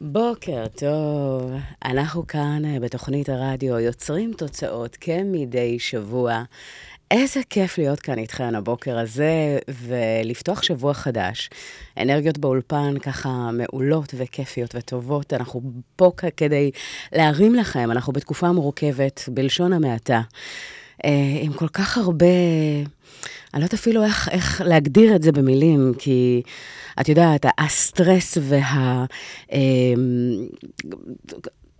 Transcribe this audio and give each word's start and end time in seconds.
בוקר 0.00 0.64
טוב, 0.76 1.52
אנחנו 1.84 2.26
כאן 2.26 2.62
אה, 2.64 2.80
בתוכנית 2.80 3.28
הרדיו 3.28 3.78
יוצרים 3.78 4.32
תוצאות 4.32 4.96
כמדי 5.00 5.78
שבוע. 5.78 6.42
איזה 7.10 7.40
כיף 7.50 7.78
להיות 7.78 8.00
כאן 8.00 8.18
איתכן 8.18 8.54
הבוקר 8.54 8.98
הזה 8.98 9.58
ולפתוח 9.68 10.62
שבוע 10.62 10.94
חדש. 10.94 11.50
אנרגיות 11.98 12.38
באולפן 12.38 12.98
ככה 12.98 13.50
מעולות 13.52 14.14
וכיפיות 14.16 14.74
וטובות. 14.74 15.32
אנחנו 15.32 15.60
פה 15.96 16.10
כדי 16.36 16.70
להרים 17.12 17.54
לכם, 17.54 17.90
אנחנו 17.90 18.12
בתקופה 18.12 18.52
מורכבת, 18.52 19.28
בלשון 19.28 19.72
המעטה, 19.72 20.20
עם 21.42 21.52
כל 21.52 21.68
כך 21.68 21.98
הרבה... 21.98 22.26
אני 23.54 23.60
לא 23.60 23.66
יודעת 23.66 23.74
אפילו 23.74 24.04
איך, 24.04 24.28
איך 24.28 24.62
להגדיר 24.64 25.16
את 25.16 25.22
זה 25.22 25.32
במילים, 25.32 25.92
כי 25.98 26.42
את 27.00 27.08
יודעת, 27.08 27.46
הסטרס 27.58 28.38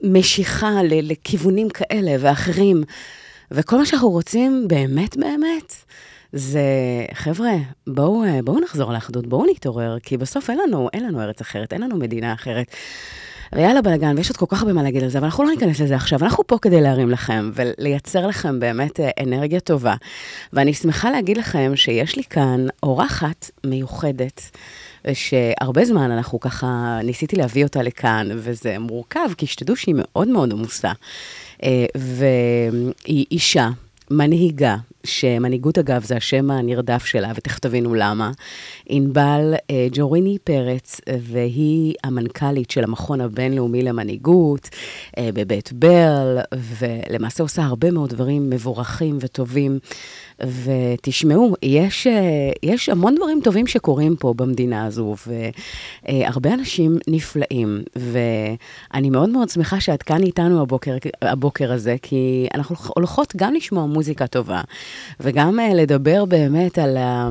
והמשיכה 0.02 0.80
לכיוונים 0.82 1.68
כאלה 1.68 2.16
ואחרים, 2.20 2.82
וכל 3.50 3.78
מה 3.78 3.86
שאנחנו 3.86 4.10
רוצים 4.10 4.64
באמת 4.68 5.16
באמת, 5.16 5.74
זה, 6.32 6.62
חבר'ה, 7.14 7.52
בואו, 7.86 8.22
בואו 8.44 8.60
נחזור 8.60 8.92
לאחדות, 8.92 9.26
בואו 9.26 9.46
נתעורר, 9.50 9.98
כי 10.02 10.16
בסוף 10.16 10.50
אין 10.50 10.58
לנו, 10.58 10.88
אין 10.92 11.04
לנו 11.04 11.20
ארץ 11.20 11.40
אחרת, 11.40 11.72
אין 11.72 11.82
לנו 11.82 11.96
מדינה 11.96 12.32
אחרת. 12.32 12.66
ויאללה 13.52 13.82
בלאגן, 13.82 14.16
ויש 14.16 14.28
עוד 14.28 14.36
כל 14.36 14.46
כך 14.48 14.62
הרבה 14.62 14.72
מה 14.72 14.82
להגיד 14.82 15.02
על 15.02 15.08
זה, 15.08 15.18
אבל 15.18 15.24
אנחנו 15.24 15.44
לא 15.44 15.50
ניכנס 15.50 15.80
לזה 15.80 15.96
עכשיו. 15.96 16.18
אנחנו 16.22 16.46
פה 16.46 16.58
כדי 16.62 16.80
להרים 16.80 17.10
לכם 17.10 17.50
ולייצר 17.54 18.26
לכם 18.26 18.60
באמת 18.60 19.00
אה, 19.00 19.10
אנרגיה 19.22 19.60
טובה. 19.60 19.94
ואני 20.52 20.74
שמחה 20.74 21.10
להגיד 21.10 21.36
לכם 21.36 21.72
שיש 21.74 22.16
לי 22.16 22.22
כאן 22.24 22.66
אורחת 22.82 23.50
מיוחדת. 23.64 24.50
שהרבה 25.12 25.84
זמן 25.84 26.10
אנחנו 26.10 26.40
ככה, 26.40 26.98
ניסיתי 27.04 27.36
להביא 27.36 27.64
אותה 27.64 27.82
לכאן, 27.82 28.28
וזה 28.36 28.78
מורכב, 28.78 29.30
כי 29.36 29.46
שתדעו 29.46 29.76
שהיא 29.76 29.94
מאוד 29.98 30.28
מאוד 30.28 30.52
עמוסה. 30.52 30.92
אה, 31.62 31.86
והיא 31.94 33.26
אישה, 33.30 33.70
מנהיגה, 34.10 34.76
שמנהיגות 35.04 35.78
אגב 35.78 36.04
זה 36.04 36.16
השם 36.16 36.50
הנרדף 36.50 37.04
שלה, 37.04 37.32
ותכף 37.34 37.58
תבינו 37.58 37.94
למה. 37.94 38.30
ענבל 38.86 39.54
אה, 39.70 39.86
ג'וריני 39.92 40.38
פרץ, 40.44 41.00
והיא 41.20 41.94
המנכ"לית 42.04 42.70
של 42.70 42.84
המכון 42.84 43.20
הבינלאומי 43.20 43.82
למנהיגות 43.82 44.68
אה, 45.18 45.28
בבית 45.34 45.72
ברל, 45.72 46.38
ולמעשה 46.54 47.42
עושה 47.42 47.62
הרבה 47.62 47.90
מאוד 47.90 48.10
דברים 48.10 48.50
מבורכים 48.50 49.18
וטובים. 49.20 49.78
ותשמעו, 50.64 51.54
יש, 51.62 52.06
אה, 52.06 52.50
יש 52.62 52.88
המון 52.88 53.14
דברים 53.14 53.40
טובים 53.44 53.66
שקורים 53.66 54.16
פה 54.16 54.34
במדינה 54.36 54.86
הזו, 54.86 55.14
והרבה 56.06 56.54
אנשים 56.54 56.98
נפלאים, 57.08 57.82
ואני 57.96 59.10
מאוד 59.10 59.28
מאוד 59.28 59.48
שמחה 59.48 59.80
שאת 59.80 60.02
כאן 60.02 60.22
איתנו 60.22 60.62
הבוקר, 60.62 60.96
הבוקר 61.22 61.72
הזה, 61.72 61.96
כי 62.02 62.46
אנחנו 62.54 62.76
הולכות 62.96 63.32
גם 63.36 63.54
לשמוע 63.54 63.86
מוזיקה 63.86 64.26
טובה, 64.26 64.60
וגם 65.20 65.60
אה, 65.60 65.74
לדבר 65.74 66.24
באמת 66.24 66.78
על, 66.78 66.96
ה, 66.96 67.28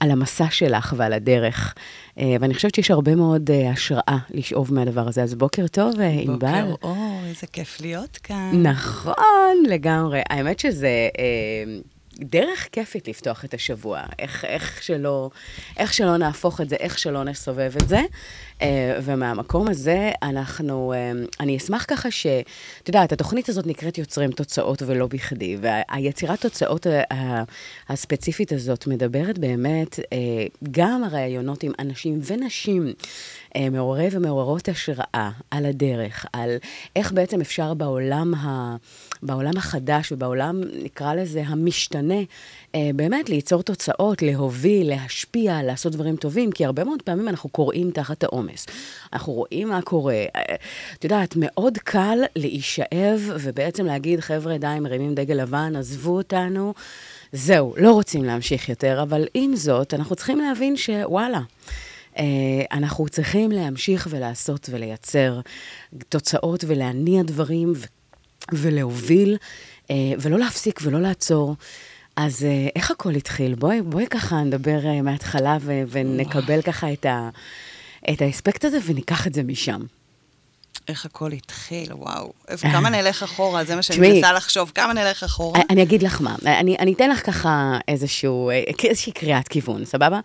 על 0.00 0.10
המסע 0.10 0.46
שלך 0.50 0.94
ועל 0.96 1.12
הדרך. 1.12 1.74
אה, 2.18 2.36
ואני 2.40 2.54
חושבת 2.54 2.74
שיש 2.74 2.90
הרבה 2.90 3.14
מאוד 3.14 3.50
השראה 3.72 4.18
לשאוב 4.30 4.74
מהדבר 4.74 5.08
הזה. 5.08 5.22
אז 5.22 5.34
בוקר 5.34 5.66
טוב, 5.66 5.94
ענבל. 6.00 6.32
בוקר 6.32 6.74
אור, 6.82 7.20
איזה 7.28 7.46
כיף 7.46 7.80
להיות 7.80 8.16
כאן. 8.22 8.50
נכון, 8.62 9.62
לגמרי. 9.68 10.20
האמת 10.30 10.58
שזה... 10.58 10.88
דרך 12.24 12.68
כיפית 12.72 13.08
לפתוח 13.08 13.44
את 13.44 13.54
השבוע, 13.54 14.02
איך, 14.18 14.44
איך, 14.44 14.82
שלא, 14.82 15.30
איך 15.76 15.94
שלא 15.94 16.16
נהפוך 16.16 16.60
את 16.60 16.68
זה, 16.68 16.76
איך 16.76 16.98
שלא 16.98 17.24
נסובב 17.24 17.72
את 17.82 17.88
זה. 17.88 18.00
אה, 18.62 18.98
ומהמקום 19.02 19.68
הזה 19.68 20.10
אנחנו, 20.22 20.92
אה, 20.92 21.12
אני 21.40 21.56
אשמח 21.56 21.84
ככה 21.88 22.10
ש... 22.10 22.26
את 22.82 22.88
יודעת, 22.88 23.12
התוכנית 23.12 23.48
הזאת 23.48 23.66
נקראת 23.66 23.98
יוצרים 23.98 24.30
תוצאות 24.30 24.82
ולא 24.86 25.06
בכדי, 25.06 25.56
והיצירת 25.60 26.40
תוצאות 26.40 26.86
אה, 26.86 27.42
הספציפית 27.88 28.52
הזאת 28.52 28.86
מדברת 28.86 29.38
באמת 29.38 30.00
גם 30.70 31.04
הרעיונות 31.04 31.62
עם 31.62 31.72
אנשים 31.78 32.20
ונשים 32.24 32.92
מעוררי 33.70 34.08
ומעוררות 34.12 34.68
השראה 34.68 35.30
על 35.50 35.66
הדרך, 35.66 36.26
על 36.32 36.56
איך 36.96 37.12
בעצם 37.12 37.40
אפשר 37.40 37.74
בעולם, 37.74 38.34
ה, 38.34 38.76
בעולם 39.22 39.56
החדש 39.56 40.12
ובעולם, 40.12 40.60
נקרא 40.82 41.14
לזה, 41.14 41.42
המשתנה, 41.46 42.20
באמת 42.74 43.28
ליצור 43.28 43.62
תוצאות, 43.62 44.22
להוביל, 44.22 44.88
להשפיע, 44.88 45.62
לעשות 45.62 45.92
דברים 45.92 46.16
טובים, 46.16 46.52
כי 46.52 46.64
הרבה 46.64 46.84
מאוד 46.84 47.02
פעמים 47.02 47.28
אנחנו 47.28 47.48
קוראים 47.48 47.90
תחת 47.90 48.24
העומס. 48.24 48.51
עומס. 48.52 48.66
אנחנו 49.12 49.32
רואים 49.32 49.68
מה 49.68 49.82
קורה. 49.82 50.24
את 50.94 51.04
יודעת, 51.04 51.34
מאוד 51.36 51.78
קל 51.78 52.18
להישאב 52.36 53.30
ובעצם 53.40 53.86
להגיד, 53.86 54.20
חבר'ה, 54.20 54.58
די, 54.58 54.76
מרימים 54.80 55.14
דגל 55.14 55.34
לבן, 55.34 55.76
עזבו 55.76 56.16
אותנו. 56.16 56.74
זהו, 57.32 57.74
לא 57.76 57.92
רוצים 57.92 58.24
להמשיך 58.24 58.68
יותר, 58.68 59.02
אבל 59.02 59.26
עם 59.34 59.56
זאת, 59.56 59.94
אנחנו 59.94 60.16
צריכים 60.16 60.38
להבין 60.38 60.76
שוואלה, 60.76 61.40
אנחנו 62.72 63.08
צריכים 63.08 63.52
להמשיך 63.52 64.08
ולעשות 64.10 64.68
ולייצר 64.72 65.40
תוצאות 66.08 66.64
ולהניע 66.66 67.22
דברים 67.22 67.72
ולהוביל, 68.52 69.36
ולא 69.92 70.38
להפסיק 70.38 70.80
ולא 70.82 71.00
לעצור. 71.00 71.56
אז 72.16 72.46
איך 72.76 72.90
הכל 72.90 73.14
התחיל? 73.14 73.54
בואי, 73.54 73.82
בואי 73.82 74.06
ככה 74.06 74.42
נדבר 74.42 74.80
מההתחלה 75.02 75.58
ונקבל 75.90 76.62
ככה 76.62 76.92
את 76.92 77.06
ה... 77.06 77.28
את 78.10 78.22
האספקט 78.22 78.64
הזה 78.64 78.78
וניקח 78.86 79.26
את 79.26 79.34
זה 79.34 79.42
משם. 79.42 79.80
איך 80.88 81.04
הכל 81.04 81.32
התחיל, 81.32 81.92
וואו. 81.92 82.32
כמה 82.60 82.90
נלך 82.90 83.22
אחורה, 83.22 83.64
זה 83.64 83.76
מה 83.76 83.82
שאני 83.82 84.10
מנסה 84.10 84.32
לחשוב, 84.32 84.72
כמה 84.74 84.92
נלך 84.92 85.22
אחורה. 85.22 85.60
אני 85.70 85.82
אגיד 85.82 86.02
לך 86.02 86.20
מה, 86.20 86.36
אני, 86.46 86.76
אני 86.78 86.92
אתן 86.92 87.10
לך 87.10 87.26
ככה 87.26 87.78
איזשהו, 87.88 88.50
איזושהי 88.84 89.12
קריאת 89.12 89.48
כיוון, 89.48 89.84
סבבה? 89.84 90.20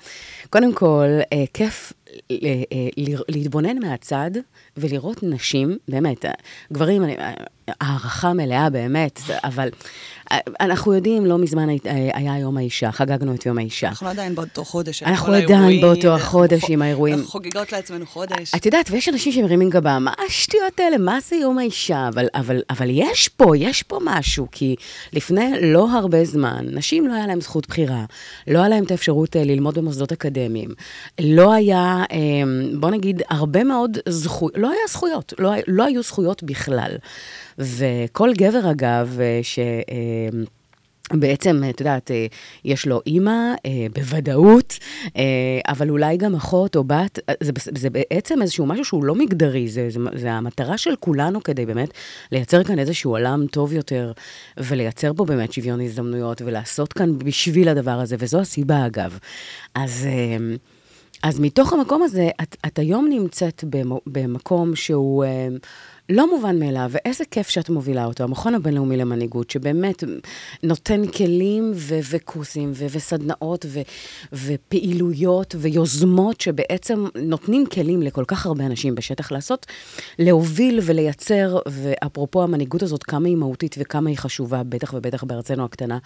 קודם 0.49 0.73
כל, 0.73 1.07
כיף 1.53 1.93
להתבונן 3.27 3.77
מהצד 3.79 4.31
ולראות 4.77 5.23
נשים, 5.23 5.77
באמת, 5.87 6.25
גברים, 6.73 7.03
הערכה 7.81 8.33
מלאה 8.33 8.69
באמת, 8.69 9.19
אבל 9.43 9.69
אנחנו 10.59 10.93
יודעים, 10.93 11.25
לא 11.25 11.37
מזמן 11.37 11.67
היה 12.13 12.39
יום 12.39 12.57
האישה, 12.57 12.91
חגגנו 12.91 13.35
את 13.35 13.45
יום 13.45 13.57
האישה. 13.57 13.87
אנחנו 13.87 14.07
עדיין 14.07 14.35
באותו 14.35 14.63
חודש. 14.65 15.03
אנחנו 15.03 15.33
עדיין 15.33 15.81
באותו 15.81 16.15
החודש 16.15 16.63
עם 16.69 16.81
האירועים. 16.81 17.15
אנחנו 17.15 17.31
חוגגות 17.31 17.71
לעצמנו 17.71 18.05
חודש. 18.05 18.55
את 18.55 18.65
יודעת, 18.65 18.91
ויש 18.91 19.09
אנשים 19.09 19.31
שמרימים 19.31 19.69
גבה, 19.69 19.99
מה 19.99 20.13
השטויות 20.27 20.79
האלה? 20.79 20.97
מה 20.97 21.19
זה 21.19 21.35
יום 21.35 21.57
האישה? 21.57 22.07
אבל, 22.07 22.27
אבל, 22.35 22.61
אבל 22.69 22.87
יש 22.89 23.27
פה, 23.27 23.57
יש 23.57 23.83
פה 23.83 23.99
משהו, 24.03 24.47
כי 24.51 24.75
לפני 25.13 25.51
לא 25.61 25.91
הרבה 25.91 26.25
זמן, 26.25 26.65
נשים 26.71 27.07
לא 27.07 27.13
היה 27.13 27.27
להם 27.27 27.41
זכות 27.41 27.67
בחירה, 27.67 28.05
לא 28.47 28.59
היה 28.59 28.69
להם 28.69 28.83
את 28.83 28.91
האפשרות 28.91 29.35
ללמוד 29.35 29.77
במוסדות 29.77 30.11
אקדמיים, 30.11 30.69
לא 31.21 31.53
היה, 31.53 32.03
בוא 32.79 32.89
נגיד, 32.89 33.21
הרבה 33.29 33.63
מאוד 33.63 33.97
זכויות, 34.09 34.53
לא 34.57 34.66
היה 34.69 34.81
זכויות, 34.89 35.33
לא, 35.39 35.51
לא 35.67 35.83
היו 35.83 36.03
זכויות 36.03 36.43
בכלל. 36.43 36.91
וכל 37.57 38.33
גבר, 38.33 38.71
אגב, 38.71 39.19
ש... 39.41 39.59
בעצם, 41.13 41.63
את 41.69 41.79
יודעת, 41.79 42.11
יש 42.65 42.85
לו 42.85 43.01
אימא, 43.05 43.53
בוודאות, 43.93 44.79
אבל 45.67 45.89
אולי 45.89 46.17
גם 46.17 46.35
אחות 46.35 46.75
או 46.75 46.83
בת, 46.83 47.19
זה, 47.43 47.51
זה 47.77 47.89
בעצם 47.89 48.41
איזשהו 48.41 48.65
משהו 48.65 48.85
שהוא 48.85 49.03
לא 49.03 49.15
מגדרי, 49.15 49.67
זה, 49.67 49.89
זה, 49.89 49.99
זה 50.13 50.31
המטרה 50.31 50.77
של 50.77 50.95
כולנו 50.99 51.43
כדי 51.43 51.65
באמת 51.65 51.89
לייצר 52.31 52.63
כאן 52.63 52.79
איזשהו 52.79 53.11
עולם 53.11 53.47
טוב 53.51 53.73
יותר, 53.73 54.11
ולייצר 54.57 55.11
פה 55.13 55.25
באמת 55.25 55.53
שוויון 55.53 55.81
הזדמנויות, 55.81 56.41
ולעשות 56.41 56.93
כאן 56.93 57.17
בשביל 57.17 57.69
הדבר 57.69 57.99
הזה, 57.99 58.15
וזו 58.19 58.39
הסיבה, 58.39 58.85
אגב. 58.85 59.19
אז... 59.75 60.07
אז 61.23 61.39
מתוך 61.39 61.73
המקום 61.73 62.03
הזה, 62.03 62.29
את, 62.41 62.55
את 62.65 62.79
היום 62.79 63.07
נמצאת 63.09 63.63
במקום 64.05 64.75
שהוא 64.75 65.23
אה, 65.23 65.47
לא 66.09 66.29
מובן 66.35 66.59
מאליו, 66.59 66.89
ואיזה 66.91 67.23
כיף 67.31 67.49
שאת 67.49 67.69
מובילה 67.69 68.05
אותו, 68.05 68.23
המכון 68.23 68.55
הבינלאומי 68.55 68.97
למנהיגות, 68.97 69.49
שבאמת 69.49 70.03
נותן 70.63 71.07
כלים 71.07 71.71
ו- 71.75 71.99
וקורסים 72.09 72.71
ו- 72.75 72.85
וסדנאות 72.91 73.65
ו- 73.69 73.81
ופעילויות 74.33 75.55
ויוזמות 75.57 76.41
שבעצם 76.41 77.05
נותנים 77.15 77.65
כלים 77.65 78.01
לכל 78.01 78.23
כך 78.27 78.45
הרבה 78.45 78.65
אנשים 78.65 78.95
בשטח 78.95 79.31
לעשות, 79.31 79.65
להוביל 80.19 80.79
ולייצר, 80.83 81.57
ואפרופו 81.67 82.43
המנהיגות 82.43 82.83
הזאת, 82.83 83.03
כמה 83.03 83.27
היא 83.27 83.37
מהותית 83.37 83.75
וכמה 83.79 84.09
היא 84.09 84.17
חשובה, 84.17 84.63
בטח 84.63 84.93
ובטח 84.93 85.23
בארצנו 85.23 85.65
הקטנה. 85.65 85.97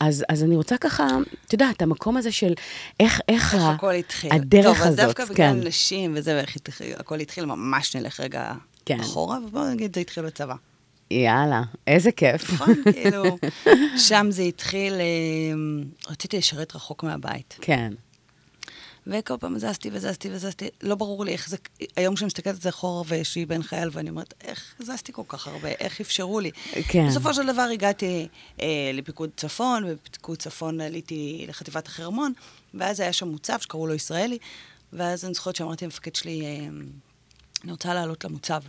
אז, 0.00 0.24
אז 0.28 0.42
אני 0.42 0.56
רוצה 0.56 0.78
ככה, 0.78 1.06
את 1.46 1.52
יודעת, 1.52 1.82
המקום 1.82 2.16
הזה 2.16 2.32
של 2.32 2.54
איך, 3.00 3.20
איך 3.28 3.54
איך 3.54 3.62
הכל 3.64 3.94
התחיל. 3.94 4.32
הדרך 4.32 4.64
טוב, 4.78 4.86
הזאת, 4.86 4.98
אז 4.98 5.06
דווקא 5.06 5.24
כן. 5.24 5.32
בגלל 5.34 5.68
נשים 5.68 6.12
וזה, 6.16 6.34
ואיך 6.36 6.56
התחיל, 6.56 6.92
הכל 6.98 7.20
התחיל, 7.20 7.44
ממש 7.44 7.96
נלך 7.96 8.20
רגע 8.20 8.52
כן. 8.84 9.00
אחורה, 9.00 9.38
ובואו 9.46 9.70
נגיד, 9.70 9.94
זה 9.94 10.00
התחיל 10.00 10.26
בצבא. 10.26 10.54
יאללה, 11.10 11.62
איזה 11.86 12.12
כיף. 12.12 12.52
נכון, 12.52 12.74
כאילו, 12.92 13.38
שם 13.96 14.26
זה 14.30 14.42
התחיל, 14.42 14.92
אה, 14.94 16.10
רציתי 16.10 16.38
לשרת 16.38 16.76
רחוק 16.76 17.04
מהבית. 17.04 17.58
כן. 17.60 17.92
וכל 19.06 19.34
פעם 19.40 19.58
זזתי 19.58 19.90
וזזתי 19.92 20.28
וזזתי, 20.32 20.68
לא 20.82 20.94
ברור 20.94 21.24
לי 21.24 21.32
איך 21.32 21.48
זה, 21.48 21.56
היום 21.96 22.14
כשאני 22.14 22.26
מסתכלת 22.26 22.54
על 22.54 22.60
זה 22.60 22.68
אחורה 22.68 23.02
לי 23.36 23.46
בן 23.46 23.62
חייל, 23.62 23.88
ואני 23.92 24.10
אומרת, 24.10 24.34
איך 24.44 24.74
זזתי 24.78 25.12
כל 25.12 25.22
כך 25.28 25.46
הרבה, 25.46 25.68
איך 25.68 26.00
אפשרו 26.00 26.40
לי? 26.40 26.50
כן. 26.88 27.08
בסופו 27.08 27.34
של 27.34 27.46
דבר 27.46 27.62
הגעתי 27.62 28.28
אה, 28.62 28.90
לפיקוד 28.94 29.30
צפון, 29.36 29.84
ובפיקוד 29.86 30.38
צפון 30.38 30.80
עליתי 30.80 31.44
לחטיבת 31.48 31.86
החרמון, 31.86 32.32
ואז 32.74 33.00
היה 33.00 33.12
שם 33.12 33.28
מוצב 33.28 33.58
שקראו 33.60 33.86
לו 33.86 33.94
ישראלי, 33.94 34.38
ואז 34.92 35.24
אני 35.24 35.34
זוכרת 35.34 35.56
שאמרתי 35.56 35.84
למפקד 35.84 36.14
שלי, 36.14 36.44
אה, 36.44 36.68
אני 37.64 37.72
רוצה 37.72 37.94
לעלות 37.94 38.24
למוצב. 38.24 38.62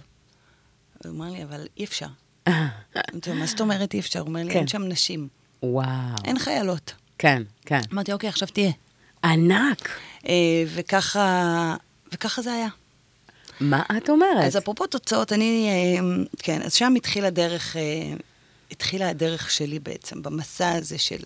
הוא 1.04 1.12
אמר 1.12 1.32
לי, 1.32 1.44
אבל 1.44 1.68
אי 1.78 1.84
אפשר. 1.84 2.08
אמרתי 2.50 3.30
לו, 3.30 3.36
מה 3.36 3.46
זאת 3.46 3.62
אומרת 3.62 3.94
אי 3.94 4.00
אפשר? 4.00 4.20
הוא 4.20 4.28
אומר 4.28 4.44
לי, 4.44 4.52
כן. 4.54 4.60
אין 4.60 4.68
שם 4.68 4.84
נשים, 4.84 5.28
וואו. 5.64 6.16
אין 6.26 6.40
חיילות. 6.40 6.94
כן, 7.18 7.44
כן. 7.66 7.82
אמרתי, 7.94 8.14
אוקיי, 8.14 8.30
עכשיו 8.30 8.48
תהיה. 8.48 8.72
ענק. 9.24 9.90
אה, 10.28 10.64
וככה, 10.68 11.76
וככה 12.14 12.42
זה 12.42 12.54
היה. 12.54 12.68
מה 13.60 13.84
את 13.98 14.10
אומרת? 14.10 14.44
אז 14.44 14.58
אפרופו 14.58 14.88
תוצאות, 14.88 15.34
אני, 15.34 15.68
אה, 15.70 16.24
כן, 16.40 16.62
אז 16.62 16.74
שם 16.74 16.94
התחילה 16.98 17.28
הדרך, 17.28 17.78
אה, 17.78 17.82
התחילה 18.72 19.10
הדרך 19.10 19.52
שלי 19.52 19.80
בעצם, 19.80 20.22
במסע 20.24 20.70
הזה 20.70 20.98
של 20.98 21.20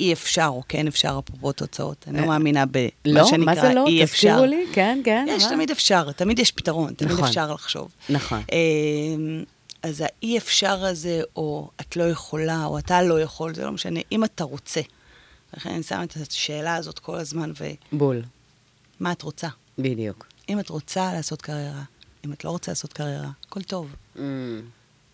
אי 0.00 0.12
אפשר 0.12 0.46
או 0.46 0.62
כן 0.68 0.86
אפשר, 0.86 1.20
אפרופו 1.24 1.52
תוצאות. 1.52 2.04
אני 2.08 2.20
לא 2.20 2.26
מאמינה 2.26 2.64
במה 2.66 2.82
לא? 3.04 3.24
שנקרא 3.24 3.44
מה 3.44 3.60
זה 3.60 3.74
לא? 3.74 3.86
אי 3.86 4.04
אפשר. 4.04 4.28
תזכירו 4.28 4.46
לי. 4.46 4.66
כן, 4.72 5.00
כן. 5.04 5.26
יש, 5.28 5.42
מה? 5.42 5.50
תמיד 5.50 5.70
אפשר, 5.70 6.12
תמיד 6.12 6.38
יש 6.38 6.50
פתרון, 6.50 6.94
תמיד 6.94 7.12
נכון. 7.12 7.24
אפשר 7.28 7.52
לחשוב. 7.52 7.88
נכון. 8.08 8.42
אז 9.82 10.04
האי 10.06 10.38
אפשר 10.38 10.84
הזה, 10.84 11.22
או 11.36 11.70
את 11.80 11.96
לא 11.96 12.10
יכולה, 12.10 12.64
או 12.64 12.78
אתה 12.78 13.02
לא 13.02 13.20
יכול, 13.20 13.54
זה 13.54 13.64
לא 13.64 13.72
משנה, 13.72 14.00
אם 14.12 14.24
אתה 14.24 14.44
רוצה. 14.44 14.80
לכן 15.56 15.70
אני 15.70 15.82
שמה 15.82 16.04
את 16.04 16.16
השאלה 16.16 16.76
הזאת 16.76 16.98
כל 16.98 17.16
הזמן, 17.16 17.52
בול. 17.92 18.22
ומה 19.00 19.12
את 19.12 19.22
רוצה? 19.22 19.48
בדיוק. 19.78 20.26
אם 20.48 20.60
את 20.60 20.68
רוצה 20.68 21.12
לעשות 21.12 21.42
קריירה, 21.42 21.82
אם 22.24 22.32
את 22.32 22.44
לא 22.44 22.50
רוצה 22.50 22.70
לעשות 22.70 22.92
קריירה, 22.92 23.30
הכל 23.46 23.62
טוב. 23.62 23.94
Mm, 24.16 24.20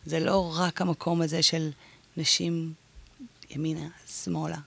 זה 0.07 0.21
לא 0.21 0.53
רק 0.57 0.81
המקום 0.81 1.23
הזה 1.23 1.43
של 1.43 1.71
נשים 2.17 2.73
ימינה, 3.51 3.89
שמאלה, 4.25 4.59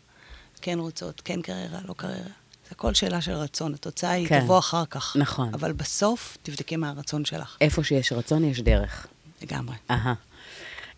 כן 0.62 0.80
רוצות, 0.80 1.22
כן 1.26 1.42
קריירה, 1.42 1.80
לא 1.86 1.94
קריירה. 1.98 2.24
זה 2.24 2.72
הכל 2.72 2.94
שאלה 2.94 3.22
של 3.22 3.32
רצון, 3.32 3.74
התוצאה 3.74 4.12
היא 4.12 4.28
כן. 4.28 4.42
תבוא 4.42 4.60
אחר 4.60 4.86
כך. 4.86 5.16
נכון. 5.20 5.54
אבל 5.54 5.74
בסוף, 5.74 6.38
תבדקי 6.44 6.76
מה 6.76 6.90
הרצון 6.90 7.26
שלך, 7.26 7.58
איפה 7.62 7.84
שיש 7.84 8.12
רצון, 8.12 8.44
יש 8.44 8.62
דרך. 8.62 9.08
לגמרי. 9.42 9.76
אהה. 9.92 10.14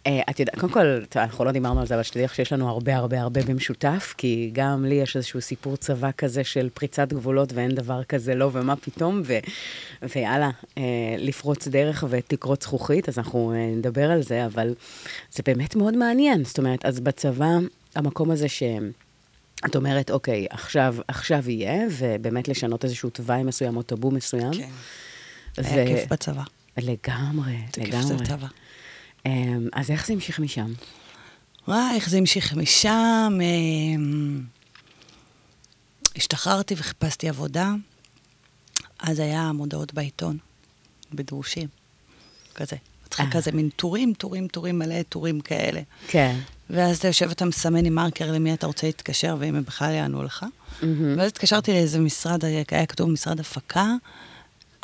אה, 0.07 0.21
את 0.29 0.39
יודעת, 0.39 0.59
קודם 0.59 0.73
כל, 0.73 0.85
אנחנו 1.15 1.45
לא 1.45 1.51
דיברנו 1.51 1.79
על 1.79 1.87
זה, 1.87 1.93
אבל 1.93 2.03
שתדעי 2.03 2.23
לך 2.23 2.35
שיש 2.35 2.53
לנו 2.53 2.69
הרבה 2.69 2.95
הרבה 2.95 3.21
הרבה 3.21 3.41
במשותף, 3.43 4.13
כי 4.17 4.49
גם 4.53 4.85
לי 4.85 4.95
יש 4.95 5.15
איזשהו 5.15 5.41
סיפור 5.41 5.75
צבא 5.77 6.09
כזה 6.17 6.43
של 6.43 6.69
פריצת 6.73 7.13
גבולות 7.13 7.53
ואין 7.53 7.75
דבר 7.75 8.03
כזה 8.03 8.35
לא 8.35 8.49
ומה 8.53 8.75
פתאום, 8.75 9.21
ו, 9.25 9.37
ויאללה, 10.15 10.49
אה, 10.77 10.83
לפרוץ 11.17 11.67
דרך 11.67 12.03
ותקרות 12.09 12.61
זכוכית, 12.61 13.09
אז 13.09 13.17
אנחנו 13.17 13.53
אה, 13.53 13.75
נדבר 13.75 14.11
על 14.11 14.21
זה, 14.21 14.45
אבל 14.45 14.73
זה 15.31 15.43
באמת 15.45 15.75
מאוד 15.75 15.97
מעניין. 15.97 16.43
זאת 16.43 16.57
אומרת, 16.57 16.85
אז 16.85 16.99
בצבא, 16.99 17.57
המקום 17.95 18.31
הזה 18.31 18.49
ש... 18.49 18.63
את 19.65 19.75
אומרת, 19.75 20.11
אוקיי, 20.11 20.47
עכשיו, 20.49 20.95
עכשיו 21.07 21.49
יהיה, 21.49 21.87
ובאמת 21.91 22.47
לשנות 22.47 22.83
איזשהו 22.83 23.09
תוואי 23.09 23.43
מסוים 23.43 23.77
או 23.77 23.81
טאבו 23.81 24.11
מסוים. 24.11 24.53
כן. 24.53 24.69
ו- 25.57 25.67
היה 25.67 25.87
כיף 25.87 26.11
בצבא. 26.11 26.43
לגמרי, 26.77 27.57
זה 27.75 27.81
כיף 27.83 27.93
לגמרי. 27.93 28.15
בצבא. 28.15 28.47
אמ, 29.25 29.67
אז 29.73 29.91
איך 29.91 30.07
זה 30.07 30.13
המשיך 30.13 30.39
משם? 30.39 30.73
וואי, 31.67 31.95
איך 31.95 32.09
זה 32.09 32.17
המשיך 32.17 32.53
משם. 32.53 33.39
אמ, 33.41 34.41
השתחררתי 36.15 36.73
וחיפשתי 36.77 37.29
עבודה. 37.29 37.73
אז 38.99 39.19
היה 39.19 39.51
מודעות 39.51 39.93
בעיתון, 39.93 40.37
בדרושים. 41.13 41.67
כזה. 42.55 42.75
מצחיק 43.05 43.25
אה. 43.25 43.31
כזה, 43.31 43.51
מין 43.51 43.69
טורים, 43.69 44.13
טורים, 44.13 44.47
טורים, 44.47 44.79
מלא 44.79 45.01
טורים 45.09 45.41
כאלה. 45.41 45.81
כן. 46.07 46.39
ואז 46.69 46.97
אתה 46.97 47.07
יושב, 47.07 47.29
אתה 47.31 47.45
מסמן 47.45 47.85
עם 47.85 47.95
מרקר 47.95 48.31
למי 48.31 48.53
אתה 48.53 48.67
רוצה 48.67 48.87
להתקשר, 48.87 49.35
ואם 49.39 49.55
הם 49.55 49.63
בכלל 49.63 49.93
יענו 49.93 50.23
לך. 50.23 50.45
ואז 51.17 51.27
התקשרתי 51.27 51.71
לאיזה 51.71 51.99
משרד, 51.99 52.45
היה 52.45 52.85
כתוב 52.85 53.09
משרד 53.09 53.39
הפקה, 53.39 53.93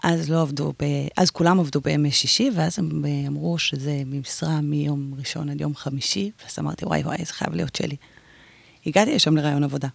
אז 0.08 0.30
לא 0.30 0.42
עבדו, 0.42 0.74
ב... 0.80 0.86
אז 1.18 1.32
כולם 1.32 1.60
עבדו 1.60 1.82
בימי 1.82 2.12
שישי, 2.12 2.52
ואז 2.56 2.80
הם 2.80 3.06
אה, 3.06 3.28
אמרו 3.28 3.58
שזה 3.58 4.02
ממשרה 4.06 4.62
מיום 4.62 5.14
ראשון 5.18 5.50
עד 5.50 5.62
יום 5.62 5.76
חמישי, 5.76 6.32
ואז 6.44 6.56
אמרתי, 6.60 6.86
וואי 6.86 7.02
וואי, 7.02 7.18
זה 7.26 7.34
חייב 7.34 7.56
להיות 7.56 7.76
שלי. 7.76 7.96
הגעתי 8.86 9.16
לשם 9.16 9.38
לרעיון 9.38 9.64
עבודה. 9.64 9.88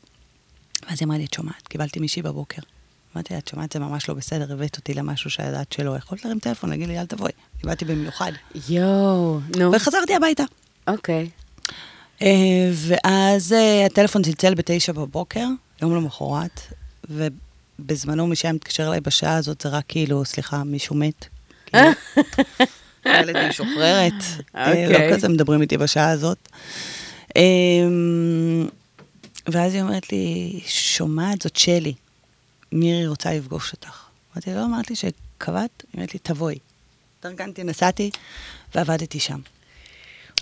ואז 0.88 0.98
היא 1.00 1.06
אמרה 1.06 1.18
לי, 1.18 1.24
את 1.24 1.34
שומעת, 1.34 1.68
קיבלתי 1.68 2.00
מישהי 2.00 2.22
בבוקר. 2.22 2.62
אמרתי 3.14 3.34
לה, 3.34 3.38
את 3.38 3.48
שומעת, 3.48 3.72
זה 3.72 3.78
ממש 3.78 4.08
לא 4.08 4.14
בסדר, 4.14 4.52
הבאת 4.52 4.76
אותי 4.76 4.94
למשהו 4.94 5.30
שידעת 5.30 5.72
שלא. 5.72 5.96
יכולת 5.96 6.24
להרים 6.24 6.38
טלפון, 6.38 6.70
להגיד 6.70 6.88
לי, 6.88 7.00
אל 7.00 7.06
תבואי. 7.06 7.32
באתי 7.64 7.84
במיוחד. 7.84 8.32
יואו, 8.68 9.40
נו. 9.58 9.72
וחזרתי 9.72 10.14
הביתה. 10.14 10.44
אוקיי. 10.88 11.28
אה, 12.22 12.70
ואז 12.74 13.52
אה, 13.52 13.86
הטלפון 13.86 14.22
צלצל 14.22 14.54
בתשע 14.54 14.92
בבוקר, 14.92 15.46
יום 15.82 15.94
למחרת, 15.94 16.60
ובזמנו 17.80 18.26
מי 18.26 18.36
שהיה 18.36 18.52
מתקשר 18.52 18.88
אליי 18.88 19.00
בשעה 19.00 19.36
הזאת, 19.36 19.60
זה 19.60 19.68
רק 19.68 19.84
כאילו, 19.88 20.24
סליחה, 20.24 20.64
מישהו 20.64 20.96
מת. 20.96 21.24
כאילו, 21.66 21.90
ילד 23.06 23.36
משוחררת. 23.48 24.12
אה, 24.56 24.68
אוקיי. 24.68 25.10
לא 25.10 25.16
כזה 25.16 25.28
מדברים 25.28 25.62
איתי 25.62 25.78
בשעה 25.78 26.10
הזאת. 26.10 26.48
אה, 27.36 27.42
ואז 29.46 29.74
היא 29.74 29.82
אומרת 29.82 30.12
לי, 30.12 30.60
שומעת, 30.66 31.42
זאת 31.42 31.56
שלי, 31.56 31.94
מירי 32.72 33.06
רוצה 33.06 33.34
לפגוש 33.34 33.72
אותך. 33.72 34.02
אמרתי, 34.34 34.54
לא 34.54 34.64
אמרת 34.64 34.90
לי 34.90 34.96
שקבעת? 34.96 35.82
היא 35.82 35.90
אומרת 35.94 36.14
לי, 36.14 36.20
תבואי. 36.22 36.58
התארגנתי, 37.18 37.64
נסעתי, 37.64 38.10
ועבדתי 38.74 39.20
שם. 39.20 39.38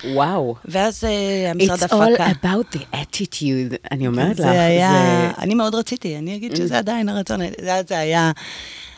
וואו. 0.05 0.55
ואז 0.65 1.05
אה, 1.05 1.50
המשרד 1.50 1.79
It's 1.79 1.85
הפקה. 1.85 1.97
all 2.27 2.31
about 2.31 2.77
the 2.77 2.95
attitude, 2.95 3.77
אני 3.91 4.06
אומרת 4.06 4.39
לך. 4.39 4.45
זה 4.47 4.50
היה, 4.61 4.91
זה- 4.93 5.43
אני 5.43 5.55
מאוד 5.55 5.75
רציתי, 5.75 6.19
אני 6.19 6.37
אגיד 6.37 6.56
שזה 6.56 6.79
עדיין 6.79 7.09
הרצון, 7.09 7.41
זה, 7.61 7.81
זה 7.89 7.99
היה 7.99 8.33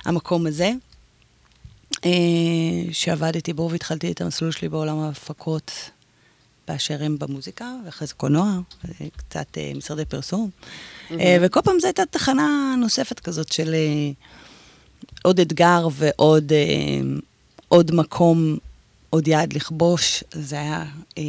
המקום 0.05 0.47
הזה, 0.47 0.71
אה, 2.05 2.11
שעבדתי 2.93 3.53
בו 3.53 3.69
והתחלתי 3.71 4.13
את 4.13 4.21
המסלול 4.21 4.51
שלי 4.51 4.69
בעולם 4.69 4.99
ההפקות 4.99 5.73
באשר 6.69 6.97
הם 7.05 7.19
במוזיקה, 7.19 7.73
ואחרי 7.87 8.07
זה 8.09 8.15
קולנוע, 8.15 8.59
וקצת 9.01 9.59
אה, 9.59 9.73
משרדי 9.77 10.05
פרסום. 10.05 10.51
אה, 11.11 11.37
וכל 11.41 11.61
פעם 11.65 11.75
זו 11.81 11.87
הייתה 11.87 12.03
תחנה 12.11 12.49
נוספת 12.79 13.21
כזאת 13.21 13.53
של 13.53 13.75
עוד 15.23 15.41
אתגר 15.41 15.89
ועוד 15.93 16.53
עוד 17.69 17.95
מקום, 17.95 18.57
עוד 19.11 19.29
יעד 19.29 19.53
לכבוש. 19.53 20.25
זה 20.33 20.57
היה 20.57 20.85
אה, 21.19 21.23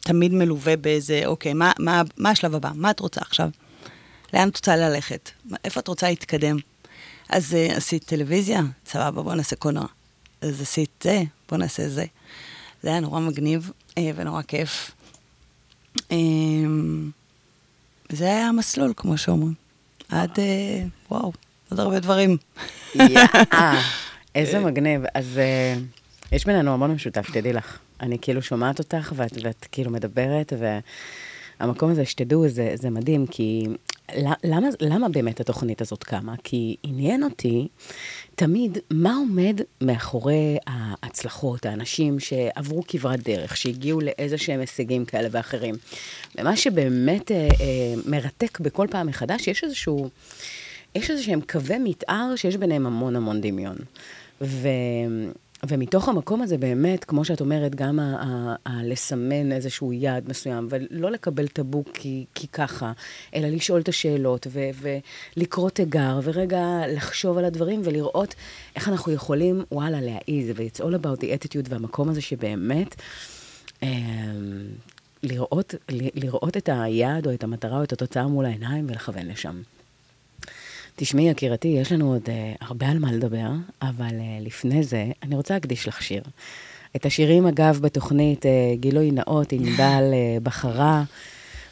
תמיד 0.00 0.32
מלווה 0.32 0.76
באיזה, 0.76 1.22
אוקיי, 1.26 1.52
מה, 1.52 1.72
מה, 1.78 2.02
מה 2.16 2.30
השלב 2.30 2.54
הבא? 2.54 2.70
מה 2.74 2.90
את 2.90 3.00
רוצה 3.00 3.20
עכשיו? 3.20 3.48
לאן 4.34 4.48
את 4.48 4.56
רוצה 4.56 4.76
ללכת? 4.76 5.30
איפה 5.64 5.80
את 5.80 5.88
רוצה 5.88 6.08
להתקדם? 6.08 6.56
אז 7.28 7.52
uh, 7.52 7.76
עשית 7.76 8.04
טלוויזיה? 8.04 8.62
סבבה, 8.86 9.22
בוא 9.22 9.34
נעשה 9.34 9.56
קולנוע. 9.56 9.86
אז 10.40 10.60
עשית 10.60 10.90
זה? 11.02 11.22
בוא 11.50 11.58
נעשה 11.58 11.88
זה. 11.88 12.04
זה 12.82 12.88
היה 12.88 13.00
נורא 13.00 13.20
מגניב 13.20 13.70
uh, 13.90 13.92
ונורא 14.16 14.42
כיף. 14.42 14.90
Um, 15.98 16.02
זה 18.08 18.24
היה 18.24 18.48
המסלול, 18.48 18.92
כמו 18.96 19.18
שאומרים. 19.18 19.54
עד, 20.08 20.30
uh, 20.30 21.10
וואו, 21.10 21.32
עוד 21.70 21.80
הרבה 21.80 22.00
דברים. 22.00 22.36
יאה, 22.94 23.80
איזה 24.34 24.58
מגניב. 24.58 25.02
אז 25.14 25.38
אה, 25.38 25.76
יש 26.34 26.44
בינינו 26.44 26.74
המון 26.74 26.90
משותף, 26.90 27.30
תדעי 27.32 27.52
לך. 27.52 27.78
אני 28.00 28.18
כאילו 28.20 28.42
שומעת 28.42 28.78
אותך, 28.78 29.12
ואת, 29.16 29.32
ואת 29.42 29.66
כאילו 29.72 29.90
מדברת, 29.90 30.52
והמקום 31.60 31.90
הזה, 31.90 32.04
שתדעו, 32.04 32.48
זה, 32.48 32.72
זה 32.74 32.90
מדהים, 32.90 33.26
כי 33.26 33.66
למה, 34.44 34.68
למה 34.80 35.08
באמת 35.08 35.40
התוכנית 35.40 35.80
הזאת 35.80 36.04
קמה? 36.04 36.34
כי 36.44 36.76
עניין 36.82 37.22
אותי 37.22 37.68
תמיד 38.34 38.78
מה 38.90 39.14
עומד 39.14 39.60
מאחורי 39.80 40.56
ההצלחות, 40.66 41.66
האנשים 41.66 42.20
שעברו 42.20 42.82
כברת 42.88 43.22
דרך, 43.22 43.56
שהגיעו 43.56 44.00
לאיזה 44.00 44.38
שהם 44.38 44.60
הישגים 44.60 45.04
כאלה 45.04 45.28
ואחרים. 45.30 45.74
ומה 46.38 46.56
שבאמת 46.56 47.30
אה, 47.30 47.36
אה, 47.36 47.94
מרתק 48.06 48.60
בכל 48.60 48.86
פעם 48.90 49.06
מחדש, 49.06 49.48
יש 49.48 49.64
איזשהו... 49.64 50.08
יש 50.94 51.10
איזה 51.10 51.22
שהם 51.22 51.40
קווי 51.40 51.78
מתאר 51.78 52.32
שיש 52.36 52.56
ביניהם 52.56 52.86
המון 52.86 53.16
המון 53.16 53.40
דמיון. 53.40 53.76
ו... 54.40 54.68
ומתוך 55.68 56.08
המקום 56.08 56.42
הזה 56.42 56.58
באמת, 56.58 57.04
כמו 57.04 57.24
שאת 57.24 57.40
אומרת, 57.40 57.74
גם 57.74 58.00
ה- 58.00 58.16
ה- 58.22 58.54
ה- 58.66 58.82
לסמן 58.84 59.52
איזשהו 59.52 59.92
יעד 59.92 60.28
מסוים, 60.28 60.66
ולא 60.70 61.10
לקבל 61.10 61.48
טאבו 61.48 61.84
כי, 61.94 62.24
כי 62.34 62.46
ככה, 62.48 62.92
אלא 63.34 63.48
לשאול 63.48 63.80
את 63.80 63.88
השאלות 63.88 64.46
ולקרוא 65.36 65.70
תיגר, 65.70 66.20
ורגע 66.22 66.66
לחשוב 66.88 67.38
על 67.38 67.44
הדברים 67.44 67.80
ולראות 67.84 68.34
איך 68.76 68.88
אנחנו 68.88 69.12
יכולים, 69.12 69.64
וואלה, 69.72 70.00
להעיז, 70.00 70.50
ו-it's 70.56 70.80
all 70.80 70.94
about 71.04 71.20
the 71.20 71.24
attitude, 71.24 71.68
והמקום 71.68 72.08
הזה 72.08 72.20
שבאמת, 72.20 72.94
אה, 73.82 73.88
לראות, 75.22 75.74
ל- 75.90 76.20
לראות 76.24 76.56
את 76.56 76.68
היעד 76.72 77.26
או 77.26 77.34
את 77.34 77.44
המטרה 77.44 77.78
או 77.78 77.82
את 77.82 77.92
התוצאה 77.92 78.26
מול 78.26 78.44
העיניים 78.46 78.86
ולכוון 78.88 79.26
לשם. 79.26 79.62
תשמעי, 80.96 81.30
יקירתי, 81.30 81.68
יש 81.68 81.92
לנו 81.92 82.12
עוד 82.12 82.22
uh, 82.22 82.28
הרבה 82.60 82.88
על 82.88 82.98
מה 82.98 83.12
לדבר, 83.12 83.48
אבל 83.82 84.08
uh, 84.08 84.46
לפני 84.46 84.82
זה, 84.82 85.06
אני 85.22 85.34
רוצה 85.34 85.54
להקדיש 85.54 85.88
לך 85.88 86.02
שיר. 86.02 86.22
את 86.96 87.06
השירים, 87.06 87.46
אגב, 87.46 87.78
בתוכנית 87.82 88.44
uh, 88.44 88.48
גילוי 88.80 89.10
נאות, 89.10 89.52
ענבל 89.52 90.02
uh, 90.12 90.40
בחרה. 90.42 91.04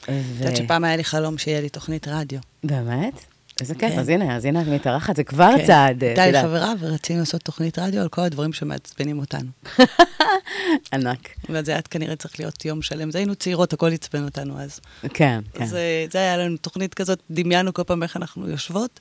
את 0.02 0.10
יודעת 0.38 0.56
שפעם 0.56 0.84
היה 0.84 0.96
לי 0.96 1.04
חלום 1.04 1.38
שיהיה 1.38 1.60
לי 1.60 1.68
תוכנית 1.68 2.08
רדיו. 2.08 2.38
באמת? 2.64 3.31
איזה 3.62 3.74
כיף, 3.74 3.90
כן. 3.92 3.98
אז 3.98 4.08
הנה, 4.08 4.36
אז 4.36 4.44
הנה 4.44 4.62
את 4.62 4.66
מתארחת, 4.66 5.16
זה 5.16 5.24
כבר 5.24 5.50
כן. 5.58 5.66
צעד, 5.66 6.04
אה, 6.04 6.08
הייתה 6.08 6.28
את 6.28 6.34
לי. 6.34 6.42
חברה 6.42 6.72
ורצינו 6.80 7.20
לעשות 7.20 7.42
תוכנית 7.42 7.78
רדיו 7.78 8.02
על 8.02 8.08
כל 8.08 8.20
הדברים 8.20 8.52
שמעצבנים 8.52 9.18
אותנו. 9.18 9.50
ענק. 10.92 11.28
וזה 11.48 11.72
היה 11.72 11.82
כנראה 11.82 12.16
צריך 12.16 12.40
להיות 12.40 12.64
יום 12.64 12.82
שלם. 12.82 13.10
זה 13.10 13.18
היינו 13.18 13.34
צעירות, 13.34 13.72
הכל 13.72 13.92
עצבן 13.92 14.24
אותנו 14.24 14.60
אז. 14.60 14.80
כן, 15.14 15.40
כן. 15.54 15.62
אה, 15.62 16.06
זה 16.10 16.18
היה 16.18 16.36
לנו 16.36 16.56
תוכנית 16.56 16.94
כזאת, 16.94 17.22
דמיינו 17.30 17.74
כל 17.74 17.82
פעם 17.82 18.02
איך 18.02 18.16
אנחנו 18.16 18.48
יושבות. 18.48 19.00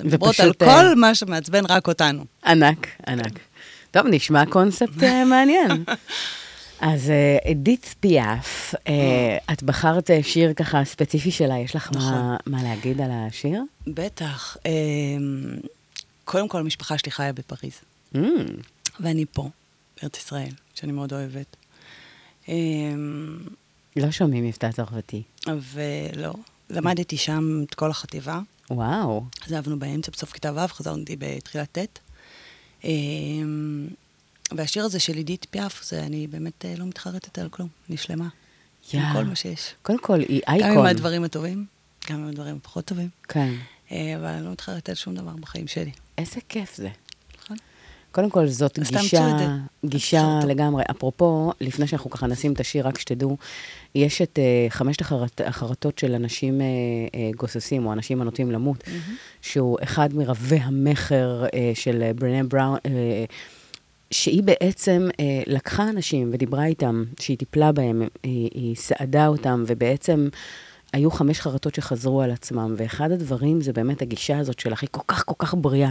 מדברות 0.00 0.30
ופשוט, 0.30 0.62
על 0.62 0.68
אה, 0.68 0.74
כל 0.76 0.94
מה 0.94 1.14
שמעצבן 1.14 1.66
רק 1.66 1.88
אותנו. 1.88 2.24
ענק, 2.46 2.86
ענק. 3.06 3.38
טוב, 3.90 4.06
נשמע 4.10 4.46
קונספט 4.46 5.02
אה, 5.02 5.24
מעניין. 5.24 5.70
אז 6.82 7.10
אה, 7.10 7.50
אדית 7.50 7.94
פיאף, 8.00 8.74
אה, 8.88 9.38
את 9.52 9.62
בחרת 9.62 10.10
אה, 10.10 10.22
שיר 10.22 10.52
ככה 10.54 10.84
ספציפי 10.84 11.30
שלה, 11.30 11.58
יש 11.58 11.76
לך 11.76 11.90
נכון. 11.92 12.12
מה- 12.12 12.36
מה 12.46 12.62
להגיד 12.62 13.00
על 13.00 13.10
השיר? 13.12 13.62
בטח. 13.86 14.56
אה, 14.66 14.70
קודם 16.24 16.48
כל, 16.48 16.58
המשפחה 16.58 16.98
שלי 16.98 17.10
חיה 17.12 17.32
בפריז, 17.32 17.72
Mm, 18.14 18.18
ואני 19.00 19.24
פה, 19.32 19.48
בארץ 20.02 20.18
ישראל, 20.18 20.48
שאני 20.74 20.92
מאוד 20.92 21.12
אוהבת. 21.12 21.56
אה, 22.48 22.54
לא 23.96 24.10
שומעים 24.10 24.44
מבטא 24.44 24.70
צרפתי. 24.72 25.22
ולא, 25.46 26.32
למדתי 26.70 27.16
שם 27.16 27.64
את 27.68 27.74
כל 27.74 27.90
החטיבה. 27.90 28.40
וואו. 28.70 29.24
עזבנו 29.46 29.78
באמצע, 29.78 30.12
בסוף 30.12 30.32
כיתה 30.32 30.52
ו', 30.56 30.68
חזרנו 30.68 31.00
אותי 31.00 31.16
בתחילת 31.18 31.78
ט'. 31.78 31.98
והשיר 34.56 34.84
הזה 34.84 35.00
של 35.00 35.16
עידית 35.16 35.46
פיאף, 35.50 35.84
זה 35.84 36.02
אני 36.02 36.26
באמת 36.26 36.64
אה, 36.64 36.74
לא 36.76 36.84
מתחרטת 36.84 37.38
על 37.38 37.48
כלום, 37.48 37.68
אני 37.88 37.96
שלמה. 37.96 38.28
עם 38.92 39.00
יא. 39.00 39.12
כל 39.12 39.24
מה 39.24 39.36
שיש. 39.36 39.74
קודם 39.82 39.98
כל, 39.98 40.20
היא 40.20 40.40
גם 40.48 40.54
אייקון. 40.54 40.78
עם 40.78 40.86
הדברים 40.86 41.24
הטובים, 41.24 41.66
גם 42.10 42.18
עם 42.22 42.28
הדברים 42.28 42.56
הפחות 42.56 42.84
טובים. 42.84 43.08
כן. 43.28 43.54
אה, 43.92 44.16
אבל 44.16 44.26
אני 44.26 44.44
לא 44.44 44.50
מתחרטת 44.50 44.88
על 44.88 44.94
שום 44.94 45.14
דבר 45.14 45.32
בחיים 45.40 45.66
שלי. 45.66 45.90
איזה 46.18 46.40
כיף 46.48 46.76
זה. 46.76 46.88
נכון? 47.42 47.56
קודם 48.12 48.30
כל, 48.30 48.46
זאת 48.46 48.78
גישה. 48.78 49.36
גישה. 49.84 50.40
לגמרי. 50.46 50.84
אפרופו, 50.90 51.52
לפני 51.60 51.86
שאנחנו 51.86 52.10
ככה 52.10 52.26
נשים 52.26 52.52
את 52.52 52.60
השיר, 52.60 52.86
רק 52.86 52.98
שתדעו, 52.98 53.36
יש 53.94 54.22
את 54.22 54.38
uh, 54.38 54.72
חמשת 54.72 55.00
החרט, 55.00 55.40
החרטות 55.40 55.98
של 55.98 56.14
אנשים 56.14 56.60
uh, 56.60 56.64
uh, 56.64 57.36
גוססים, 57.36 57.86
או 57.86 57.92
אנשים 57.92 58.20
הנוטים 58.20 58.50
למות, 58.50 58.84
שהוא 59.42 59.78
אחד 59.82 60.14
מרבי 60.14 60.56
המכר 60.56 61.44
uh, 61.46 61.50
של 61.74 62.10
ברנה 62.16 62.44
בראון, 62.44 62.76
uh, 62.76 62.88
שהיא 64.12 64.42
בעצם 64.42 65.08
uh, 65.10 65.14
לקחה 65.46 65.88
אנשים 65.88 66.30
ודיברה 66.32 66.64
איתם, 66.64 67.04
שהיא 67.20 67.38
טיפלה 67.38 67.72
בהם, 67.72 68.08
היא, 68.22 68.50
היא 68.54 68.76
סעדה 68.76 69.26
אותם, 69.26 69.64
ובעצם... 69.66 70.28
היו 70.92 71.10
חמש 71.10 71.40
חרטות 71.40 71.74
שחזרו 71.74 72.22
על 72.22 72.30
עצמם, 72.30 72.74
ואחד 72.76 73.10
הדברים 73.10 73.60
זה 73.60 73.72
באמת 73.72 74.02
הגישה 74.02 74.38
הזאת 74.38 74.60
שלך, 74.60 74.82
היא 74.82 74.88
כל 74.90 75.00
כך 75.06 75.24
כל 75.26 75.34
כך 75.38 75.54
בריאה. 75.54 75.90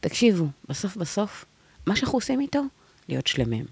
תקשיבו, 0.00 0.46
בסוף 0.68 0.96
בסוף, 0.96 1.44
מה 1.86 1.96
שאנחנו 1.96 2.16
עושים 2.16 2.40
איתו, 2.40 2.60
להיות 3.08 3.26
שלמים. 3.26 3.64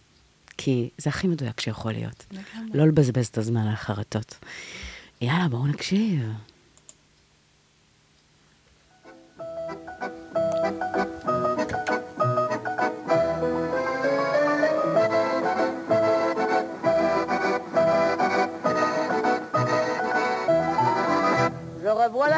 כי 0.56 0.88
זה 0.98 1.10
הכי 1.10 1.26
מדויק 1.26 1.60
שיכול 1.60 1.92
להיות. 1.92 2.24
לגמרי. 2.30 2.78
לא 2.78 2.86
לבזבז 2.86 3.26
את 3.26 3.38
הזמן 3.38 3.66
על 3.66 3.72
החרטות. 3.72 4.34
יאללה, 5.20 5.48
בואו 5.48 5.66
נקשיב. 5.66 6.22
Je 10.96 11.05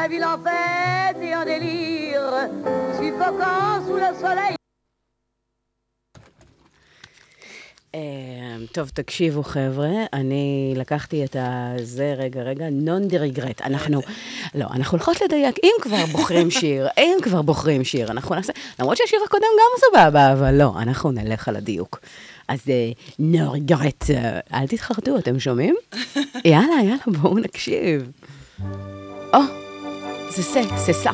ville 0.09 0.25
en 0.25 0.37
fête 0.45 1.21
et 1.21 1.35
en 1.35 1.45
délire, 1.45 2.33
suffocant 2.97 3.73
sous 3.85 3.99
le 4.05 4.11
soleil. 4.21 4.55
אה, 7.95 8.65
טוב, 8.71 8.89
תקשיבו, 8.89 9.43
חבר'ה, 9.43 9.89
אני 10.13 10.73
לקחתי 10.75 11.25
את 11.25 11.35
הזה, 11.39 12.13
רגע, 12.17 12.41
רגע, 12.41 12.65
נון 12.71 13.07
דה 13.07 13.17
רגרט. 13.17 13.61
אנחנו, 13.61 14.01
לא, 14.55 14.65
אנחנו 14.71 14.97
הולכות 14.97 15.21
לדייק, 15.21 15.55
אם 15.63 15.71
כבר 15.81 16.05
בוחרים 16.11 16.51
שיר, 16.51 16.87
אם 16.97 17.17
כבר 17.21 17.41
בוחרים 17.41 17.83
שיר, 17.83 18.11
אנחנו 18.11 18.35
נעשה, 18.35 18.53
למרות 18.79 18.97
שהשיר 18.97 19.19
הקודם 19.25 19.41
גם 19.43 19.89
סבבה, 19.89 20.33
אבל 20.33 20.55
לא, 20.55 20.73
אנחנו 20.77 21.11
נלך 21.11 21.47
על 21.47 21.55
הדיוק. 21.55 21.99
אז 22.47 22.59
נו 23.19 23.51
רגרט, 23.51 24.05
אל 24.53 24.67
תתחרטו, 24.67 25.17
אתם 25.17 25.39
שומעים? 25.39 25.75
יאללה, 26.45 26.75
יאללה, 26.83 27.03
בואו 27.21 27.39
נקשיב. 27.39 28.11
או, 29.33 29.39
זה 29.41 29.68
C'est 30.29 30.93
ça. 30.93 31.11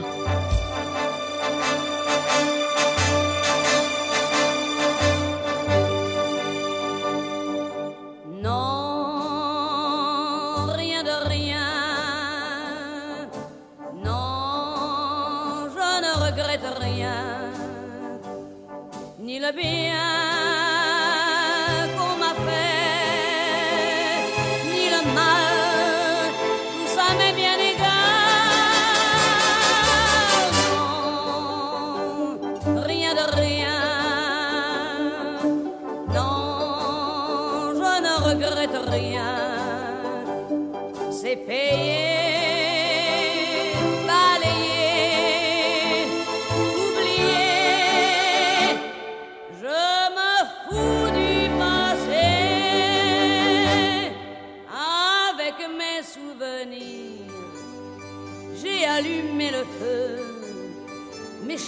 Non, 8.42 8.52
rien 10.76 11.04
de 11.04 11.28
rien. 11.28 11.68
Non, 14.04 15.68
je 15.74 16.02
ne 16.04 16.12
regrette 16.26 16.68
rien. 16.80 17.52
Ni 19.20 19.40
le 19.40 19.52
bien. 19.52 19.95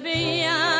be. 0.00 0.77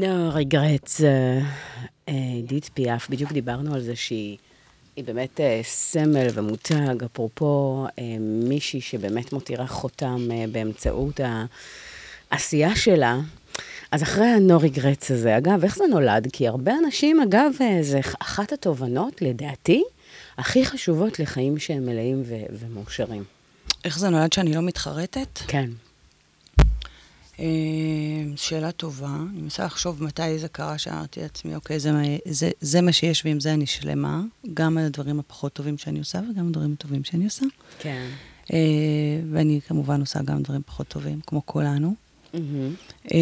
No 0.00 0.36
regrets, 0.36 1.02
עידית 2.06 2.70
פיאף, 2.74 3.08
בדיוק 3.10 3.32
דיברנו 3.32 3.74
על 3.74 3.80
זה 3.80 3.96
שהיא 3.96 4.38
היא 4.96 5.04
באמת 5.04 5.40
אה, 5.40 5.60
סמל 5.64 6.26
ומותג, 6.34 7.04
אפרופו 7.04 7.86
אה, 7.98 8.16
מישהי 8.20 8.80
שבאמת 8.80 9.32
מותירה 9.32 9.66
חותם 9.66 10.28
אה, 10.32 10.44
באמצעות 10.52 11.20
העשייה 12.30 12.76
שלה. 12.76 13.18
אז 13.90 14.02
אחרי 14.02 14.26
ה-no 14.26 14.62
regrets 14.62 15.12
הזה, 15.12 15.36
אגב, 15.36 15.64
איך 15.64 15.76
זה 15.76 15.84
נולד? 15.90 16.28
כי 16.32 16.48
הרבה 16.48 16.72
אנשים, 16.84 17.20
אגב, 17.20 17.52
אה, 17.60 17.78
זה 17.82 18.00
אחת 18.18 18.52
התובנות, 18.52 19.22
לדעתי, 19.22 19.84
הכי 20.38 20.64
חשובות 20.66 21.18
לחיים 21.18 21.58
שהם 21.58 21.86
מלאים 21.86 22.22
ו- 22.26 22.46
ומאושרים. 22.50 23.24
איך 23.84 23.98
זה 23.98 24.08
נולד 24.08 24.32
שאני 24.32 24.54
לא 24.54 24.62
מתחרטת? 24.62 25.38
כן. 25.46 25.70
אה, 27.40 27.46
שאלה 28.36 28.72
טובה. 28.72 29.16
אני 29.32 29.40
מנסה 29.42 29.64
לחשוב 29.64 30.02
מתי 30.04 30.38
זה 30.38 30.48
קרה, 30.48 30.78
שאמרתי 30.78 31.20
לעצמי, 31.20 31.54
אוקיי, 31.54 31.80
זה, 31.80 31.90
זה, 32.28 32.50
זה 32.60 32.80
מה 32.80 32.92
שיש 32.92 33.24
ועם 33.24 33.40
זה 33.40 33.54
אני 33.54 33.66
שלמה. 33.66 34.22
גם 34.54 34.78
על 34.78 34.84
הדברים 34.84 35.20
הפחות 35.20 35.52
טובים 35.52 35.78
שאני 35.78 35.98
עושה 35.98 36.20
וגם 36.30 36.48
הדברים 36.48 36.72
הטובים 36.72 37.04
שאני 37.04 37.24
עושה. 37.24 37.46
כן. 37.78 38.06
אה, 38.52 38.58
ואני 39.32 39.60
כמובן 39.66 40.00
עושה 40.00 40.22
גם 40.22 40.42
דברים 40.42 40.62
פחות 40.66 40.88
טובים, 40.88 41.20
כמו 41.26 41.46
כולנו. 41.46 41.94
מהמם. 42.34 42.74
אה, 43.14 43.18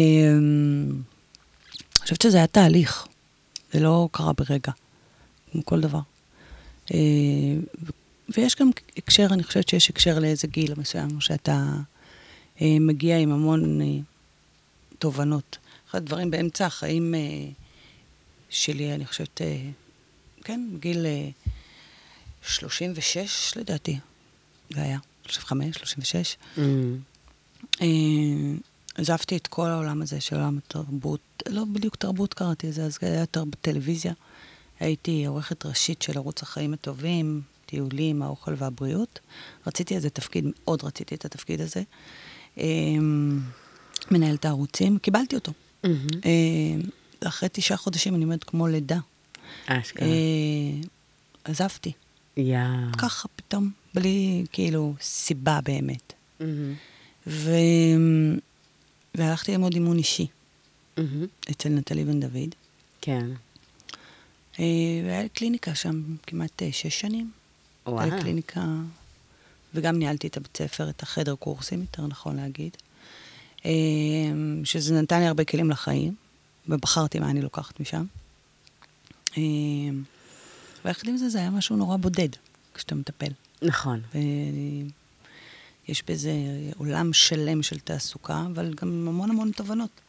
אני 1.97 2.01
חושבת 2.01 2.21
שזה 2.21 2.37
היה 2.37 2.47
תהליך, 2.47 3.07
זה 3.73 3.79
לא 3.79 4.09
קרה 4.11 4.31
ברגע, 4.33 4.71
כמו 5.51 5.65
כל 5.65 5.81
דבר. 5.81 5.99
ויש 8.37 8.55
גם 8.59 8.69
הקשר, 8.97 9.27
אני 9.31 9.43
חושבת 9.43 9.69
שיש 9.69 9.89
הקשר 9.89 10.19
לאיזה 10.19 10.47
גיל 10.47 10.73
מסוים, 10.77 11.21
שאתה 11.21 11.73
מגיע 12.79 13.17
עם 13.17 13.31
המון 13.31 13.81
אה, 13.81 13.87
תובנות. 14.99 15.57
אחד 15.89 15.97
הדברים 15.97 16.31
באמצע 16.31 16.65
החיים 16.65 17.15
אה, 17.15 17.19
שלי, 18.49 18.93
אני 18.95 19.05
חושבת, 19.05 19.41
אה, 19.41 19.69
כן, 20.43 20.69
בגיל 20.73 21.05
אה, 21.05 21.29
36 22.41 23.53
לדעתי, 23.55 23.99
זה 24.69 24.81
היה, 24.81 24.97
35, 25.25 25.77
36. 25.77 26.37
מהמם. 26.57 26.99
אה, 27.81 27.87
עזבתי 28.95 29.37
את 29.37 29.47
כל 29.47 29.67
העולם 29.67 30.01
הזה 30.01 30.21
של 30.21 30.35
עולם 30.35 30.57
התרבות, 30.57 31.43
לא 31.49 31.63
בדיוק 31.73 31.95
תרבות 31.95 32.33
קראתי 32.33 32.67
לזה, 32.67 32.85
אז 32.85 32.97
היה 33.01 33.19
יותר 33.19 33.45
בטלוויזיה. 33.45 34.13
הייתי 34.79 35.25
עורכת 35.25 35.65
ראשית 35.65 36.01
של 36.01 36.17
ערוץ 36.17 36.41
החיים 36.41 36.73
הטובים, 36.73 37.41
טיולים, 37.65 38.21
האוכל 38.21 38.53
והבריאות. 38.57 39.19
רציתי 39.67 39.95
איזה 39.95 40.09
תפקיד, 40.09 40.45
מאוד 40.63 40.83
רציתי 40.83 41.15
את 41.15 41.25
התפקיד 41.25 41.61
הזה. 41.61 41.83
אה, 42.57 42.65
מנהלת 44.11 44.45
הערוצים, 44.45 44.97
קיבלתי 44.97 45.35
אותו. 45.35 45.51
אה, 45.85 45.89
אחרי 47.27 47.49
תשעה 47.51 47.77
חודשים, 47.77 48.15
אני 48.15 48.23
אומרת, 48.23 48.43
כמו 48.43 48.67
לידה. 48.67 48.99
אשכרה. 49.65 50.07
אה, 50.07 50.13
עזבתי, 51.43 51.91
יא. 52.37 52.57
ככה 52.97 53.27
פתאום, 53.35 53.71
בלי 53.93 54.45
כאילו 54.51 54.93
סיבה 55.01 55.59
באמת. 55.63 56.13
ו... 57.27 57.51
והלכתי 59.15 59.51
ללמוד 59.51 59.73
אימון 59.73 59.97
אישי. 59.97 60.27
אצל 61.51 61.69
נטלי 61.69 62.05
בן 62.05 62.19
דוד. 62.19 62.55
כן. 63.01 63.25
אה, 64.59 64.65
והיה 65.05 65.23
לי 65.23 65.29
קליניקה 65.29 65.75
שם 65.75 66.15
כמעט 66.27 66.61
שש 66.71 66.99
שנים. 66.99 67.31
וואו. 67.87 67.99
הייתה 67.99 68.15
לי 68.15 68.21
קליניקה, 68.21 68.61
וגם 69.73 69.99
ניהלתי 69.99 70.27
את 70.27 70.37
הבית 70.37 70.57
ספר, 70.57 70.89
את 70.89 71.03
החדר 71.03 71.35
קורסים, 71.35 71.81
יותר 71.81 72.07
נכון 72.07 72.35
להגיד. 72.35 72.77
אה, 73.65 73.71
שזה 74.63 75.01
נתן 75.01 75.19
לי 75.19 75.25
הרבה 75.25 75.43
כלים 75.43 75.69
לחיים, 75.69 76.15
ובחרתי 76.67 77.19
מה 77.19 77.29
אני 77.29 77.41
לוקחת 77.41 77.79
משם. 77.79 78.05
אה, 79.37 79.43
ויחד 80.85 81.07
עם 81.07 81.17
זה, 81.17 81.29
זה 81.29 81.39
היה 81.39 81.49
משהו 81.49 81.75
נורא 81.75 81.97
בודד, 81.97 82.29
כשאתה 82.73 82.95
מטפל. 82.95 83.31
נכון. 83.61 84.01
ויש 85.87 86.03
בזה 86.07 86.31
עולם 86.77 87.13
שלם 87.13 87.63
של 87.63 87.79
תעסוקה, 87.79 88.43
אבל 88.53 88.73
גם 88.73 89.07
המון 89.07 89.29
המון 89.29 89.51
תובנות. 89.51 90.01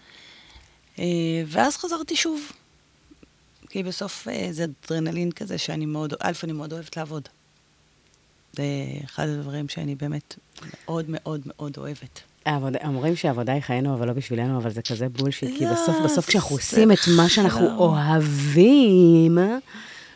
אה, 0.99 1.05
ואז 1.47 1.77
חזרתי 1.77 2.17
שוב, 2.17 2.53
כי 3.69 3.83
בסוף 3.83 4.29
זה 4.51 4.65
אדרנלין 4.65 5.33
כזה 5.33 5.59
שאני 5.59 5.87
מאוד, 5.87 6.15
א', 6.21 6.33
אני 6.45 6.53
מאוד 6.53 6.73
אוהבת 6.73 6.97
לעבוד. 6.97 7.29
זה 8.57 8.65
אחד 9.05 9.29
הדברים 9.29 9.69
שאני 9.69 9.95
באמת 9.95 10.35
מאוד 10.71 11.05
מאוד 11.09 11.41
מאוד 11.47 11.77
אוהבת. 11.79 12.21
העבודה, 12.47 12.79
אומרים 12.85 13.17
שהעבודה 13.17 13.53
היא 13.53 13.61
חיינו, 13.61 13.95
אבל 13.95 14.07
לא 14.07 14.13
בשבילנו, 14.13 14.59
אבל 14.59 14.71
זה 14.71 14.83
כזה 14.83 15.09
בולשיט, 15.09 15.59
כי 15.59 15.65
לא, 15.65 15.73
בסוף, 15.73 15.97
בסוף 16.05 16.27
כשאנחנו 16.27 16.57
עושים 16.57 16.93
את 16.93 16.99
מה 17.17 17.29
שאנחנו 17.29 17.67
לא. 17.67 17.77
אוהבים, 17.77 19.39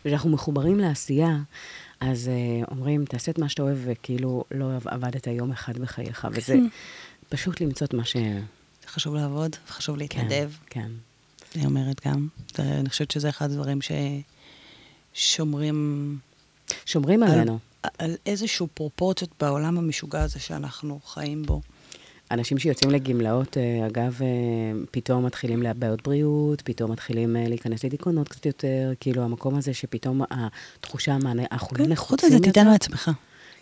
ושאנחנו 0.04 0.30
מחוברים 0.30 0.78
לעשייה, 0.78 1.36
אז 2.00 2.30
uh, 2.30 2.70
אומרים, 2.70 3.04
תעשה 3.04 3.30
את 3.30 3.38
מה 3.38 3.48
שאתה 3.48 3.62
אוהב, 3.62 3.78
וכאילו 3.84 4.44
לא 4.50 4.70
עבדת 4.84 5.26
יום 5.26 5.50
אחד 5.52 5.78
בחייך, 5.78 6.28
וזה 6.32 6.56
פשוט 7.28 7.60
למצוא 7.60 7.86
את 7.86 7.94
מה 7.94 8.04
ש... 8.04 8.16
חשוב 8.86 9.14
לעבוד, 9.14 9.56
וחשוב 9.68 9.96
להתנדב. 9.96 10.50
כן. 10.66 10.90
אני 11.56 11.66
אומרת 11.66 12.06
גם. 12.06 12.28
אני 12.58 12.88
חושבת 12.88 13.10
שזה 13.10 13.28
אחד 13.28 13.50
הדברים 13.50 13.78
ששומרים 15.14 16.18
שומרים 16.86 17.22
על, 17.22 17.30
עלינו. 17.30 17.58
על 17.98 18.16
איזשהו 18.26 18.68
פרופורציות 18.74 19.30
בעולם 19.40 19.78
המשוגע 19.78 20.22
הזה 20.22 20.40
שאנחנו 20.40 21.00
חיים 21.04 21.42
בו. 21.42 21.60
אנשים 22.30 22.58
שיוצאים 22.58 22.90
לגמלאות, 22.90 23.56
אה, 23.56 23.86
אגב, 23.86 24.18
אה, 24.22 24.26
פתאום 24.90 25.26
מתחילים 25.26 25.62
לבעיות 25.62 26.02
בריאות, 26.02 26.62
פתאום 26.62 26.92
מתחילים 26.92 27.36
אה, 27.36 27.48
להיכנס 27.48 27.84
לדיכאונות 27.84 28.28
קצת 28.28 28.46
יותר, 28.46 28.92
כאילו 29.00 29.22
המקום 29.22 29.54
הזה 29.54 29.74
שפתאום 29.74 30.22
התחושה, 30.30 31.16
אנחנו 31.16 31.76
לא 31.76 31.84
כן, 31.84 31.92
נחוצים 31.92 32.18
חוץ 32.18 32.24
מזה, 32.24 32.44
תיתן. 32.44 32.66
מעצמך. 32.66 33.10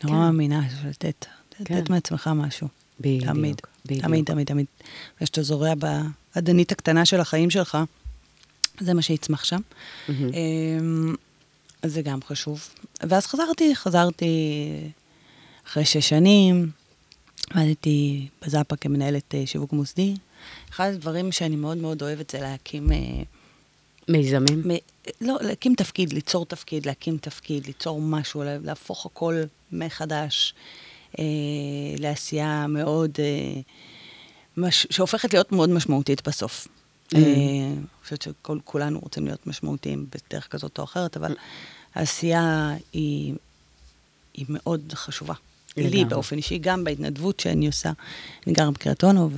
נורא 0.04 0.16
כן. 0.16 0.22
מאמינה 0.22 0.62
לתת. 0.88 1.26
כן. 1.64 1.78
לתת 1.78 1.90
מעצמך 1.90 2.30
משהו. 2.34 2.68
בדיוק, 3.00 3.24
תמיד. 3.24 3.60
בדיוק. 3.86 4.04
תמיד, 4.04 4.24
תמיד, 4.24 4.46
תמיד. 4.46 4.66
וכשאתה 5.20 5.42
זורע 5.42 5.72
באדנית 5.74 6.72
הקטנה 6.72 7.04
של 7.04 7.20
החיים 7.20 7.50
שלך, 7.50 7.78
זה 8.80 8.94
מה 8.94 9.02
שיצמח 9.02 9.44
שם. 9.44 9.60
אמ, 10.08 11.14
אז 11.82 11.92
זה 11.92 12.02
גם 12.02 12.18
חשוב. 12.22 12.68
ואז 13.02 13.26
חזרתי, 13.26 13.76
חזרתי 13.76 14.30
אחרי 15.66 15.84
שש 15.84 16.08
שנים, 16.08 16.70
עבדתי 17.50 18.28
בזאפה 18.42 18.76
כמנהלת 18.76 19.34
אה, 19.34 19.42
שיווק 19.46 19.72
מוסדי. 19.72 20.14
אחד 20.70 20.90
הדברים 20.94 21.32
שאני 21.32 21.56
מאוד 21.56 21.76
מאוד 21.78 22.02
אוהבת 22.02 22.30
זה 22.30 22.40
להקים, 22.40 22.92
אה, 22.92 22.96
מיזמים? 24.08 24.62
מ- 24.68 24.76
לא, 25.20 25.36
להקים 25.40 25.74
תפקיד, 25.74 26.12
ליצור 26.12 26.46
תפקיד, 26.46 26.86
להקים 26.86 27.18
תפקיד, 27.18 27.66
ליצור 27.66 28.00
משהו, 28.00 28.42
לה- 28.42 28.58
להפוך 28.58 29.06
הכל 29.06 29.34
מחדש 29.72 30.54
אה, 31.18 31.24
לעשייה 31.98 32.66
מאוד, 32.66 33.10
אה, 33.18 33.60
מש, 34.56 34.86
שהופכת 34.90 35.32
להיות 35.32 35.52
מאוד 35.52 35.70
משמעותית 35.70 36.28
בסוף. 36.28 36.66
Mm. 36.66 37.16
אה, 37.16 37.20
אני 37.22 37.76
חושבת 38.02 38.22
שכולנו 38.22 38.98
רוצים 39.00 39.26
להיות 39.26 39.46
משמעותיים 39.46 40.06
בדרך 40.10 40.48
כזאת 40.48 40.78
או 40.78 40.84
אחרת, 40.84 41.16
אבל 41.16 41.34
העשייה 41.96 42.74
היא, 42.92 43.34
היא 44.34 44.46
מאוד 44.48 44.92
חשובה. 44.94 45.34
לי. 45.76 46.04
באופן 46.04 46.36
אישי, 46.36 46.58
גם 46.58 46.84
בהתנדבות 46.84 47.40
שאני 47.40 47.66
עושה. 47.66 47.92
אני 48.46 48.54
גרה 48.54 48.70
בקריית 48.70 49.04
אונו, 49.04 49.30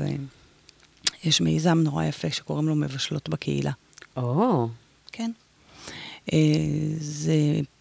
ויש 1.25 1.41
מיזם 1.41 1.79
נורא 1.79 2.05
יפה 2.05 2.31
שקוראים 2.31 2.69
לו 2.69 2.75
מבשלות 2.75 3.29
בקהילה. 3.29 3.73
או, 4.17 4.69
כן. 5.13 5.31
אה, 6.33 6.39
זה 7.01 7.35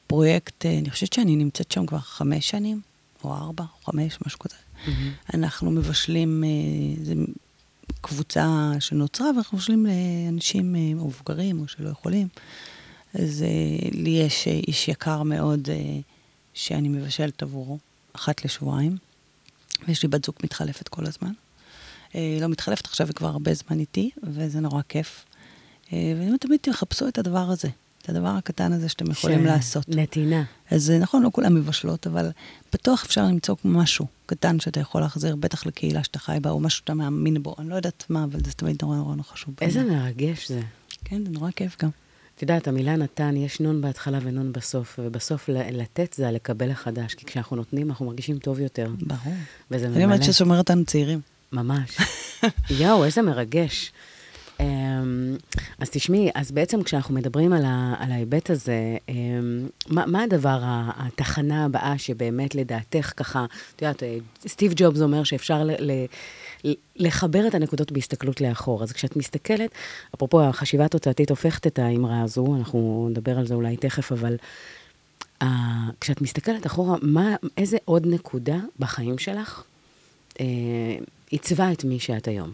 פרויקט, 0.07 0.65
אה, 0.65 0.77
אני 0.79 0.89
חושבת 0.89 1.13
שאני 1.13 1.35
נמצאת 1.35 1.71
שם 1.71 1.85
כבר 1.85 1.99
חמש 1.99 2.49
שנים, 2.49 2.81
או 3.23 3.33
ארבע, 3.33 3.63
או 3.63 3.91
חמש, 3.91 4.17
משהו 4.25 4.39
כזה. 4.39 4.55
אנחנו 5.33 5.71
מבשלים, 5.71 6.43
אה, 6.43 7.03
זה 7.03 7.13
קבוצה 8.01 8.71
שנוצרה, 8.79 9.27
ואנחנו 9.27 9.57
מבשלים 9.57 9.85
לאנשים 9.85 10.75
אה, 10.75 10.81
מבוגרים 10.81 11.59
או 11.59 11.67
שלא 11.67 11.89
יכולים. 11.89 12.27
אז 13.19 13.43
אה, 13.43 13.89
לי 13.91 14.10
יש 14.10 14.47
אה, 14.47 14.51
איש 14.67 14.88
יקר 14.88 15.23
מאוד 15.23 15.69
אה, 15.69 15.99
שאני 16.53 16.89
מבשלת 16.89 17.43
עבורו, 17.43 17.77
אחת 18.13 18.45
לשבועיים, 18.45 18.97
ויש 19.88 20.03
לי 20.03 20.10
בת 20.10 20.25
זוג 20.25 20.36
מתחלפת 20.43 20.88
כל 20.88 21.06
הזמן. 21.06 21.32
אה, 22.15 22.38
לא 22.41 22.47
מתחלפת 22.47 22.86
עכשיו, 22.86 23.08
היא 23.08 23.13
כבר 23.15 23.27
הרבה 23.27 23.53
זמן 23.53 23.80
איתי, 23.80 24.10
וזה 24.23 24.60
נורא 24.60 24.82
כיף. 24.89 25.25
ואני 25.91 26.25
אומרת, 26.25 26.41
תמיד 26.41 26.60
תחפשו 26.62 27.08
את 27.08 27.17
הדבר 27.17 27.39
הזה. 27.49 27.67
את 28.01 28.10
הדבר 28.10 28.27
הקטן 28.27 28.73
הזה 28.73 28.89
שאתם 28.89 29.12
יכולים 29.12 29.43
ש- 29.43 29.45
לעשות. 29.45 29.89
נתינה. 29.89 30.43
אז 30.71 30.91
נכון, 30.91 31.23
לא 31.23 31.30
כולם 31.34 31.56
מבשלות, 31.56 32.08
אבל 32.08 32.30
בטוח 32.73 33.03
אפשר 33.06 33.23
למצוא 33.23 33.56
משהו 33.65 34.06
קטן 34.25 34.60
שאתה 34.60 34.80
יכול 34.80 35.01
להחזיר, 35.01 35.36
בטח 35.36 35.65
לקהילה 35.65 36.03
שאתה 36.03 36.19
חי 36.19 36.38
בה, 36.41 36.49
או 36.49 36.60
משהו 36.60 36.77
שאתה 36.77 36.93
מאמין 36.93 37.43
בו, 37.43 37.56
אני 37.60 37.69
לא 37.69 37.75
יודעת 37.75 38.03
מה, 38.10 38.23
אבל 38.23 38.39
זה 38.45 38.51
תמיד 38.53 38.77
נורא 38.82 38.95
נורא 38.97 39.23
חשוב. 39.23 39.53
איזה 39.62 39.80
בעיניי. 39.80 39.99
מרגש 39.99 40.47
זה. 40.47 40.62
כן, 41.06 41.25
זה 41.25 41.32
נורא 41.32 41.51
כיף 41.51 41.84
גם. 41.84 41.89
את 42.38 42.41
יודעת, 42.41 42.67
המילה 42.67 42.95
נתן, 42.95 43.38
יש 43.38 43.60
נון 43.60 43.82
בהתחלה 43.82 44.19
ונון 44.21 44.52
בסוף, 44.54 45.00
ובסוף 45.04 45.50
לתת 45.50 46.13
זה 46.13 46.28
הלקבל 46.28 46.71
החדש, 46.71 47.13
כי 47.13 47.26
כשאנחנו 47.26 47.56
נותנים, 47.56 47.89
אנחנו 47.89 48.06
מרגישים 48.06 48.38
טוב 48.38 48.60
יותר. 48.60 48.89
ברור. 49.02 49.34
וזה 49.71 49.86
אני 49.86 49.93
ממלא. 49.93 50.04
אומרת 50.06 50.23
ששומר 50.23 50.58
אותנו 50.58 50.86
צעירים. 50.86 51.19
ממש. 51.52 51.97
יואו, 52.80 53.06
איזה 53.06 53.21
מרגש. 53.21 53.91
אמ, 54.60 55.38
אז 55.80 55.89
תשמעי, 55.89 56.30
אז 56.36 56.52
בעצם 56.52 56.84
כשאנחנו 56.84 57.13
מדברים 57.13 57.54
על, 57.54 57.65
ה, 57.65 57.93
על 58.00 58.12
ההיבט 58.12 58.50
הזה, 58.50 58.97
אמ, 59.10 59.67
מה, 59.89 60.06
מה 60.06 60.23
הדבר, 60.23 60.60
התחנה 60.95 61.65
הבאה 61.65 61.97
שבאמת 61.97 62.56
לדעתך 62.56 63.13
ככה, 63.17 63.45
את 63.76 63.82
יודעת, 63.82 64.04
אה, 64.04 64.17
סטיב 64.47 64.73
ג'ובס 64.76 65.02
אומר 65.02 65.23
שאפשר 65.23 65.63
ל, 65.63 65.71
ל- 65.80 66.06
לחבר 66.95 67.47
את 67.47 67.56
הנקודות 67.56 67.91
בהסתכלות 67.91 68.41
לאחור. 68.41 68.84
אז 68.84 68.91
כשאת 68.91 69.15
מסתכלת, 69.15 69.71
אפרופו 70.15 70.41
החשיבה 70.41 70.86
התוצאתית 70.86 71.30
הופכת 71.30 71.67
את 71.67 71.80
האמרה 71.80 72.21
הזו, 72.21 72.56
אנחנו 72.56 73.08
נדבר 73.12 73.38
על 73.38 73.47
זה 73.47 73.53
אולי 73.53 73.77
תכף, 73.77 74.12
אבל 74.12 74.36
אה, 75.41 75.47
כשאת 76.01 76.21
מסתכלת 76.21 76.65
אחורה, 76.65 76.97
מה, 77.01 77.36
איזה 77.58 77.77
עוד 77.86 78.08
נקודה 78.08 78.58
בחיים 78.80 79.17
שלך 79.17 79.63
אה, 80.39 80.45
עיצבה 81.30 81.71
את 81.71 81.84
מי 81.84 81.99
שאת 81.99 82.27
היום? 82.27 82.51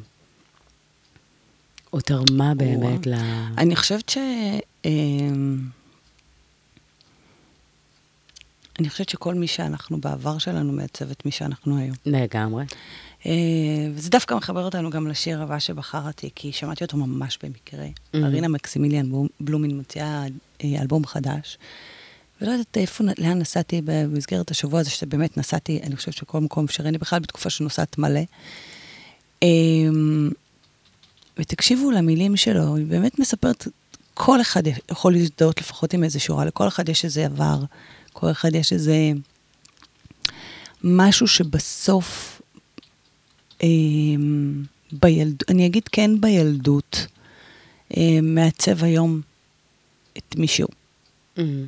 או 1.94 2.02
תרמה 2.02 2.56
באמת 2.56 3.08
ל... 3.08 3.14
אני 3.58 3.76
חושבת 3.76 4.10
ש... 4.10 4.18
אמ, 4.86 5.60
אני 8.80 8.90
חושבת 8.90 9.10
שכל 9.10 9.36
מי 9.36 9.48
שאנחנו 9.48 10.02
בעבר 10.02 10.38
שלנו 10.38 10.72
מעצב 10.74 11.12
את 11.12 11.26
מי 11.26 11.32
שאנחנו 11.32 11.78
היום. 11.78 11.96
לגמרי. 12.06 12.64
אה, 13.26 13.32
וזה 13.96 14.10
דווקא 14.10 14.34
מחבר 14.34 14.66
אותנו 14.66 14.90
גם 14.90 15.08
לשיר 15.08 15.42
הבא 15.42 15.60
שבחרתי, 15.60 16.30
כי 16.36 16.52
שמעתי 16.52 16.84
אותו 16.84 16.98
ממש 16.98 17.40
במקרה. 17.44 17.86
Mhm. 17.86 18.18
ארינה 18.18 18.48
מקסימיליאן 18.48 19.06
בלומין 19.40 19.78
מוציאה 19.78 20.24
אה, 20.64 20.82
אלבום 20.82 21.06
חדש. 21.06 21.58
ולא 22.42 22.52
יודעת 22.52 22.78
איפה, 22.78 23.04
לאן 23.18 23.40
נסעתי 23.40 23.82
במסגרת 23.86 24.52
השבוע 24.52 24.80
הזה, 24.80 24.90
שבאמת 24.90 25.38
נסעתי, 25.38 25.80
אני 25.84 25.96
חושבת 25.96 26.14
שכל 26.14 26.40
מקום 26.40 26.66
אפשרי, 26.66 26.90
אני 26.90 26.98
בכלל 26.98 27.20
בתקופה 27.20 27.50
שנוסעת 27.50 27.98
מלא. 27.98 28.22
אמ, 29.42 30.30
ותקשיבו 31.38 31.92
למילים 31.92 32.38
שלו, 32.38 32.76
היא 32.76 32.86
באמת 32.86 33.20
מספרת, 33.20 33.68
כל 34.14 34.42
אחד 34.42 34.64
יכול 34.92 35.14
להזדהות 35.14 35.62
לפחות 35.62 35.94
עם 35.94 36.04
איזה 36.04 36.20
שורה, 36.20 36.46
לכל 36.46 36.68
אחד 36.68 36.90
יש 36.90 37.06
איזה 37.06 37.26
עבר, 37.26 37.60
כל 38.14 38.32
אחד 38.32 38.56
יש 38.56 38.74
איזה 38.74 38.96
משהו 40.84 41.28
שבסוף, 41.28 42.42
בילד, 44.92 45.36
אני 45.50 45.66
אגיד 45.66 45.84
כן 45.92 46.22
בילדות, 46.22 47.08
אמ, 47.98 48.36
מעצב 48.36 48.84
היום 48.84 49.22
את 50.18 50.36
מישהו. 50.38 50.68
מהמם. 51.38 51.66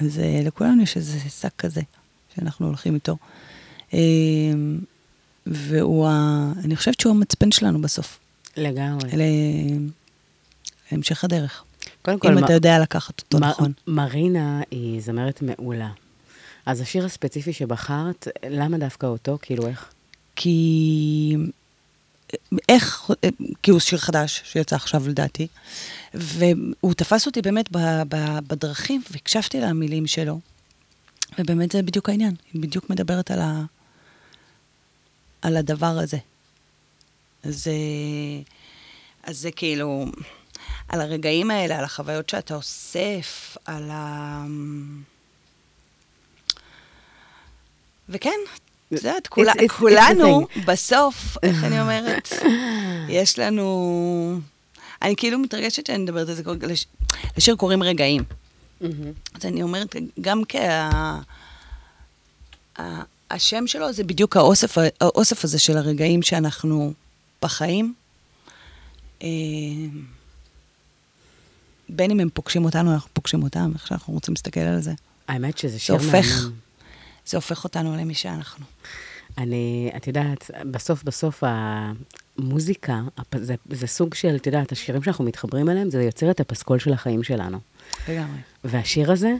אז 0.00 0.18
אה, 0.18 0.40
לכולנו 0.44 0.82
יש 0.82 0.96
איזה 0.96 1.18
שק 1.30 1.52
כזה 1.58 1.80
שאנחנו 2.34 2.66
הולכים 2.66 2.94
איתו. 2.94 3.16
אמ, 3.92 4.78
והוא, 5.46 6.08
ה... 6.08 6.52
אני 6.64 6.76
חושבת 6.76 7.00
שהוא 7.00 7.10
המצפן 7.14 7.50
שלנו 7.52 7.80
בסוף, 7.82 8.18
לגמרי. 8.56 9.10
להמשך 10.92 11.24
הדרך. 11.24 11.64
קודם 12.02 12.18
כל, 12.18 12.28
אם 12.28 12.34
מ- 12.34 12.44
אתה 12.44 12.52
יודע 12.52 12.78
לקחת 12.78 13.20
אותו 13.20 13.38
מ- 13.38 13.44
נכון. 13.44 13.72
מרינה 13.86 14.60
היא 14.70 15.00
זמרת 15.00 15.42
מעולה. 15.42 15.90
אז 16.66 16.80
השיר 16.80 17.04
הספציפי 17.04 17.52
שבחרת, 17.52 18.28
למה 18.50 18.78
דווקא 18.78 19.06
אותו? 19.06 19.38
כאילו, 19.42 19.66
איך? 19.66 19.92
כי... 20.36 21.36
איך, 22.68 23.10
כי 23.62 23.70
הוא 23.70 23.80
שיר 23.80 23.98
חדש 23.98 24.42
שיצא 24.44 24.76
עכשיו 24.76 25.08
לדעתי, 25.08 25.46
והוא 26.14 26.94
תפס 26.94 27.26
אותי 27.26 27.42
באמת 27.42 27.72
ב, 27.72 27.78
ב, 28.08 28.38
בדרכים, 28.46 29.02
והקשבתי 29.10 29.60
למילים 29.60 30.06
שלו, 30.06 30.40
ובאמת 31.38 31.72
זה 31.72 31.82
בדיוק 31.82 32.08
העניין, 32.08 32.34
היא 32.52 32.62
בדיוק 32.62 32.90
מדברת 32.90 33.30
על, 33.30 33.40
ה, 33.40 33.62
על 35.42 35.56
הדבר 35.56 35.86
הזה. 35.98 36.18
אז, 37.42 37.68
אז 39.22 39.38
זה 39.38 39.50
כאילו, 39.50 40.06
על 40.88 41.00
הרגעים 41.00 41.50
האלה, 41.50 41.78
על 41.78 41.84
החוויות 41.84 42.28
שאתה 42.28 42.54
אוסף, 42.54 43.56
על 43.64 43.90
ה... 43.90 44.44
וכן, 48.08 48.38
את 48.98 49.04
יודעת, 49.04 49.26
כולה- 49.26 49.52
it's- 49.52 49.56
it's 49.56 49.72
כולנו 49.72 50.46
the 50.54 50.60
בסוף, 50.66 51.36
איך 51.42 51.64
אני 51.64 51.80
אומרת, 51.82 52.28
יש 53.08 53.38
לנו... 53.38 54.40
אני 55.02 55.16
כאילו 55.16 55.38
מתרגשת 55.38 55.86
שאני 55.86 55.98
מדברת 55.98 56.28
על 56.28 56.34
זה, 56.34 56.42
לש- 56.62 56.86
לשיר 57.38 57.56
קוראים 57.56 57.82
רגעים. 57.82 58.22
אז 58.80 58.88
אני 59.44 59.62
אומרת, 59.62 59.96
גם 60.20 60.42
כה... 60.48 60.90
השם 63.30 63.66
שלו 63.66 63.92
זה 63.92 64.04
בדיוק 64.04 64.36
האוסף, 64.36 64.78
האוסף 65.00 65.44
הזה 65.44 65.58
של 65.58 65.76
הרגעים 65.76 66.22
שאנחנו 66.22 66.92
בחיים. 67.42 67.94
אה, 69.22 69.28
בין 71.88 72.10
אם 72.10 72.20
הם 72.20 72.28
פוגשים 72.34 72.64
אותנו, 72.64 72.92
אנחנו 72.94 73.08
פוגשים 73.12 73.42
אותם, 73.42 73.70
איך 73.74 73.86
שאנחנו 73.86 74.14
רוצים 74.14 74.34
להסתכל 74.34 74.60
על 74.60 74.80
זה. 74.80 74.92
האמת 75.28 75.58
שזה 75.58 75.72
זה 75.72 75.78
שיר 75.78 75.96
מהמם. 75.96 76.10
זה 76.10 76.16
הופך 76.16 76.48
אותנו 77.64 77.96
למי 77.96 78.14
שאנחנו. 78.14 78.66
אני, 79.38 79.90
את 79.96 80.06
יודעת, 80.06 80.50
בסוף 80.70 81.02
בסוף 81.02 81.42
המוזיקה, 81.46 83.00
זה, 83.36 83.54
זה 83.70 83.86
סוג 83.86 84.14
של, 84.14 84.36
את 84.36 84.46
יודעת, 84.46 84.72
השירים 84.72 85.02
שאנחנו 85.02 85.24
מתחברים 85.24 85.68
אליהם, 85.68 85.90
זה 85.90 86.02
יוצר 86.02 86.30
את 86.30 86.40
הפסקול 86.40 86.78
של 86.78 86.92
החיים 86.92 87.22
שלנו. 87.22 87.58
לגמרי. 88.08 88.38
והשיר 88.64 89.12
הזה, 89.12 89.32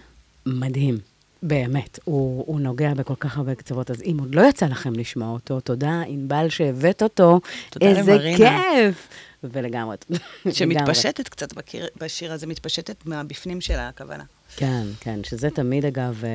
מדהים. 0.47 0.99
באמת, 1.47 1.99
הוא, 2.05 2.45
הוא 2.47 2.61
נוגע 2.61 2.95
בכל 2.95 3.15
כך 3.21 3.37
הרבה 3.37 3.55
קצוות, 3.55 3.91
אז 3.91 4.03
אם 4.03 4.17
עוד 4.21 4.35
לא 4.35 4.43
יצא 4.49 4.67
לכם 4.67 4.93
לשמוע 4.93 5.29
אותו, 5.29 5.61
תודה, 5.61 6.03
ענבל 6.07 6.49
שהבאת 6.49 7.03
אותו, 7.03 7.41
תודה 7.71 7.87
איזה 7.87 8.15
למרינה. 8.15 8.37
כיף! 8.37 9.09
ולגמרי. 9.45 9.97
לגמרי. 10.11 10.55
שמתפשטת 10.55 11.29
קצת 11.29 11.53
בקיר, 11.55 11.87
בשיר 12.01 12.33
הזה, 12.33 12.47
מתפשטת 12.47 13.07
מהבפנים 13.07 13.61
שלה, 13.61 13.89
הכוונה. 13.89 14.25
כן, 14.57 14.83
כן, 15.01 15.25
שזה 15.25 15.51
תמיד, 15.51 15.85
אגב, 15.85 16.23
אה, 16.25 16.31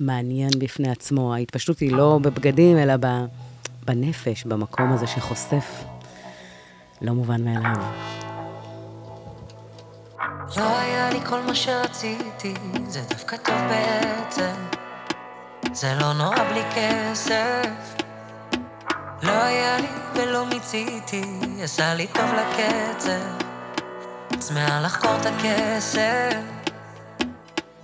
מעניין 0.00 0.50
בפני 0.58 0.90
עצמו. 0.90 1.34
ההתפשטות 1.34 1.78
היא 1.78 1.92
לא 1.92 2.18
בבגדים, 2.22 2.78
אלא 2.78 2.94
בנפש, 3.84 4.44
במקום 4.44 4.92
הזה 4.92 5.06
שחושף. 5.06 5.84
לא 7.02 7.12
מובן 7.12 7.44
מאליו. 7.44 8.21
לא 10.56 10.78
היה 10.78 11.10
לי 11.10 11.20
כל 11.26 11.40
מה 11.40 11.54
שרציתי, 11.54 12.54
זה 12.88 13.00
דווקא 13.00 13.36
טוב 13.36 13.54
בעצם. 13.68 14.54
זה 15.72 15.94
לא 16.00 16.12
נורא 16.12 16.44
בלי 16.44 16.62
כסף. 16.74 18.02
לא 19.22 19.32
היה 19.32 19.78
לי 19.78 19.88
ולא 20.14 20.46
מיציתי, 20.46 21.22
עשה 21.62 21.94
לי 21.94 22.06
טוב 22.06 22.24
לקצב. 22.24 23.46
צמאה 24.38 24.80
לחקור 24.80 25.16
את 25.20 25.26
הקסם. 25.26 26.40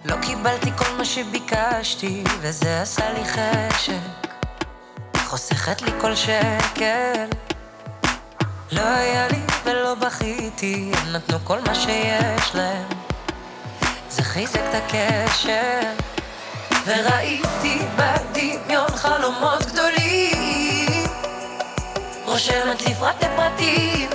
לא 0.05 0.17
קיבלתי 0.23 0.71
כל 0.77 0.97
מה 0.99 1.05
שביקשתי, 1.05 2.25
וזה 2.41 2.83
עשה 2.83 3.13
לי 3.13 3.25
חשק. 3.25 4.29
חוסכת 5.17 5.83
לי 5.83 5.91
כל 6.01 6.15
שקל. 6.15 7.48
לא 8.73 8.81
היה 8.81 9.29
לי 9.29 9.39
ולא 9.65 9.95
בכיתי, 9.95 10.91
הם 10.95 11.13
נתנו 11.13 11.39
כל 11.45 11.59
מה 11.61 11.75
שיש 11.75 12.55
להם. 12.55 12.89
זה 14.11 14.23
חיזק 14.23 14.61
את 14.71 14.75
הקשר. 14.75 15.81
וראיתי 16.87 17.79
בדמיון 17.97 18.97
חלומות 18.97 19.63
גדולים. 19.67 21.07
רושמת 22.25 22.83
לפרטי 22.87 23.27
פרטים 23.37 24.11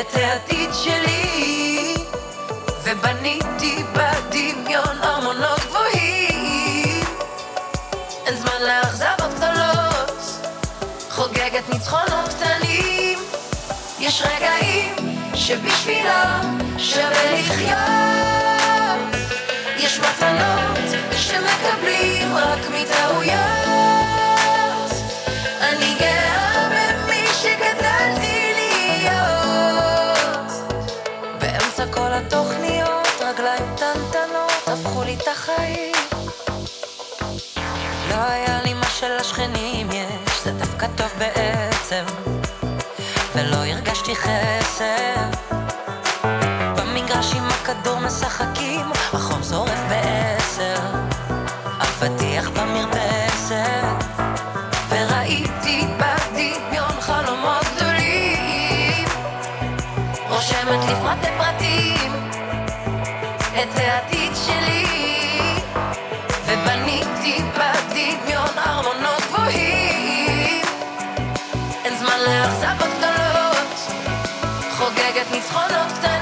את 0.00 0.14
העתיד 0.14 0.70
שלי. 0.72 1.94
ובניתי 2.82 3.82
בדמיון 3.92 5.02
ארמונות 5.02 5.60
גבוהים. 5.60 7.04
אין 8.26 8.36
זמן 8.36 8.62
לאכזבות 8.66 9.34
גדולות. 9.34 10.22
חוגגת 11.10 11.68
ניצחונות 11.68 12.28
קטנים 12.28 12.57
יש 14.08 14.22
רגעים 14.22 14.94
שבשבילם 15.34 16.58
שווה 16.78 17.32
לחיות 17.32 19.14
יש 19.76 19.98
מתנות 19.98 20.78
שמקבלים 21.16 22.36
רק 22.36 22.58
מטעויות 22.58 23.38
אני 25.60 25.94
גאה 26.00 26.68
במי 26.68 27.26
שגדלתי 27.42 28.52
להיות 28.54 30.52
באמצע 31.40 31.86
כל 31.92 32.12
התוכניות 32.12 33.08
לי 35.04 35.16
את 35.22 35.28
החיים. 35.28 35.94
לא 38.10 38.16
היה 38.28 38.60
לי 38.64 38.74
מה 38.74 38.86
שלשכנים 38.86 39.90
יש, 39.90 40.44
זה 40.44 40.52
דווקא 40.52 40.86
טוב 40.96 41.12
בעצם. 41.18 42.27
את 63.62 63.78
העתיד 63.78 64.32
שלי, 64.46 64.84
ובניתי 66.46 67.42
בדמיון 67.54 68.58
ארמונות 68.58 69.22
גבוהים. 69.28 70.62
אין 71.84 71.96
זמן 71.98 72.18
לאכזבות 72.26 72.88
גדולות, 72.98 73.92
חוגגת 74.70 75.30
ניצחונות. 75.32 76.17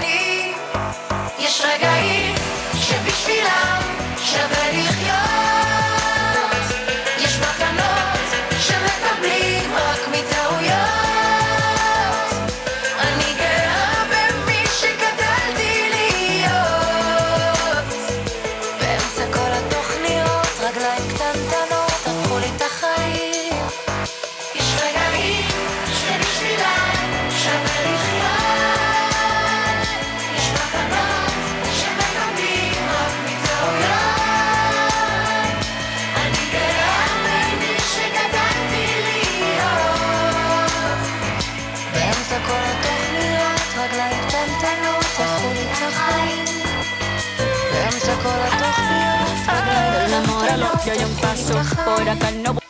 Yo 50.87 50.93
hay 50.93 50.99
un 50.99 51.05
הפכו 51.05 51.19
לי 51.19 51.23
paso 51.23 51.53
את 51.53 51.57
החיים. 51.57 51.87
por 51.87 52.09
acá 52.09 52.31
no 52.31 52.67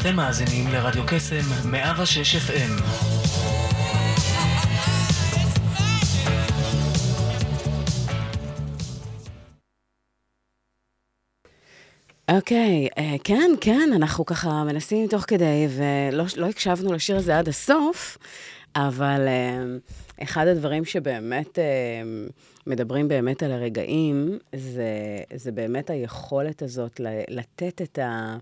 אתם 0.00 0.16
מאזינים 0.16 0.68
לרדיו 0.68 1.02
קסם 1.06 1.70
106 1.70 2.36
FM. 2.36 3.19
אוקיי, 12.36 12.88
אה, 12.98 13.16
כן, 13.24 13.50
כן, 13.60 13.90
אנחנו 13.94 14.26
ככה 14.26 14.64
מנסים 14.64 15.08
תוך 15.08 15.24
כדי, 15.26 15.66
ולא 15.70 16.24
לא 16.36 16.46
הקשבנו 16.46 16.92
לשיר 16.92 17.16
הזה 17.16 17.38
עד 17.38 17.48
הסוף, 17.48 18.18
אבל 18.76 19.28
אה, 19.28 19.62
אחד 20.22 20.46
הדברים 20.46 20.84
שבאמת 20.84 21.58
אה, 21.58 21.64
מדברים 22.66 23.08
באמת 23.08 23.42
על 23.42 23.52
הרגעים, 23.52 24.38
זה, 24.56 24.88
זה 25.34 25.52
באמת 25.52 25.90
היכולת 25.90 26.62
הזאת 26.62 27.00
לתת 27.28 27.82
את 27.82 27.98
ה... 27.98 28.36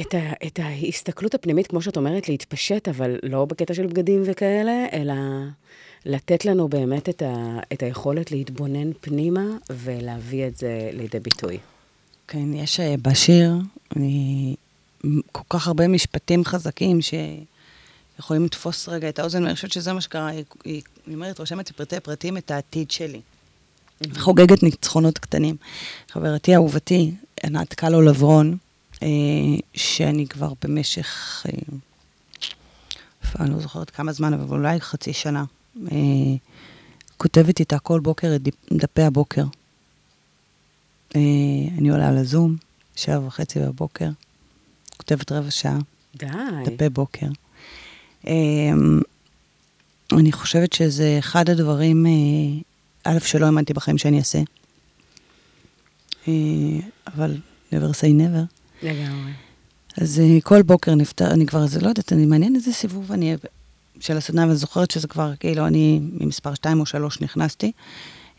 את, 0.00 0.14
ה, 0.14 0.32
את 0.46 0.58
ההסתכלות 0.62 1.34
הפנימית, 1.34 1.66
כמו 1.66 1.82
שאת 1.82 1.96
אומרת, 1.96 2.28
להתפשט, 2.28 2.88
אבל 2.88 3.18
לא 3.22 3.44
בקטע 3.44 3.74
של 3.74 3.86
בגדים 3.86 4.22
וכאלה, 4.24 4.86
אלא 4.92 5.14
לתת 6.06 6.44
לנו 6.44 6.68
באמת 6.68 7.08
את, 7.08 7.22
ה, 7.22 7.58
את 7.72 7.82
היכולת 7.82 8.30
להתבונן 8.30 8.92
פנימה 9.00 9.44
ולהביא 9.70 10.46
את 10.46 10.56
זה 10.56 10.90
לידי 10.92 11.20
ביטוי. 11.20 11.58
כן, 12.28 12.54
יש 12.54 12.80
אה, 12.80 12.94
בשיר 13.02 13.54
אני, 13.96 14.54
כל 15.32 15.42
כך 15.48 15.66
הרבה 15.66 15.88
משפטים 15.88 16.44
חזקים 16.44 16.98
שיכולים 17.02 18.44
לתפוס 18.44 18.88
רגע 18.88 19.08
את 19.08 19.18
האוזן, 19.18 19.42
ואני 19.42 19.54
חושבת 19.54 19.72
שזה 19.72 19.92
מה 19.92 20.00
שקרה. 20.00 20.30
היא, 20.64 20.82
אומרת, 21.12 21.38
רושמת 21.38 21.70
לפרטי 21.70 22.00
פרטים 22.00 22.36
את 22.36 22.50
העתיד 22.50 22.90
שלי. 22.90 23.20
חוגגת 24.18 24.62
ניצחונות 24.62 25.18
קטנים. 25.18 25.56
חברתי 26.10 26.54
אהובתי, 26.54 27.14
ענת 27.44 27.74
קלו 27.74 28.02
לברון, 28.02 28.56
אה, 29.02 29.08
שאני 29.74 30.26
כבר 30.26 30.52
במשך, 30.64 31.42
אה, 31.48 31.52
אני 33.40 33.50
לא 33.50 33.60
זוכרת 33.60 33.90
כמה 33.90 34.12
זמן, 34.12 34.34
אבל 34.34 34.56
אולי 34.56 34.80
חצי 34.80 35.12
שנה, 35.12 35.44
אה, 35.92 35.96
כותבת 37.16 37.60
איתה 37.60 37.78
כל 37.78 38.00
בוקר 38.00 38.34
את 38.36 38.40
דפי 38.72 39.02
הבוקר. 39.02 39.44
אה, 41.16 41.20
אני 41.78 41.90
עולה 41.90 42.12
לזום, 42.12 42.56
שבע 42.96 43.26
וחצי 43.26 43.60
בבוקר, 43.60 44.08
כותבת 44.96 45.32
רבע 45.32 45.50
שעה, 45.50 45.78
די. 46.16 46.26
דפי 46.64 46.88
בוקר. 46.88 47.26
אמ, 48.26 49.00
אני 50.12 50.32
חושבת 50.32 50.72
שזה 50.72 51.16
אחד 51.18 51.50
הדברים, 51.50 52.06
אה, 52.06 53.12
א', 53.12 53.18
שלא 53.18 53.46
האמנתי 53.46 53.72
בחיים 53.74 53.98
שאני 53.98 54.18
אעשה, 54.18 54.38
אה, 56.28 56.32
אבל 57.06 57.36
never 57.72 57.92
say 57.92 58.20
never. 58.20 58.44
לגמרי. 58.82 59.32
אז 59.98 60.20
אה, 60.20 60.40
כל 60.40 60.62
בוקר 60.62 60.94
נפתר, 60.94 61.30
אני 61.30 61.46
כבר, 61.46 61.66
זה 61.66 61.80
לא 61.80 61.88
יודעת, 61.88 62.12
אני 62.12 62.26
מעניין 62.26 62.56
איזה 62.56 62.72
סיבוב 62.72 63.12
אני 63.12 63.26
אהיה 63.26 63.36
של 64.00 64.16
הסדנה, 64.16 64.42
ואני 64.42 64.56
זוכרת 64.56 64.90
שזה 64.90 65.08
כבר, 65.08 65.36
כאילו, 65.40 65.66
אני 65.66 66.00
ממספר 66.02 66.54
2 66.54 66.80
או 66.80 66.86
3 66.86 67.20
נכנסתי, 67.20 67.72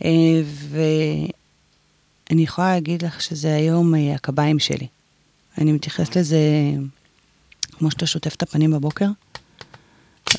אה, 0.06 0.42
ואני 2.30 2.42
יכולה 2.44 2.74
להגיד 2.74 3.06
לך 3.06 3.22
שזה 3.22 3.56
היום 3.56 3.96
אה, 3.96 4.16
הקביים 4.16 4.60
שלי. 4.60 4.88
אני 5.58 5.72
מתייחסת 5.72 6.16
לזה 6.16 6.40
כמו 7.72 7.92
שאתה 7.92 8.06
שוטף 8.06 8.36
את 8.36 8.44
הפנים 8.44 8.72
בבוקר, 8.72 9.08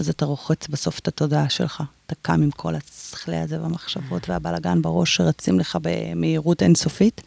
אז 0.01 0.09
אתה 0.09 0.25
רוחץ 0.25 0.68
בסוף 0.68 0.99
את 0.99 1.09
התודעה 1.09 1.49
שלך. 1.49 1.83
אתה 2.07 2.14
קם 2.22 2.42
עם 2.42 2.51
כל 2.51 2.75
השכלי 2.75 3.37
הזה 3.37 3.62
והמחשבות 3.62 4.29
והבלגן 4.29 4.83
בראש 4.83 5.16
שרצים 5.16 5.61
לך 5.61 5.79
במהירות 5.83 6.62
אינסופית. 6.62 7.22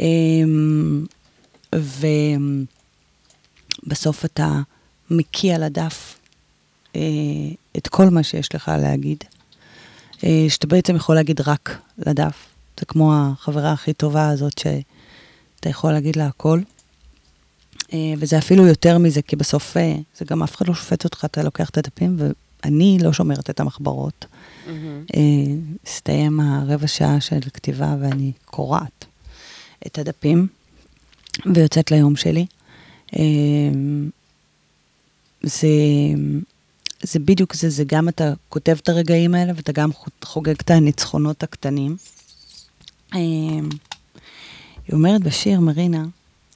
אמ, 0.00 1.06
ובסוף 3.86 4.24
אתה 4.24 4.60
מקיא 5.10 5.56
לדף 5.56 6.18
אה, 6.96 7.00
את 7.76 7.88
כל 7.88 8.08
מה 8.08 8.22
שיש 8.22 8.54
לך 8.54 8.72
להגיד, 8.78 9.24
אה, 10.24 10.46
שאתה 10.48 10.66
בעצם 10.66 10.96
יכול 10.96 11.14
להגיד 11.14 11.40
רק 11.40 11.78
לדף. 11.98 12.47
זה 12.78 12.86
כמו 12.86 13.14
החברה 13.14 13.72
הכי 13.72 13.92
טובה 13.92 14.28
הזאת, 14.28 14.58
שאתה 14.58 15.68
יכול 15.68 15.92
להגיד 15.92 16.16
לה 16.16 16.26
הכל. 16.26 16.60
אה, 17.92 18.14
וזה 18.18 18.38
אפילו 18.38 18.66
יותר 18.66 18.98
מזה, 18.98 19.22
כי 19.22 19.36
בסוף 19.36 19.76
אה, 19.76 19.96
זה 20.18 20.24
גם 20.24 20.42
אף 20.42 20.56
אחד 20.56 20.68
לא 20.68 20.74
שופט 20.74 21.04
אותך, 21.04 21.24
אתה 21.24 21.42
לוקח 21.42 21.70
את 21.70 21.78
הדפים, 21.78 22.16
ואני 22.18 22.98
לא 23.02 23.12
שומרת 23.12 23.50
את 23.50 23.60
המחברות. 23.60 24.26
אה, 25.16 25.20
הסתיים 25.86 26.40
הרבע 26.40 26.86
שעה 26.86 27.20
של 27.20 27.40
כתיבה 27.54 27.96
ואני 28.00 28.32
קורעת 28.44 29.04
את 29.86 29.98
הדפים 29.98 30.46
ויוצאת 31.54 31.90
ליום 31.90 32.16
שלי. 32.16 32.46
זה, 35.42 35.68
זה 37.02 37.18
בדיוק 37.18 37.54
זה, 37.54 37.70
זה 37.70 37.84
גם 37.86 38.08
אתה 38.08 38.32
כותב 38.48 38.76
את 38.82 38.88
הרגעים 38.88 39.34
האלה 39.34 39.52
ואתה 39.56 39.72
גם 39.72 39.90
חוגג 40.24 40.54
את 40.60 40.70
הניצחונות 40.70 41.42
הקטנים. 41.42 41.96
אה, 43.14 43.18
היא 44.86 44.92
אומרת 44.92 45.20
בשיר, 45.22 45.60
מרינה, 45.60 46.04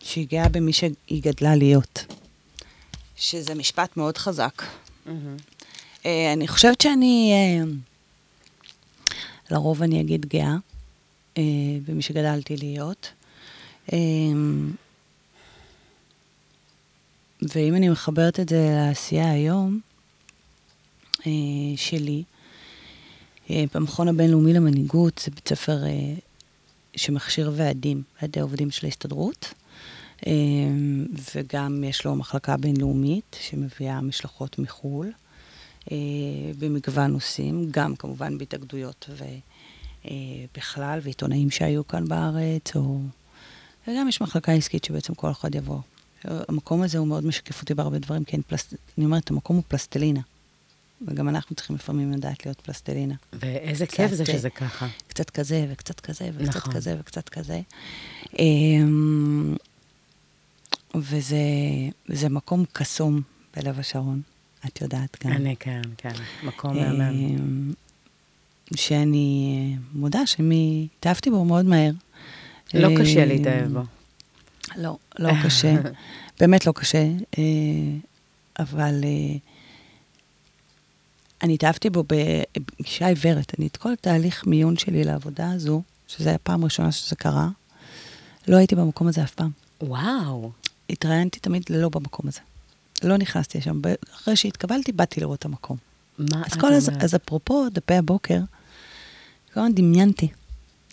שהיא 0.01 0.27
גאה 0.29 0.49
במי 0.49 0.73
שהיא 0.73 1.23
גדלה 1.23 1.57
להיות. 1.57 2.05
שזה 3.17 3.55
משפט 3.55 3.97
מאוד 3.97 4.19
חזק. 4.19 4.63
אה, 6.07 6.33
אני 6.33 6.49
חושבת 6.49 6.81
שאני, 6.81 7.33
אה, 7.33 7.65
לרוב 9.51 9.83
אני 9.83 10.01
אגיד 10.01 10.27
גאה 10.27 10.57
אה, 11.39 11.43
במי 11.87 12.03
שגדלתי 12.03 12.57
להיות. 12.57 13.11
אה, 13.93 13.99
ואם 17.43 17.75
אני 17.75 17.89
מחברת 17.89 18.41
את 18.41 18.49
זה 18.49 18.69
לעשייה 18.71 19.31
היום 19.31 19.81
שלי, 21.77 22.23
במכון 23.51 24.09
הבינלאומי 24.09 24.53
למנהיגות, 24.53 25.21
זה 25.25 25.31
בית 25.31 25.49
ספר 25.49 25.79
שמכשיר 26.97 27.53
ועדים, 27.55 28.03
ועדי 28.23 28.41
עובדים 28.41 28.71
של 28.71 28.87
ההסתדרות, 28.87 29.55
אה, 30.27 30.33
וגם 31.35 31.85
יש 31.85 32.05
לו 32.05 32.17
מחלקה 32.17 32.57
בינלאומית 32.57 33.37
שמביאה 33.41 34.01
משלחות 34.01 34.59
מחו"ל, 34.59 35.13
אה, 35.93 35.97
במגוון 36.59 37.11
נושאים, 37.11 37.69
גם 37.71 37.97
כמובן 37.97 38.39
בהתאגדויות 38.39 39.11
ובכלל, 40.05 40.99
ועיתונאים 41.03 41.51
שהיו 41.51 41.87
כאן 41.87 42.09
בארץ, 42.09 42.77
או... 42.77 42.99
וגם 43.89 44.09
יש 44.09 44.21
מחלקה 44.21 44.53
עסקית 44.53 44.85
שבעצם 44.85 45.15
כל 45.15 45.31
אחד 45.31 45.55
יבוא. 45.55 45.79
המקום 46.25 46.83
הזה 46.83 46.99
הוא 46.99 47.07
מאוד 47.07 47.27
משקף 47.27 47.61
אותי 47.61 47.75
בהרבה 47.75 47.99
דברים, 47.99 48.25
כי 48.25 48.43
פלסט... 48.43 48.75
אני 48.99 49.05
אומרת, 49.05 49.31
המקום 49.31 49.57
הוא 49.57 49.65
פלסטלינה. 49.69 50.21
וגם 51.07 51.29
אנחנו 51.29 51.57
צריכים 51.57 51.77
לפעמים 51.77 52.13
לדעת 52.13 52.47
להיות 52.47 52.61
פלסטלינה. 52.61 53.15
ואיזה 53.33 53.87
קצת, 53.87 53.97
כיף 53.97 54.13
זה 54.13 54.23
אה, 54.23 54.33
שזה 54.33 54.51
ככה. 54.51 54.89
קצת 55.09 55.31
כזה, 55.31 55.67
וקצת 55.71 56.01
כזה, 56.01 56.31
וקצת 56.35 56.57
נכון. 56.57 56.73
כזה, 56.73 56.97
וקצת 57.01 57.29
כזה. 57.29 57.61
אמ, 58.39 59.57
וזה 60.95 61.37
זה 62.09 62.29
מקום 62.29 62.65
קסום 62.73 63.21
בלב 63.57 63.79
השרון, 63.79 64.21
את 64.67 64.81
יודעת 64.81 65.17
גם. 65.25 65.33
אני 65.33 65.57
כן, 65.57 65.83
כן, 65.97 66.15
מקום 66.43 66.77
מהמם. 66.77 67.01
אמ, 67.01 67.73
שאני 68.77 69.77
מודה 69.93 70.27
שהתאהבתי 70.27 71.31
בו 71.31 71.45
מאוד 71.45 71.65
מהר. 71.65 71.93
לא 72.75 72.89
קשה 73.01 73.23
אמ, 73.23 73.29
להתאהב 73.29 73.73
בו. 73.73 73.83
לא, 74.77 74.97
לא 75.19 75.33
קשה. 75.45 75.75
באמת 76.41 76.67
לא 76.67 76.73
קשה. 76.73 77.09
אה, 77.39 77.45
אבל 78.59 79.01
אה, 79.05 79.37
אני 81.43 81.55
התאהבתי 81.55 81.91
בו 81.91 82.05
בפגישה 82.07 83.07
עיוורת. 83.07 83.53
אני 83.59 83.67
את 83.67 83.77
כל 83.77 83.95
תהליך 84.01 84.47
מיון 84.47 84.77
שלי 84.77 85.05
לעבודה 85.05 85.53
הזו, 85.53 85.83
שזו 86.09 86.29
הייתה 86.29 86.45
פעם 86.45 86.65
ראשונה 86.65 86.93
שזה 86.93 87.17
קרה, 87.17 87.49
לא 88.49 88.57
הייתי 88.57 88.75
במקום 88.75 89.09
הזה 89.09 89.23
אף 89.23 89.35
פעם. 89.35 89.51
וואו. 89.83 90.53
התראיינתי 90.91 91.41
תמיד 91.41 91.63
לא 91.71 91.89
במקום 91.89 92.29
הזה. 92.29 92.41
לא 93.03 93.17
נכנסתי 93.17 93.59
לשם. 93.59 93.81
אחרי 94.15 94.37
שהתקבלתי, 94.37 94.93
באתי 94.93 95.21
לראות 95.21 95.39
את 95.39 95.45
המקום. 95.45 95.77
מה 96.19 96.43
אז, 96.47 96.53
את 96.53 96.61
כל 96.61 96.73
אז? 96.73 96.91
אז 97.01 97.15
אפרופו 97.15 97.69
דפי 97.69 97.95
הבוקר, 97.95 98.41
כל 99.55 99.61
הזמן 99.61 99.75
דמיינתי 99.75 100.29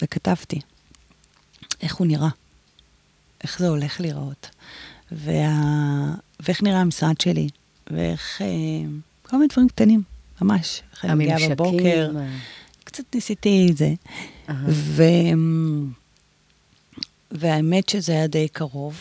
וכתבתי 0.01 0.59
איך 1.81 1.95
הוא 1.95 2.07
נראה, 2.07 2.29
איך 3.43 3.59
זה 3.59 3.67
הולך 3.67 4.01
להיראות, 4.01 4.49
וה... 5.11 5.51
ואיך 6.39 6.63
נראה 6.63 6.81
המשרד 6.81 7.21
שלי, 7.21 7.49
ואיך... 7.91 8.41
אה, 8.41 8.47
כל 9.23 9.37
מיני 9.37 9.47
דברים 9.47 9.69
קטנים, 9.69 10.03
ממש. 10.41 10.81
הממשקים. 11.03 11.49
בבוקר, 11.49 12.11
קצת 12.83 13.03
ניסיתי 13.15 13.67
את 13.71 13.77
זה. 13.77 13.93
ו... 14.67 15.03
והאמת 17.31 17.89
שזה 17.89 18.11
היה 18.11 18.27
די 18.27 18.47
קרוב. 18.47 18.95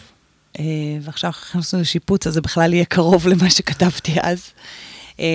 אה, 0.59 0.65
ועכשיו 1.03 1.31
נכנסנו 1.31 1.81
לשיפוץ, 1.81 2.27
אז 2.27 2.35
זה 2.35 2.41
בכלל 2.41 2.75
יהיה 2.75 2.85
קרוב 2.85 3.29
למה 3.29 3.51
שכתבתי 3.51 4.15
אז. 4.23 4.51
אה, 5.21 5.27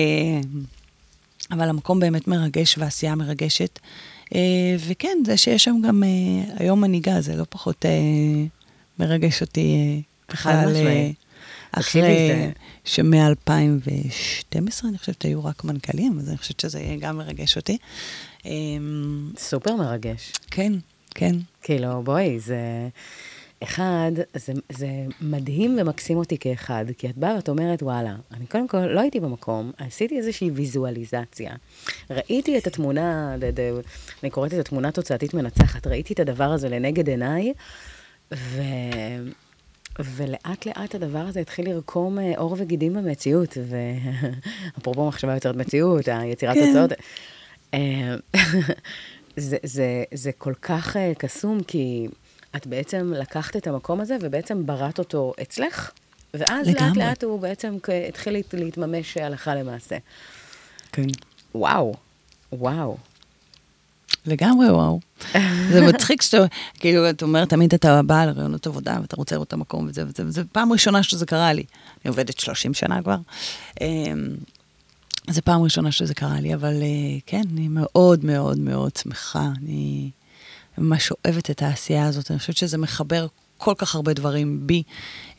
אבל 1.50 1.68
המקום 1.68 2.00
באמת 2.00 2.28
מרגש 2.28 2.78
והעשייה 2.78 3.14
מרגשת. 3.14 3.78
אה, 4.34 4.40
וכן, 4.88 5.18
זה 5.26 5.36
שיש 5.36 5.64
שם 5.64 5.76
גם 5.86 6.02
אה, 6.04 6.08
היום 6.58 6.80
מנהיגה, 6.80 7.20
זה 7.20 7.36
לא 7.36 7.44
פחות 7.48 7.86
אה, 7.86 7.90
מרגש 8.98 9.40
אותי 9.40 9.76
אה, 9.76 10.00
בכלל. 10.28 10.74
אחרי 11.78 12.02
זה- 12.28 12.50
שמ-2012, 12.84 14.58
אני 14.88 14.98
חושבת, 14.98 15.22
היו 15.22 15.44
רק 15.44 15.64
מנכ"לים, 15.64 16.18
אז 16.18 16.28
אני 16.28 16.36
חושבת 16.36 16.60
שזה 16.60 16.82
גם 17.00 17.16
מרגש 17.18 17.56
אותי. 17.56 17.78
אה, 18.46 18.50
סופר 19.38 19.76
מרגש. 19.76 20.32
כן, 20.50 20.72
כן. 21.10 21.36
כאילו, 21.62 22.02
בואי, 22.02 22.40
זה... 22.40 22.58
אחד, 23.62 24.12
זה, 24.36 24.52
זה 24.72 24.86
מדהים 25.20 25.78
ומקסים 25.80 26.16
אותי 26.16 26.38
כאחד, 26.38 26.84
כי 26.98 27.10
את 27.10 27.16
באה 27.16 27.34
ואת 27.36 27.48
אומרת, 27.48 27.82
וואלה, 27.82 28.14
אני 28.34 28.46
קודם 28.46 28.68
כל 28.68 28.86
לא 28.86 29.00
הייתי 29.00 29.20
במקום, 29.20 29.72
עשיתי 29.78 30.18
איזושהי 30.18 30.50
ויזואליזציה. 30.50 31.54
ראיתי 32.10 32.58
את 32.58 32.66
התמונה, 32.66 33.36
ד, 33.38 33.60
ד, 33.60 33.72
אני 34.22 34.30
קוראת 34.30 34.52
לזה 34.52 34.62
תמונה 34.62 34.90
תוצאתית 34.92 35.34
מנצחת, 35.34 35.86
ראיתי 35.86 36.14
את 36.14 36.20
הדבר 36.20 36.44
הזה 36.44 36.68
לנגד 36.68 37.08
עיניי, 37.08 37.52
ו... 38.34 38.62
ולאט 39.98 40.66
לאט 40.66 40.94
הדבר 40.94 41.18
הזה 41.18 41.40
התחיל 41.40 41.70
לרקום 41.70 42.18
אה, 42.18 42.32
עור 42.36 42.56
וגידים 42.58 42.94
במציאות, 42.94 43.56
ואפרופו 44.76 45.06
מחשבה 45.08 45.34
יוצרת 45.34 45.56
מציאות, 45.56 46.08
היצירת 46.08 46.54
כן. 46.54 46.66
תוצאות. 46.66 46.92
אה, 47.74 48.14
זה, 49.36 49.56
זה, 49.62 50.04
זה 50.14 50.32
כל 50.32 50.54
כך 50.62 50.96
אה, 50.96 51.12
קסום, 51.18 51.62
כי 51.62 52.06
את 52.56 52.66
בעצם 52.66 53.12
לקחת 53.16 53.56
את 53.56 53.66
המקום 53.66 54.00
הזה 54.00 54.16
ובעצם 54.20 54.66
בראת 54.66 54.98
אותו 54.98 55.32
אצלך, 55.42 55.90
ואז 56.34 56.66
לאט 56.68 56.76
לגמרי. 56.76 56.98
לאט 56.98 57.24
הוא 57.24 57.40
בעצם 57.40 57.76
התחיל 58.08 58.32
להת- 58.32 58.54
להתממש 58.54 59.16
הלכה 59.16 59.54
למעשה. 59.54 59.96
כן. 60.92 61.06
וואו, 61.54 61.94
וואו. 62.52 62.96
לגמרי 64.26 64.70
וואו. 64.70 65.00
זה 65.72 65.80
מצחיק 65.80 66.22
שאתה, 66.22 66.44
כאילו, 66.74 67.10
את 67.10 67.22
אומרת, 67.22 67.48
תמיד 67.48 67.74
אתה 67.74 68.02
בא 68.02 68.24
לרעיונות 68.24 68.66
עבודה 68.66 68.98
ואתה 69.00 69.16
רוצה 69.16 69.34
לראות 69.34 69.48
את 69.48 69.52
המקום 69.52 69.86
וזה 69.88 70.04
וזה, 70.06 70.26
וזה 70.26 70.44
פעם 70.44 70.72
ראשונה 70.72 71.02
שזה 71.02 71.26
קרה 71.26 71.52
לי. 71.52 71.64
אני 72.04 72.08
עובדת 72.08 72.40
30 72.40 72.74
שנה 72.74 73.02
כבר. 73.02 73.16
אמ, 73.80 74.36
זו 75.30 75.42
פעם 75.44 75.62
ראשונה 75.62 75.92
שזה 75.92 76.14
קרה 76.14 76.40
לי, 76.40 76.54
אבל 76.54 76.82
אה, 76.82 77.18
כן, 77.26 77.42
אני 77.52 77.68
מאוד 77.68 78.24
מאוד 78.24 78.58
מאוד 78.58 78.96
שמחה. 78.96 79.48
אני 79.62 80.10
ממש 80.78 81.12
אוהבת 81.24 81.50
את 81.50 81.62
העשייה 81.62 82.06
הזאת. 82.06 82.30
אני 82.30 82.38
חושבת 82.38 82.56
שזה 82.56 82.78
מחבר 82.78 83.26
כל 83.58 83.74
כך 83.78 83.94
הרבה 83.94 84.12
דברים 84.12 84.66
בי, 84.66 84.82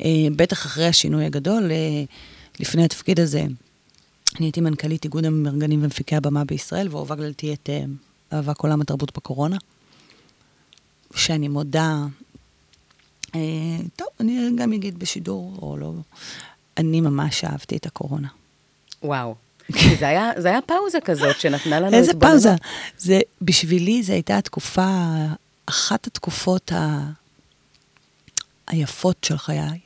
אה, 0.02 0.28
בטח 0.36 0.66
אחרי 0.66 0.86
השינוי 0.88 1.26
הגדול. 1.26 1.72
אה, 1.72 2.04
לפני 2.60 2.86
התפקיד 2.86 3.20
הזה, 3.20 3.42
אני 4.38 4.46
הייתי 4.46 4.62
מנכ"לית 4.62 5.04
איגוד 5.04 5.26
המארגנים 5.26 5.84
ומפיקי 5.84 6.16
הבמה 6.16 6.46
בישראל, 6.46 6.88
והובלתי 6.92 7.54
את 7.54 7.70
מאבק 8.36 8.60
עולם 8.60 8.82
התרבות 8.82 9.18
בקורונה. 9.18 9.58
שאני 11.16 11.48
מודה, 11.48 11.98
אה, 13.36 13.40
טוב, 13.96 14.08
אני 14.20 14.50
גם 14.56 14.74
אגיד 14.74 15.00
בשידור 15.00 15.58
או 15.62 15.78
לא, 15.78 15.94
אני 16.78 17.02
ממש 17.02 17.44
אהבתי 17.44 17.78
את 17.78 17.86
הקורונה. 17.86 18.28
וואו. 19.04 19.36
כי 19.74 19.96
זה 19.96 20.08
היה, 20.08 20.32
זה 20.38 20.48
היה 20.48 20.62
פאוזה 20.62 20.98
כזאת 21.06 21.40
שנתנה 21.40 21.80
לנו 21.80 21.98
איזה 21.98 22.12
התבוננות. 22.12 22.32
פאוזה. 22.34 22.56
זה, 22.98 23.20
בשבילי 23.42 24.04
זו 24.04 24.14
הייתה 24.14 24.38
התקופה, 24.38 25.06
אחת 25.66 26.08
התקופות 26.08 26.72
ה... 26.72 27.00
היפות 28.68 29.24
של 29.24 29.38
חיי. 29.38 29.80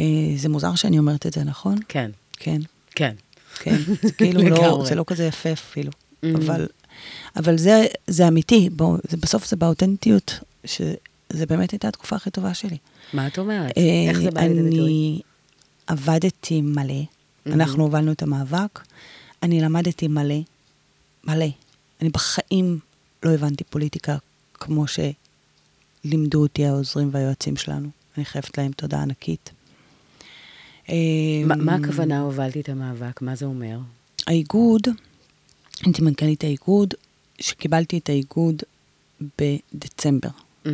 אה, 0.00 0.04
זה 0.36 0.48
מוזר 0.48 0.74
שאני 0.74 0.98
אומרת 0.98 1.26
את 1.26 1.32
זה, 1.32 1.44
נכון? 1.44 1.78
כן, 1.88 2.10
כן. 2.32 2.60
כן. 2.90 3.14
כן, 3.58 3.76
זה 4.02 4.12
כאילו 4.12 4.42
לא. 4.48 4.82
זה 4.88 4.94
לא 4.94 5.04
כזה 5.06 5.24
יפה 5.26 5.52
אפילו, 5.52 5.90
Mhm. 5.92 6.26
אבל, 6.36 6.66
אבל 7.36 7.58
זה, 7.58 7.86
זה 8.06 8.28
אמיתי, 8.28 8.68
בוא, 8.70 8.98
זה, 9.08 9.16
בסוף 9.16 9.48
זה 9.48 9.56
באותנטיות, 9.56 10.38
שזה 10.64 11.46
באמת 11.48 11.70
הייתה 11.70 11.88
התקופה 11.88 12.16
הכי 12.16 12.30
טובה 12.30 12.54
שלי. 12.54 12.76
מה 13.12 13.26
את 13.26 13.38
אומרת? 13.38 13.78
אה, 13.78 13.82
איך 14.08 14.20
זה 14.20 14.30
בא 14.30 14.40
לידי 14.40 14.62
ביטוי? 14.62 14.78
אני 14.80 15.20
עבדתי 15.86 16.60
מלא, 16.60 17.02
אנחנו 17.46 17.82
הובלנו 17.84 18.12
את 18.12 18.22
המאבק, 18.22 18.80
אני 19.42 19.60
למדתי 19.60 20.08
מלא, 20.08 20.34
מלא. 21.24 21.46
אני 22.00 22.08
בחיים 22.08 22.78
לא 23.22 23.30
הבנתי 23.30 23.64
פוליטיקה 23.64 24.16
כמו 24.54 24.84
שלימדו 26.04 26.42
אותי 26.42 26.66
העוזרים 26.66 27.08
והיועצים 27.12 27.56
שלנו. 27.56 27.88
אני 28.16 28.24
חייבת 28.24 28.58
להם 28.58 28.72
תודה 28.72 29.02
ענקית. 29.02 29.50
מה- 30.88 30.94
מה 31.56 31.72
אה, 31.72 31.78
הכוונה 31.78 32.20
הובלתי 32.20 32.60
את 32.60 32.68
המאבק? 32.68 33.22
מה 33.22 33.34
זה 33.34 33.44
אומר? 33.44 33.78
האיגוד, 34.26 34.82
הייתי 35.84 36.02
מנכ"לית 36.02 36.44
האיגוד, 36.44 36.94
שקיבלתי 37.40 37.98
את 37.98 38.08
האיגוד 38.08 38.62
בדצמבר 39.38 40.28
Mm, 40.66 40.68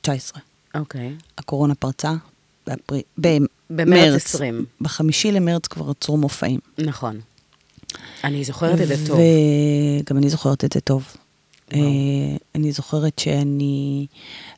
19. 0.00 0.40
אוקיי. 0.74 1.14
הקורונה 1.38 1.74
פרצה 1.74 2.12
באפריל, 2.66 3.02
במרץ 3.18 3.48
במרץ. 3.70 4.24
20. 4.34 4.64
בחמישי 4.80 5.32
למרץ 5.32 5.66
כבר 5.66 5.90
עצרו 5.90 6.16
מופעים. 6.16 6.60
נכון. 6.78 7.20
אני 8.24 8.44
זוכרת 8.44 8.80
את 8.80 8.88
זה 8.88 9.06
טוב. 9.06 9.18
וגם 10.04 10.16
אני 10.16 10.28
זוכרת 10.30 10.64
את 10.64 10.72
זה 10.72 10.80
טוב. 10.80 11.04
אה, 11.72 11.78
אני 12.54 12.72
זוכרת 12.72 13.18
שאני... 13.18 14.06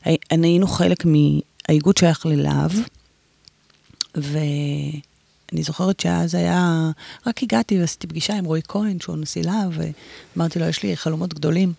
הי- 0.05 0.17
אני- 0.31 0.47
היינו 0.47 0.67
חלק 0.67 1.03
מהאיגוד 1.05 1.97
שייך 1.97 2.25
ללהב, 2.25 2.71
ואני 5.55 5.63
זוכרת 5.63 5.99
שאז 5.99 6.35
היה... 6.35 6.91
רק 7.27 7.43
הגעתי 7.43 7.79
ועשיתי 7.79 8.07
פגישה 8.07 8.37
עם 8.37 8.45
רועי 8.45 8.61
כהן, 8.67 8.99
שהוא 8.99 9.17
נשיא 9.17 9.43
להב, 9.43 9.71
ואמרתי 10.35 10.59
לו, 10.59 10.65
יש 10.65 10.83
לי 10.83 10.97
חלומות 10.97 11.33
גדולים. 11.33 11.73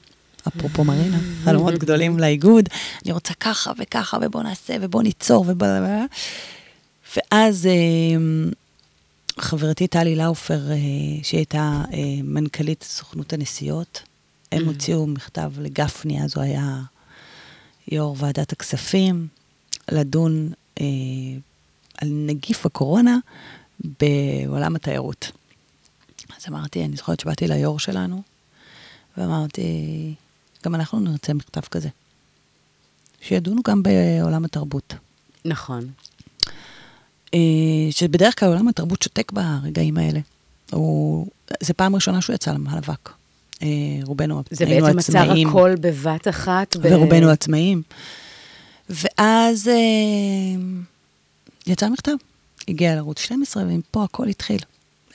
אפרופו 0.49 0.85
מרינה, 0.85 1.19
חלומות 1.45 1.75
גדולים 1.75 2.19
לאיגוד, 2.19 2.69
אני 3.05 3.13
רוצה 3.13 3.35
ככה 3.35 3.73
וככה, 3.79 4.19
ובוא 4.23 4.43
נעשה, 4.43 4.77
ובוא 4.81 5.03
ניצור, 5.03 5.45
ובוא... 5.49 5.67
ואז 7.17 7.67
אה, 7.67 7.73
חברתי 9.39 9.87
טלי 9.87 10.17
לאופר, 10.17 10.71
אה, 10.71 10.77
שהיא 11.23 11.39
הייתה 11.39 11.83
אה, 11.93 11.99
מנכ"לית 12.23 12.83
סוכנות 12.83 13.33
הנסיעות, 13.33 14.03
הם 14.53 14.63
Mm. 14.63 14.67
הוציאו 14.67 15.07
מכתב 15.07 15.53
לגפני, 15.59 16.25
אז 16.25 16.33
הוא 16.37 16.45
היה 16.45 16.83
יו"ר 17.89 18.17
ועדת 18.19 18.53
הכספים, 18.53 19.27
לדון 19.93 20.53
אה, 20.81 20.85
על 22.03 22.09
נגיף 22.13 22.67
הקורונה 22.67 23.19
בעולם 24.01 24.77
התיירות. 24.77 25.31
אז 26.37 26.45
אמרתי, 26.49 26.85
אני 26.85 26.97
זוכרת 26.97 27.21
שבאתי 27.21 27.49
ליו"ר 27.49 27.79
שלנו, 27.79 28.23
ואמרתי, 29.17 29.63
גם 30.65 30.75
אנחנו 30.75 31.01
נרצה 31.01 31.35
מכתב 31.35 31.61
כזה. 31.61 31.89
שידונו 33.21 33.63
גם 33.65 33.83
בעולם 33.83 34.45
התרבות. 34.45 34.95
נכון. 35.45 35.89
אה, 37.35 37.39
שבדרך 37.91 38.41
כלל 38.41 38.49
עולם 38.49 38.69
התרבות 38.69 39.03
שותק 39.03 39.33
ברגעים 39.33 39.97
האלה. 39.97 40.21
הוא, 40.71 41.27
זה 41.61 41.75
פעם 41.75 41.95
ראשונה 41.95 42.21
שהוא 42.21 42.35
יצא 42.35 42.53
למאבק. 42.53 43.11
אה, 43.63 43.69
רובנו 44.05 44.43
זה 44.51 44.65
היינו 44.65 44.87
בעצם 44.87 44.99
עצר 44.99 45.19
עצמאים, 45.19 45.49
הכל 45.49 45.75
בבת 45.81 46.29
אחת. 46.29 46.77
ב- 46.77 46.81
ורובנו 46.83 47.31
עצמאים. 47.31 47.83
ואז 48.91 49.69
אה, 49.69 50.63
יצא 51.67 51.89
מכתב, 51.89 52.13
הגיע 52.69 52.95
לערוץ 52.95 53.19
12, 53.21 53.63
ומפה 53.63 54.05
הכל 54.05 54.29
התחיל. 54.29 54.59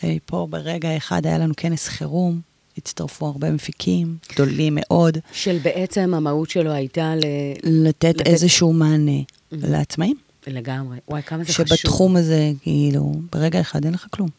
אה, 0.04 0.16
פה 0.26 0.48
ברגע 0.50 0.98
אחד 0.98 1.26
היה 1.26 1.38
לנו 1.38 1.54
כנס 1.58 1.88
חירום, 1.88 2.42
הצטרפו 2.78 3.26
הרבה 3.28 3.52
מפיקים, 3.52 4.18
גדולים 4.34 4.78
מאוד, 4.82 5.18
של 5.34 5.58
בעצם 5.64 6.14
המהות 6.14 6.50
שלו 6.50 6.72
הייתה 6.72 7.16
ל... 7.16 7.20
לתת 7.64 8.16
לתת- 8.16 8.28
איזשהו 8.28 8.74
מענה 8.74 9.22
לעצמאים. 9.52 10.16
לגמרי. 10.48 10.98
וואי, 11.08 11.22
כמה 11.24 11.44
זה 11.44 11.54
חשוב. 11.54 11.66
שבתחום 11.68 12.16
הזה, 12.16 12.52
כאילו, 12.62 13.12
ברגע 13.34 13.62
אחד 13.62 13.86
אין 13.86 13.94
לך 13.94 14.08
כלום. 14.12 14.30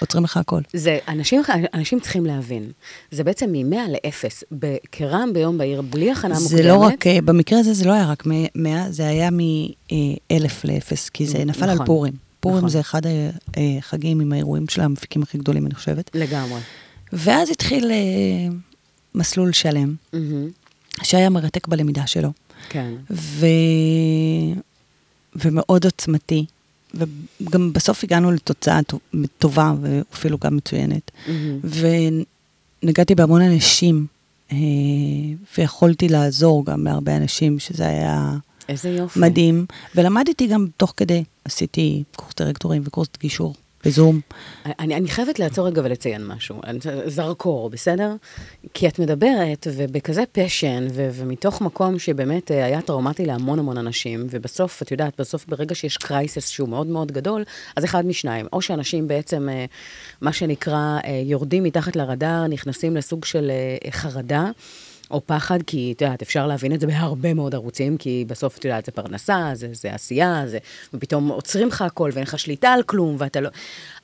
עוצרים 0.00 0.24
לך 0.24 0.36
הכל. 0.36 0.60
זה, 0.72 0.98
אנשים, 1.08 1.42
אנשים 1.74 2.00
צריכים 2.00 2.26
להבין, 2.26 2.70
זה 3.10 3.24
בעצם 3.24 3.52
מ-100 3.52 3.76
ל-0, 3.88 4.56
כרעם 4.92 5.32
ביום 5.32 5.58
בהיר, 5.58 5.82
בלי 5.82 6.10
הכנה 6.12 6.34
מוקדמת. 6.34 6.48
זה 6.50 6.62
לא 6.68 6.74
רק, 6.76 7.06
אה, 7.06 7.18
במקרה 7.24 7.58
הזה 7.58 7.72
זה 7.74 7.84
לא 7.84 7.92
היה 7.92 8.06
רק 8.06 8.22
100, 8.54 8.90
זה 8.92 9.06
היה 9.08 9.30
מ-1000 9.30 9.92
ל-0, 10.64 11.10
כי 11.12 11.26
זה 11.26 11.44
נפל 11.44 11.64
על 11.64 11.74
נכון, 11.74 11.86
פורים. 11.86 12.12
פורים 12.40 12.58
נכון. 12.58 12.68
זה 12.70 12.80
אחד 12.80 13.02
החגים 13.56 14.20
עם 14.20 14.32
האירועים 14.32 14.68
של 14.68 14.80
המפיקים 14.80 15.22
הכי 15.22 15.38
גדולים, 15.38 15.66
אני 15.66 15.74
חושבת. 15.74 16.10
לגמרי. 16.14 16.60
ואז 17.12 17.50
התחיל 17.50 17.90
אה, 17.90 18.54
מסלול 19.14 19.52
שלם, 19.52 19.94
מהמם, 20.12 20.48
שהיה 21.02 21.30
מרתק 21.30 21.68
בלמידה 21.68 22.06
שלו, 22.06 22.32
כן. 22.68 22.92
ו... 23.10 23.46
ומאוד 25.36 25.84
עוצמתי. 25.84 26.44
וגם 26.94 27.72
בסוף 27.72 28.04
הגענו 28.04 28.32
לתוצאה 28.32 28.82
טו- 28.82 28.98
טובה 29.38 29.74
ואפילו 29.80 30.38
גם 30.44 30.56
מצוינת. 30.56 31.10
מהמם. 31.26 31.58
ונגעתי 32.82 33.14
בהמון 33.14 33.42
אנשים, 33.42 34.06
אה, 34.52 34.56
ויכולתי 35.58 36.08
לעזור 36.08 36.64
גם 36.64 36.84
להרבה 36.84 37.16
אנשים, 37.16 37.58
שזה 37.58 37.86
היה 37.86 38.32
איזה 38.68 38.88
יופי. 38.88 39.20
מדהים. 39.20 39.66
ולמדתי 39.94 40.46
גם 40.46 40.66
תוך 40.76 40.94
כדי, 40.96 41.24
עשיתי 41.44 42.02
קורס 42.16 42.34
דירקטורים 42.36 42.82
וקורס 42.84 43.08
גישור 43.20 43.54
בזום. 43.84 44.20
אני, 44.78 44.94
אני 44.94 45.08
חייבת 45.08 45.38
לעצור 45.38 45.66
רגע 45.66 45.82
ולציין 45.84 46.26
משהו, 46.26 46.60
זרקור, 47.06 47.70
בסדר? 47.70 48.14
כי 48.74 48.88
את 48.88 48.98
מדברת, 48.98 49.66
ובכזה 49.76 50.24
פשן, 50.32 50.86
ו- 50.92 51.08
ומתוך 51.12 51.60
מקום 51.60 51.98
שבאמת 51.98 52.50
אה, 52.50 52.64
היה 52.64 52.82
טראומטי 52.82 53.26
להמון 53.26 53.58
המון 53.58 53.78
אנשים, 53.78 54.26
ובסוף, 54.30 54.82
את 54.82 54.90
יודעת, 54.90 55.20
בסוף 55.20 55.46
ברגע 55.46 55.74
שיש 55.74 55.96
קרייסס 55.96 56.48
שהוא 56.48 56.68
מאוד 56.68 56.86
מאוד 56.86 57.12
גדול, 57.12 57.44
אז 57.76 57.84
אחד 57.84 58.06
משניים, 58.06 58.46
או 58.52 58.62
שאנשים 58.62 59.08
בעצם, 59.08 59.48
אה, 59.48 59.64
מה 60.20 60.32
שנקרא, 60.32 60.98
אה, 61.04 61.22
יורדים 61.24 61.62
מתחת 61.62 61.96
לרדאר, 61.96 62.46
נכנסים 62.46 62.96
לסוג 62.96 63.24
של 63.24 63.50
חרדה. 63.90 64.50
או 65.10 65.20
פחד, 65.26 65.62
כי 65.62 65.92
את 65.96 66.02
יודעת, 66.02 66.22
אפשר 66.22 66.46
להבין 66.46 66.74
את 66.74 66.80
זה 66.80 66.86
בהרבה 66.86 67.34
מאוד 67.34 67.54
ערוצים, 67.54 67.96
כי 67.96 68.24
בסוף, 68.28 68.58
את 68.58 68.64
יודעת, 68.64 68.86
זה 68.86 68.92
פרנסה, 68.92 69.50
זה, 69.54 69.68
זה 69.72 69.94
עשייה, 69.94 70.42
זה, 70.46 70.58
ופתאום 70.94 71.28
עוצרים 71.28 71.68
לך 71.68 71.82
הכל 71.82 72.10
ואין 72.12 72.22
לך 72.22 72.38
שליטה 72.38 72.68
על 72.68 72.82
כלום, 72.82 73.16
ואתה 73.18 73.40
לא... 73.40 73.48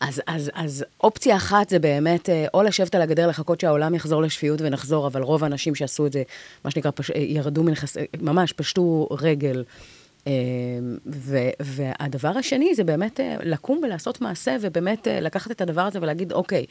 אז, 0.01 0.23
אז, 0.27 0.51
אז 0.55 0.85
אופציה 1.03 1.37
אחת 1.37 1.69
זה 1.69 1.79
באמת, 1.79 2.29
אה, 2.29 2.47
או 2.55 2.63
לשבת 2.63 2.95
על 2.95 3.03
הגדר, 3.03 3.27
לחכות 3.27 3.61
שהעולם 3.61 3.95
יחזור 3.95 4.23
לשפיות 4.23 4.61
ונחזור, 4.61 5.07
אבל 5.07 5.23
רוב 5.23 5.45
האנשים 5.45 5.75
שעשו 5.75 6.07
את 6.07 6.13
זה, 6.13 6.23
מה 6.65 6.71
שנקרא, 6.71 6.91
פש... 6.95 7.11
אה, 7.11 7.21
ירדו 7.21 7.63
מנכס... 7.63 7.97
אה, 7.97 8.05
ממש, 8.21 8.53
פשטו 8.53 9.09
רגל. 9.11 9.65
ו- 11.07 11.51
והדבר 11.61 12.29
השני 12.29 12.75
זה 12.75 12.85
באמת 12.85 13.21
לקום 13.43 13.81
ולעשות 13.83 14.21
מעשה, 14.21 14.57
ובאמת 14.61 15.09
לקחת 15.21 15.51
את 15.51 15.61
הדבר 15.61 15.81
הזה 15.81 15.99
ולהגיד, 16.03 16.33
אוקיי, 16.33 16.65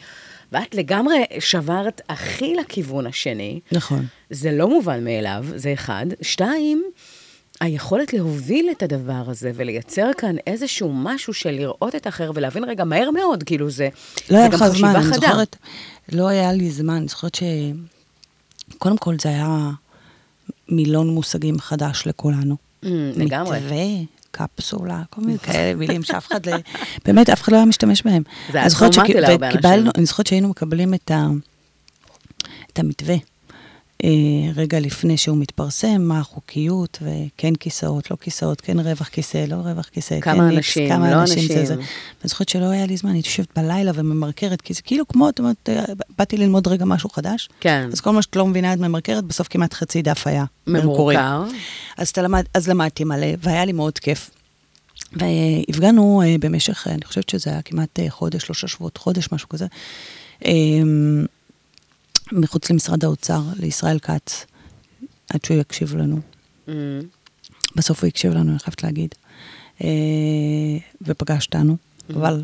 ואת 0.53 0.75
לגמרי 0.75 1.23
שברת 1.39 2.01
הכי 2.09 2.55
לכיוון 2.55 3.07
השני. 3.07 3.59
נכון. 3.71 4.05
זה 4.29 4.51
לא 4.51 4.69
מובן 4.69 5.03
מאליו, 5.03 5.45
זה 5.55 5.73
אחד. 5.73 6.05
שתיים, 6.21 6.83
היכולת 7.61 8.13
להוביל 8.13 8.69
את 8.71 8.83
הדבר 8.83 9.23
הזה 9.27 9.51
ולייצר 9.55 10.09
כאן 10.17 10.35
איזשהו 10.47 10.93
משהו 10.93 11.33
של 11.33 11.51
לראות 11.51 11.95
את 11.95 12.05
האחר 12.05 12.31
ולהבין 12.35 12.63
רגע 12.63 12.83
מהר 12.83 13.11
מאוד, 13.11 13.43
כאילו 13.43 13.69
זה, 13.69 13.89
לא 14.29 14.37
זה 14.41 14.47
גם 14.47 14.53
לך 14.53 14.57
זמן, 14.57 14.71
חשיבה 14.71 14.91
אני 14.91 15.03
חדה. 15.03 15.27
זוכרת, 15.27 15.55
לא 16.11 16.27
היה 16.27 16.53
לי 16.53 16.69
זמן, 16.69 16.95
אני 16.95 17.07
זוכרת 17.07 17.35
ש... 17.35 17.43
קודם 18.77 18.97
כל 18.97 19.15
זה 19.21 19.29
היה 19.29 19.69
מילון 20.69 21.09
מושגים 21.09 21.59
חדש 21.59 22.03
לכולנו. 22.05 22.55
Mm, 22.83 22.87
לגמרי. 23.15 23.59
מתווה, 23.59 23.83
קפסולה, 24.37 25.01
כל 25.09 25.21
מיני 25.21 25.37
כאלה 25.45 25.75
מילים 25.75 26.03
שאף 26.03 26.27
אחד, 26.27 26.45
לא- 26.45 26.57
באמת, 27.05 27.29
אף 27.29 27.41
אחד 27.41 27.51
לא 27.51 27.57
היה 27.57 27.65
משתמש 27.65 28.01
בהם. 28.01 28.23
זה 28.51 28.57
היה 28.57 28.65
אני 28.65 28.69
טראומטי 28.95 29.13
להרבה 29.21 29.47
אנשים. 29.47 29.61
אני 29.97 30.05
זוכרת 30.05 30.27
שהיינו 30.27 30.49
מקבלים 30.49 30.93
את 30.93 31.11
ה- 31.11 31.27
את 32.73 32.79
המתווה. 32.79 33.15
אה, 34.03 34.09
רגע 34.55 34.79
לפני 34.79 35.17
שהוא 35.17 35.37
מתפרסם, 35.37 36.01
מה 36.01 36.19
החוקיות, 36.19 36.97
וכן 37.01 37.55
כיסאות, 37.55 38.11
לא 38.11 38.17
כיסאות, 38.21 38.61
כן 38.61 38.79
רווח 38.79 39.07
כיסא, 39.07 39.45
לא 39.47 39.55
רווח 39.55 39.85
כיסא, 39.85 40.19
כמה 40.19 40.33
כן 40.35 40.41
איקס, 40.49 40.55
אנשים, 40.57 40.89
כמה 40.89 41.11
לא 41.11 41.21
אנשים, 41.21 41.37
זה, 41.47 41.53
אנשים. 41.53 41.65
זה. 41.65 41.73
ואני 41.75 41.83
זוכרת 42.23 42.49
שלא 42.49 42.65
היה 42.65 42.85
לי 42.85 42.97
זמן, 42.97 43.11
הייתי 43.13 43.29
יושבת 43.29 43.47
בלילה 43.55 43.91
וממרקרת, 43.95 44.61
כי 44.61 44.73
זה 44.73 44.81
כאילו 44.81 45.07
כמו, 45.07 45.29
את 45.29 45.39
אומרת, 45.39 45.69
אה, 45.69 45.83
באתי 46.17 46.37
ללמוד 46.37 46.67
רגע 46.67 46.85
משהו 46.85 47.09
חדש, 47.09 47.49
כן. 47.59 47.89
אז 47.91 48.01
כל 48.01 48.11
מה 48.11 48.21
שאת 48.21 48.35
לא 48.35 48.47
מבינה 48.47 48.73
את 48.73 48.79
ממרקרת, 48.79 49.23
בסוף 49.23 49.47
כמעט 49.49 49.73
חצי 49.73 50.01
דף 50.01 50.27
היה. 50.27 50.45
ממורקר. 50.67 51.43
אז, 51.97 52.09
אתה 52.09 52.21
למד, 52.21 52.43
אז 52.53 52.67
למדתי 52.67 53.03
מלא, 53.03 53.27
והיה 53.39 53.65
לי 53.65 53.71
מאוד 53.71 53.99
כיף. 53.99 54.29
והפגענו 55.11 56.21
אה, 56.25 56.35
במשך, 56.39 56.87
אה, 56.87 56.93
אני 56.93 57.05
חושבת 57.05 57.29
שזה 57.29 57.49
היה 57.49 57.61
כמעט 57.61 57.99
אה, 57.99 58.09
חודש, 58.09 58.43
שלושה 58.43 58.67
שבועות, 58.67 58.97
חודש, 58.97 59.29
משהו 59.31 59.49
כזה, 59.49 59.67
אה, 60.45 60.51
מחוץ 62.31 62.71
למשרד 62.71 63.03
האוצר, 63.03 63.41
לישראל 63.59 63.99
כץ, 63.99 64.45
עד 65.29 65.45
שהוא 65.45 65.57
יקשיב 65.57 65.95
לנו. 65.95 66.19
Mm, 66.67 66.71
בסוף 67.75 68.01
הוא 68.01 68.07
הקשיב 68.07 68.33
לנו, 68.33 68.51
אני 68.51 68.59
חייבת 68.59 68.83
להגיד. 68.83 69.15
ופגש 71.01 71.45
אותנו, 71.45 71.77
אבל 72.09 72.43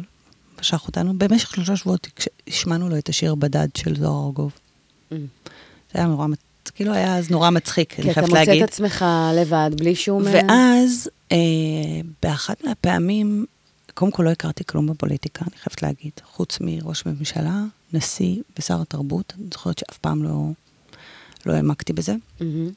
משך 0.60 0.84
אותנו. 0.88 1.14
במשך 1.18 1.56
שלושה 1.56 1.76
שבועות 1.76 2.08
השמענו 2.48 2.90
לו 2.90 2.98
את 2.98 3.10
השיר 3.10 3.36
בדד 3.36 3.68
של 3.78 3.96
זוהר 3.96 4.26
ארגוב. 4.26 4.52
mm. 5.12 5.16
זה 5.94 6.00
היה 6.00 6.06
נורא, 6.06 6.28
כאילו 6.76 6.94
היה 6.94 7.18
אז 7.18 7.30
נורא 7.30 7.50
מצחיק, 7.50 7.94
כי 7.94 8.02
אני 8.02 8.12
אתה 8.12 8.14
חייבת 8.14 8.30
מוצא 8.30 8.44
להגיד. 8.44 8.64
את 8.64 8.70
עצמך 8.70 9.06
לבד, 9.36 9.72
בלי 9.78 9.96
שום... 9.96 10.24
ואז, 10.26 11.10
אה, 11.32 11.38
באחת 12.24 12.64
מהפעמים, 12.64 13.46
קודם 13.94 14.12
כל 14.12 14.24
לא 14.24 14.30
הכרתי 14.30 14.64
כלום 14.64 14.88
בפוליטיקה, 14.88 15.46
אני 15.48 15.58
חייבת 15.58 15.84
להגיד, 15.84 16.12
חוץ 16.24 16.58
מראש 16.62 17.06
ממשלה, 17.06 17.64
נשיא 17.94 18.36
ושר 18.60 18.82
התרבות, 18.82 19.34
אני 19.38 19.48
זוכרת 19.54 19.78
שאף 19.78 19.98
פעם 19.98 20.24
לא, 20.24 20.48
לא 21.46 21.54
העמקתי 21.54 21.94
בזה. 21.94 22.16
מהמם. 22.40 22.70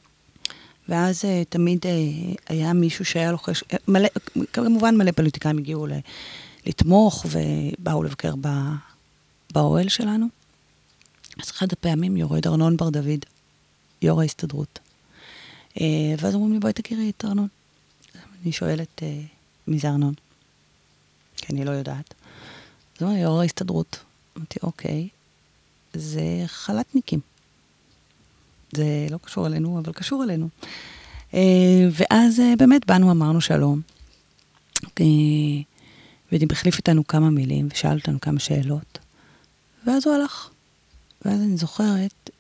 ואז 0.89 1.25
אה, 1.25 1.43
תמיד 1.49 1.87
אה, 1.87 1.91
היה 2.49 2.73
מישהו 2.73 3.05
שהיה 3.05 3.33
לו 3.33 3.39
חש... 3.39 3.65
אה, 3.73 3.79
מלא, 3.89 4.09
כמובן 4.53 4.97
מלא 4.97 5.11
פוליטיקאים 5.11 5.59
הגיעו 5.59 5.87
ל... 5.87 5.93
לתמוך 6.67 7.27
ובאו 7.31 8.03
לבקר 8.03 8.35
ב... 8.41 8.49
באוהל 9.53 9.89
שלנו. 9.89 10.27
אז 11.43 11.51
אחד 11.51 11.67
הפעמים 11.73 12.17
יורד 12.17 12.47
ארנון 12.47 12.77
בר 12.77 12.91
דוד, 12.91 13.25
יו"ר 14.03 14.21
ההסתדרות. 14.21 14.79
אה, 15.81 16.15
ואז 16.19 16.35
אומרים 16.35 16.53
לי, 16.53 16.59
בואי 16.59 16.73
תכירי 16.73 17.11
את 17.11 17.25
ארנון. 17.25 17.49
אני 18.43 18.53
שואלת, 18.53 19.03
אה, 19.03 19.21
מי 19.67 19.79
זה 19.79 19.89
ארנון? 19.89 20.15
כי 21.37 21.53
אני 21.53 21.65
לא 21.65 21.71
יודעת. 21.71 22.15
אז 22.97 23.03
אומר, 23.03 23.17
יו"ר 23.17 23.41
ההסתדרות. 23.41 23.99
אמרתי, 24.37 24.59
אוקיי, 24.63 25.09
זה 25.93 26.23
חל"תניקים. 26.47 27.21
זה 28.73 28.85
לא 29.11 29.19
קשור 29.23 29.47
אלינו, 29.47 29.79
אבל 29.79 29.93
קשור 29.93 30.25
אלינו. 30.25 30.49
אה, 31.35 31.89
ואז 31.93 32.43
באמת 32.59 32.87
באנו, 32.87 33.11
אמרנו 33.11 33.41
שלום. 33.41 33.81
והחליף 36.33 36.77
איתנו 36.77 37.07
כמה 37.07 37.31
מילים, 37.31 37.69
ושאל 37.73 37.97
אותנו 37.97 38.21
כמה 38.21 38.39
שאלות. 38.39 38.99
ואז 39.87 40.07
הוא 40.07 40.15
הלך. 40.15 40.51
ואז 41.25 41.41
אני 41.41 41.57
זוכרת 41.57 42.31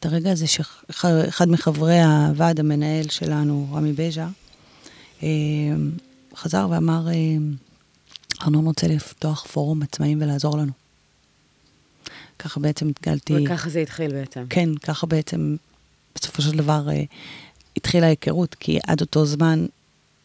את 0.00 0.06
הרגע 0.06 0.32
הזה 0.32 0.46
שאחד 0.46 1.48
מחברי 1.48 2.00
הוועד 2.00 2.60
המנהל 2.60 3.08
שלנו, 3.08 3.68
רמי 3.72 3.92
בז'ה, 3.92 4.28
אה, 5.22 5.28
חזר 6.36 6.66
ואמר, 6.70 7.08
אה, 7.08 7.14
ארנון 8.42 8.66
רוצה 8.66 8.88
לפתוח 8.88 9.46
פורום 9.46 9.82
עצמאים 9.82 10.22
ולעזור 10.22 10.58
לנו. 10.58 10.72
ככה 12.38 12.60
בעצם 12.60 12.88
התגלתי... 12.88 13.34
וככה 13.44 13.70
זה 13.70 13.80
התחיל 13.80 14.12
בעצם. 14.12 14.44
כן, 14.50 14.74
ככה 14.74 15.06
בעצם, 15.06 15.56
בסופו 16.14 16.42
של 16.42 16.56
דבר, 16.56 16.88
אה, 16.90 17.02
התחילה 17.76 18.06
ההיכרות, 18.06 18.54
כי 18.54 18.78
עד 18.86 19.00
אותו 19.00 19.26
זמן, 19.26 19.66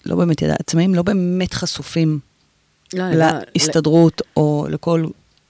לא 0.06 0.16
באמת 0.16 0.42
ידע, 0.42 0.56
עצמאים 0.60 0.96
לא 0.96 1.02
באמת 1.02 1.54
חשופים 1.54 2.20
לא, 2.94 3.10
לא, 3.10 3.26
להסתדרות 3.56 4.22
או 4.38 4.68
לכל 4.70 5.06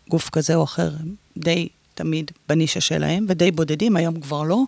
גוף 0.10 0.30
כזה 0.30 0.56
או 0.56 0.64
אחר, 0.64 0.92
די 1.38 1.70
תמיד 1.96 2.32
בנישה 2.50 2.82
שלהם, 2.82 3.26
ודי 3.30 3.52
בודדים, 3.52 3.96
היום 3.96 4.20
כבר 4.20 4.44
לא. 4.44 4.64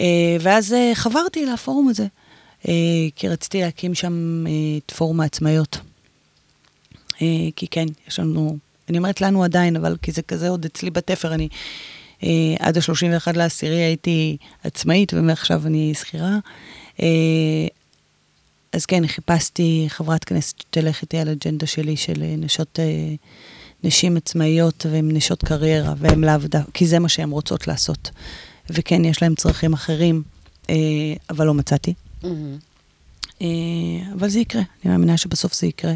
אה, 0.00 0.36
ואז 0.40 0.72
אה, 0.72 0.90
חברתי 0.94 1.46
לפורום 1.46 1.88
הזה, 1.88 2.06
אה, 2.68 2.72
כי 3.16 3.28
רציתי 3.28 3.60
להקים 3.60 3.94
שם 3.94 4.44
את 4.78 4.90
פורום 4.90 5.20
העצמאיות. 5.20 5.78
כי 7.56 7.66
כן, 7.70 7.86
יש 8.08 8.18
לנו, 8.18 8.56
אני 8.88 8.98
אומרת 8.98 9.20
לנו 9.20 9.44
עדיין, 9.44 9.76
אבל 9.76 9.96
כי 10.02 10.12
זה 10.12 10.22
כזה 10.22 10.48
עוד 10.48 10.64
אצלי 10.64 10.90
בתפר, 10.90 11.34
אני 11.34 11.48
עד 12.58 12.76
ה-31 12.76 13.36
לעשירי 13.36 13.76
הייתי 13.76 14.36
עצמאית, 14.64 15.14
ומעכשיו 15.14 15.66
אני 15.66 15.94
שכירה. 15.94 16.38
אז 18.72 18.86
כן, 18.86 19.06
חיפשתי 19.06 19.84
חברת 19.88 20.24
כנסת 20.24 20.58
שתלך 20.60 21.02
איתי 21.02 21.18
על 21.18 21.28
אג'נדה 21.28 21.66
שלי 21.66 21.96
של 21.96 22.24
נשות, 22.38 22.78
נשים 23.84 24.16
עצמאיות 24.16 24.86
והן 24.90 25.16
נשות 25.16 25.44
קריירה, 25.44 25.94
והן 25.98 26.24
לאו 26.24 26.38
דווקא, 26.38 26.70
כי 26.74 26.86
זה 26.86 26.98
מה 26.98 27.08
שהן 27.08 27.30
רוצות 27.30 27.66
לעשות. 27.66 28.10
וכן, 28.70 29.04
יש 29.04 29.22
להן 29.22 29.34
צרכים 29.34 29.72
אחרים, 29.72 30.22
אה, 30.70 30.74
אבל 31.30 31.46
לא 31.46 31.54
מצאתי. 31.54 31.94
מהמם. 32.22 32.58
אה, 33.42 33.46
אבל 34.14 34.28
זה 34.28 34.40
יקרה, 34.40 34.62
אני 34.84 34.92
מאמינה 34.92 35.16
שבסוף 35.16 35.54
זה 35.54 35.66
יקרה. 35.66 35.94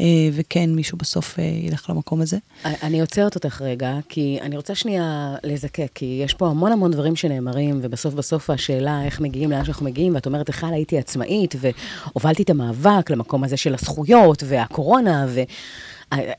אה, 0.00 0.28
וכן, 0.32 0.70
מישהו 0.70 0.98
בסוף 0.98 1.38
אה, 1.38 1.44
ילך 1.44 1.90
למקום 1.90 2.20
הזה. 2.20 2.38
אני 2.64 3.00
עוצרת 3.00 3.34
אותך 3.34 3.62
רגע, 3.62 3.98
כי 4.08 4.38
אני 4.42 4.56
רוצה 4.56 4.74
שנייה 4.74 5.34
לזקק, 5.44 5.90
כי 5.94 6.20
יש 6.24 6.34
פה 6.34 6.48
המון 6.48 6.72
המון 6.72 6.90
דברים 6.90 7.16
שנאמרים, 7.16 7.80
ובסוף 7.82 8.14
בסוף 8.14 8.50
השאלה 8.50 9.04
איך 9.04 9.20
מגיעים 9.20 9.50
לאן 9.50 9.64
שאנחנו 9.64 9.86
מגיעים, 9.86 10.14
ואת 10.14 10.26
אומרת, 10.26 10.48
בכלל 10.48 10.72
הייתי 10.72 10.98
עצמאית, 10.98 11.54
והובלתי 11.60 12.42
את 12.42 12.50
המאבק 12.50 13.10
למקום 13.10 13.44
הזה 13.44 13.56
של 13.56 13.74
הזכויות, 13.74 14.42
והקורונה, 14.46 15.26
ו... 15.28 15.40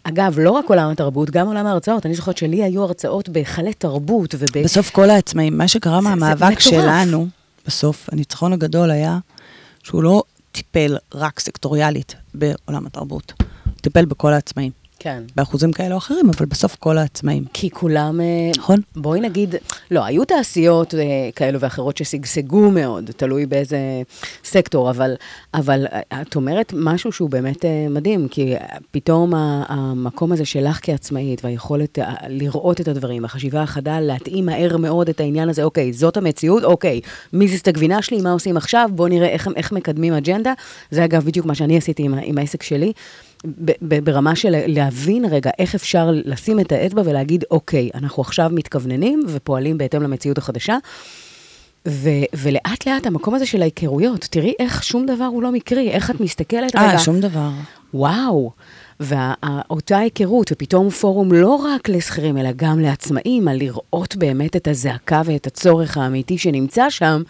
אגב, 0.03 0.39
לא 0.39 0.51
רק 0.51 0.65
עולם 0.69 0.89
התרבות, 0.89 1.29
גם 1.29 1.47
עולם 1.47 1.65
ההרצאות. 1.65 2.05
אני 2.05 2.15
זוכרת 2.15 2.37
שלי 2.37 2.63
היו 2.63 2.83
הרצאות 2.83 3.29
בהיכלי 3.29 3.73
תרבות 3.73 4.35
וב... 4.39 4.63
בסוף 4.63 4.89
כל 4.89 5.09
העצמאים, 5.09 5.57
מה 5.57 5.67
שקרה 5.67 6.01
מהמאבק 6.01 6.41
מטורף. 6.43 6.59
שלנו, 6.59 7.27
בסוף, 7.67 8.09
הניצחון 8.11 8.53
הגדול 8.53 8.91
היה 8.91 9.19
שהוא 9.83 10.03
לא 10.03 10.23
טיפל 10.51 10.97
רק 11.15 11.39
סקטוריאלית 11.39 12.15
בעולם 12.33 12.85
התרבות, 12.85 13.33
הוא 13.65 13.73
טיפל 13.81 14.05
בכל 14.05 14.33
העצמאים. 14.33 14.80
כן. 15.03 15.23
באחוזים 15.35 15.71
כאלה 15.71 15.93
או 15.93 15.97
אחרים, 15.97 16.29
אבל 16.29 16.45
בסוף 16.45 16.75
כל 16.75 16.97
העצמאים. 16.97 17.43
כי 17.53 17.69
כולם... 17.69 18.21
אה, 18.21 18.51
נכון? 18.57 18.79
בואי 18.95 19.19
נגיד, 19.19 19.55
לא, 19.91 20.05
היו 20.05 20.25
תעשיות 20.25 20.95
אה, 20.95 21.29
כאלו 21.35 21.59
ואחרות 21.59 21.97
ששגשגו 21.97 22.71
מאוד, 22.71 23.11
תלוי 23.17 23.45
באיזה 23.45 23.77
סקטור, 24.43 24.89
אבל, 24.89 25.13
אבל 25.53 25.85
אה, 25.91 26.21
את 26.21 26.35
אומרת 26.35 26.73
משהו 26.77 27.11
שהוא 27.11 27.29
באמת 27.29 27.65
מדהים, 27.89 28.27
כי 28.27 28.53
פתאום 28.91 29.33
המקום 29.67 30.31
הזה 30.31 30.45
שלך 30.45 30.79
כעצמאית, 30.81 31.45
והיכולת 31.45 31.99
לראות 32.27 32.81
את 32.81 32.87
הדברים, 32.87 33.25
החשיבה 33.25 33.61
החדה, 33.61 33.99
להתאים 33.99 34.45
מהר 34.45 34.77
מאוד 34.77 35.09
את 35.09 35.19
העניין 35.19 35.49
הזה, 35.49 35.63
אוקיי, 35.63 35.93
זאת 35.93 36.17
המציאות, 36.17 36.63
אוקיי, 36.63 37.01
מי 37.33 37.47
זיז 37.47 37.59
את 37.59 37.67
הגבינה 37.67 38.01
שלי, 38.01 38.21
מה 38.21 38.31
עושים 38.31 38.57
עכשיו, 38.57 38.89
בואו 38.93 39.07
נראה 39.07 39.27
איך, 39.27 39.47
איך 39.55 39.71
מקדמים 39.71 40.13
אג'נדה. 40.13 40.53
זה 40.91 41.05
אגב 41.05 41.25
בדיוק 41.25 41.45
מה 41.45 41.55
שאני 41.55 41.77
עשיתי 41.77 42.03
עם, 42.03 42.13
עם 42.23 42.37
העסק 42.37 42.63
שלי. 42.63 42.93
ברמה 43.81 44.35
של 44.35 44.55
להבין 44.67 45.25
רגע 45.25 45.51
איך 45.59 45.75
אפשר 45.75 46.11
לשים 46.25 46.59
את 46.59 46.71
האצבע 46.71 47.01
ולהגיד, 47.05 47.43
אוקיי, 47.51 47.89
אנחנו 47.95 48.21
עכשיו 48.21 48.49
מתכווננים 48.53 49.23
ופועלים 49.27 49.77
בהתאם 49.77 50.03
למציאות 50.03 50.37
החדשה. 50.37 50.77
ו- 51.87 52.09
ולאט 52.33 52.87
לאט 52.87 53.05
המקום 53.05 53.35
הזה 53.35 53.45
של 53.45 53.61
ההיכרויות, 53.61 54.27
תראי 54.31 54.53
איך 54.59 54.83
שום 54.83 55.05
דבר 55.05 55.23
הוא 55.23 55.43
לא 55.43 55.51
מקרי, 55.51 55.91
איך 55.91 56.11
את 56.11 56.19
מסתכלת 56.19 56.75
רגע, 56.75 56.93
אה, 56.93 56.99
שום 56.99 57.19
דבר. 57.19 57.49
וואו. 57.93 58.51
ואותה 58.99 59.97
היכרות, 59.97 60.51
ופתאום 60.51 60.89
פורום 60.89 61.31
לא 61.31 61.55
רק 61.55 61.89
לשכירים, 61.89 62.37
אלא 62.37 62.49
גם 62.55 62.79
לעצמאים, 62.79 63.47
על 63.47 63.57
לראות 63.57 64.15
באמת 64.15 64.55
את 64.55 64.67
הזעקה 64.67 65.21
ואת 65.25 65.47
הצורך 65.47 65.97
האמיתי 65.97 66.37
שנמצא 66.37 66.89
שם. 66.89 67.21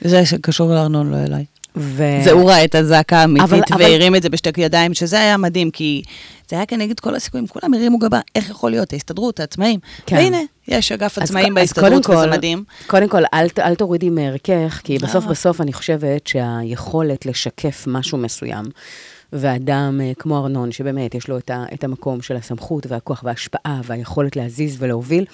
זה 0.00 0.26
שקשור 0.26 0.70
לארנון, 0.70 1.10
לא 1.10 1.16
אליי. 1.16 1.44
ו... 1.76 2.02
זה 2.24 2.30
הוא 2.30 2.50
ראה 2.50 2.64
את 2.64 2.74
הזעקה 2.74 3.16
האמיתית 3.18 3.48
אבל- 3.48 3.60
אבל- 3.72 3.82
והרים 3.82 4.16
את 4.16 4.22
זה 4.22 4.28
בשתי 4.28 4.50
ידיים, 4.60 4.94
שזה 4.94 5.20
היה 5.20 5.36
מדהים, 5.36 5.70
כי 5.70 6.02
זה 6.50 6.56
היה 6.56 6.66
כנגד 6.66 7.00
כל 7.00 7.14
הסיכויים, 7.14 7.46
כולם 7.46 7.74
הרימו 7.74 7.98
גבה, 7.98 8.20
איך 8.34 8.50
יכול 8.50 8.70
להיות, 8.70 8.92
ההסתדרות, 8.92 9.40
העצמאים. 9.40 9.80
כן. 10.06 10.16
והנה, 10.16 10.38
יש 10.68 10.92
אגף 10.92 11.18
עצמאים 11.18 11.54
בהסתדרות, 11.54 12.10
וזה 12.10 12.22
כל- 12.24 12.30
מדהים. 12.30 12.64
קודם 12.86 13.08
כל, 13.08 13.22
אל, 13.34 13.46
אל 13.58 13.74
תורידי 13.74 14.10
מערכך, 14.10 14.80
כי 14.84 14.98
בסוף 14.98 15.24
אה. 15.24 15.30
בסוף 15.30 15.60
אני 15.60 15.72
חושבת 15.72 16.26
שהיכולת 16.26 17.26
לשקף 17.26 17.84
משהו 17.86 18.18
מסוים, 18.18 18.64
ואדם 19.32 20.00
אה, 20.04 20.12
כמו 20.18 20.38
ארנון, 20.38 20.72
שבאמת 20.72 21.14
יש 21.14 21.28
לו 21.28 21.38
את, 21.38 21.50
ה, 21.50 21.64
את 21.74 21.84
המקום 21.84 22.22
של 22.22 22.36
הסמכות 22.36 22.86
והכוח 22.88 23.20
וההשפעה 23.24 23.80
והיכולת 23.84 24.36
להזיז 24.36 24.76
ולהוביל, 24.78 25.24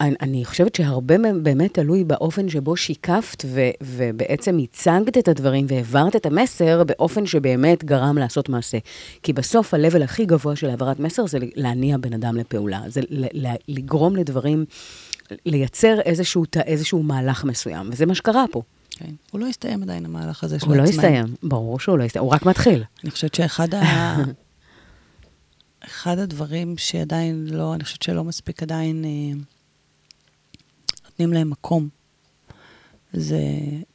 אני, 0.00 0.14
אני 0.20 0.44
חושבת 0.44 0.74
שהרבה 0.74 1.18
מהם 1.18 1.42
באמת 1.42 1.74
תלוי 1.74 2.04
באופן 2.04 2.48
שבו 2.48 2.76
שיקפת 2.76 3.44
ו, 3.46 3.60
ובעצם 3.82 4.58
הצגת 4.62 5.18
את 5.18 5.28
הדברים 5.28 5.66
והעברת 5.68 6.16
את 6.16 6.26
המסר 6.26 6.84
באופן 6.84 7.26
שבאמת 7.26 7.84
גרם 7.84 8.18
לעשות 8.18 8.48
מעשה. 8.48 8.78
כי 9.22 9.32
בסוף 9.32 9.74
ה-level 9.74 10.04
הכי 10.04 10.26
גבוה 10.26 10.56
של 10.56 10.70
העברת 10.70 11.00
מסר 11.00 11.26
זה 11.26 11.38
להניע 11.54 11.96
בן 11.96 12.12
אדם 12.12 12.36
לפעולה, 12.36 12.80
זה 12.88 13.00
ל- 13.10 13.46
ל- 13.46 13.54
לגרום 13.68 14.16
לדברים, 14.16 14.64
לייצר 15.46 16.00
איזשהו, 16.00 16.44
איזשהו 16.64 17.02
מהלך 17.02 17.44
מסוים, 17.44 17.90
וזה 17.92 18.06
מה 18.06 18.14
שקרה 18.14 18.44
פה. 18.50 18.62
כן. 18.90 19.10
הוא 19.30 19.40
לא 19.40 19.46
הסתיים 19.46 19.82
עדיין, 19.82 20.04
המהלך 20.04 20.44
הזה 20.44 20.58
של 20.58 20.66
הוא 20.66 20.76
לא 20.76 20.82
העצמאים. 20.82 21.00
הסתיים, 21.00 21.36
ברור 21.42 21.80
שהוא 21.80 21.98
לא 21.98 22.04
הסתיים, 22.04 22.24
הוא 22.24 22.32
רק 22.32 22.46
מתחיל. 22.46 22.84
אני 23.04 23.10
חושבת 23.10 23.34
שאחד 23.34 23.74
ה... 23.74 24.16
אחד 25.86 26.18
הדברים 26.18 26.74
שעדיין 26.78 27.46
לא, 27.50 27.74
אני 27.74 27.84
חושבת 27.84 28.02
שלא 28.02 28.24
מספיק 28.24 28.62
עדיין 28.62 29.04
אה, 29.04 29.38
נותנים 31.16 31.32
להם 31.32 31.50
מקום, 31.50 31.88
זה 33.12 33.40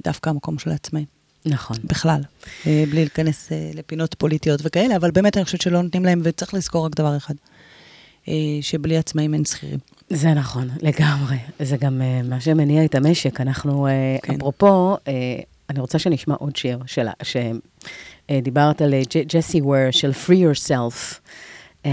דווקא 0.04 0.30
המקום 0.30 0.60
של 0.60 0.70
העצמאים, 0.70 1.06
נכון. 1.46 1.78
בכלל. 1.84 2.22
אה, 2.68 2.84
בלי 2.90 3.00
להיכנס 3.00 3.52
אה, 3.52 3.72
לפינות 3.74 4.14
פוליטיות 4.14 4.60
וכאלה, 4.64 4.96
אבל 4.96 5.12
באמת 5.12 5.38
אני 5.38 5.46
חושבת 5.46 5.62
שלא 5.62 5.82
נותנים 5.82 6.06
להם, 6.06 6.22
וצריך 6.24 6.54
לזכור 6.54 6.86
רק 6.86 6.96
דבר 6.96 7.18
אחד, 7.18 7.34
אה, 8.28 8.34
שבלי 8.62 8.98
עצמאים 8.98 9.34
אין 9.34 9.46
שכירים. 9.46 9.80
זה 10.10 10.34
נכון, 10.34 10.70
לגמרי. 10.82 11.38
זה 11.60 11.78
גם 11.78 12.02
מה 12.24 12.42
שמניע 12.42 12.86
את 12.86 12.96
המשק. 12.96 13.42
אנחנו, 13.42 13.88
כן. 14.24 14.36
אפרופו, 14.36 14.98
אני 15.70 15.80
רוצה 15.80 16.00
שנשמע 16.00 16.36
עוד 16.36 16.56
שיר 16.56 16.80
שלה, 16.86 17.12
שדיברת 18.32 18.82
על 18.82 18.94
ג'סי 19.28 19.62
וויר 19.62 19.92
של 19.92 20.12
Free 20.12 20.30
Yourself. 20.30 21.20
כן. 21.84 21.90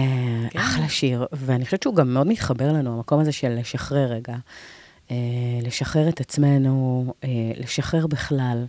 אחלה 0.57 0.89
שיר, 0.89 1.27
ואני 1.33 1.65
חושבת 1.65 1.83
שהוא 1.83 1.95
גם 1.95 2.15
מאוד 2.15 2.27
מתחבר 2.27 2.73
לנו, 2.73 2.97
המקום 2.97 3.21
הזה 3.21 3.33
של 3.33 3.49
לשחרר 3.49 4.13
רגע. 4.13 4.35
Uh, 5.09 5.11
לשחרר 5.63 6.09
את 6.09 6.21
עצמנו, 6.21 7.05
uh, 7.23 7.27
לשחרר 7.57 8.07
בכלל. 8.07 8.65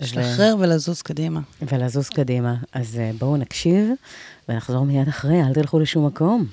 לשחרר 0.00 0.54
ולזוז 0.58 1.02
קדימה. 1.02 1.40
ו- 1.62 1.74
ולזוז 1.74 2.08
קדימה. 2.08 2.54
אז 2.72 2.94
uh, 2.94 3.18
בואו 3.18 3.36
נקשיב, 3.36 3.90
ונחזור 4.48 4.84
מיד 4.84 5.08
אחרי, 5.08 5.42
אל 5.42 5.54
תלכו 5.54 5.78
לשום 5.78 6.06
מקום. 6.06 6.46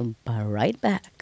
Be 0.00 0.02
right 0.28 0.86
back. 0.86 1.19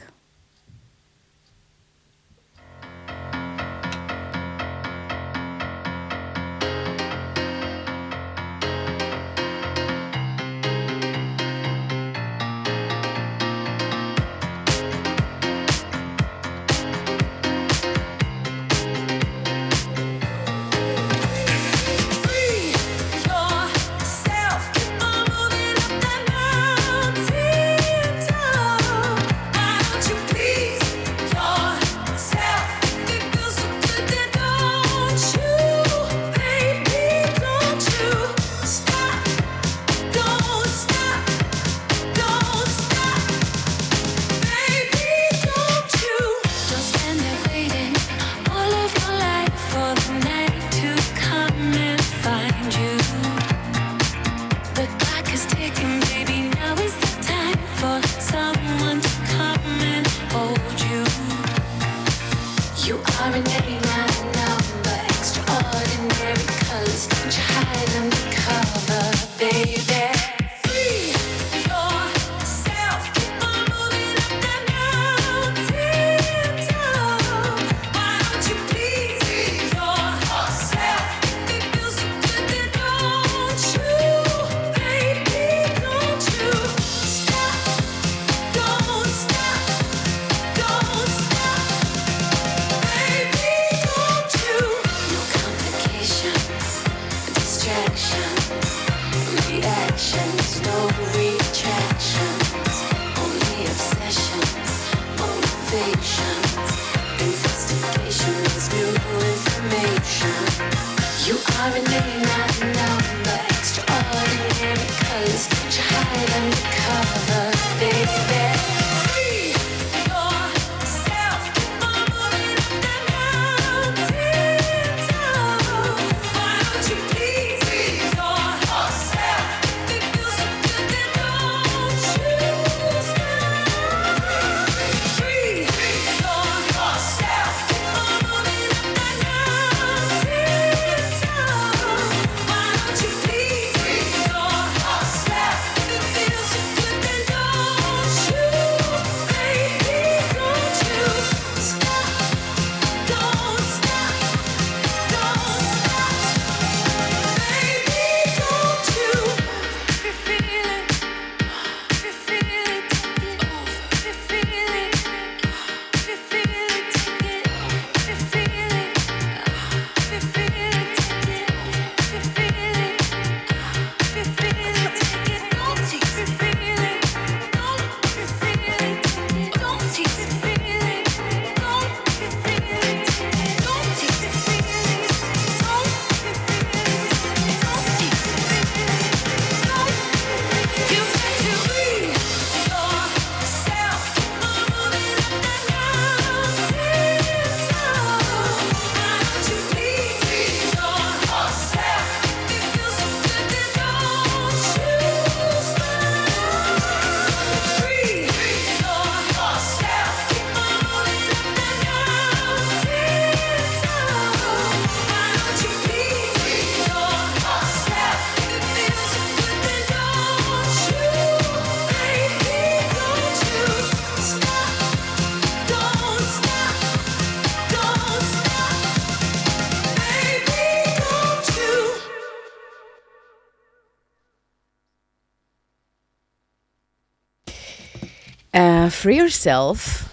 Free 239.02 239.18
yourself, 239.18 240.04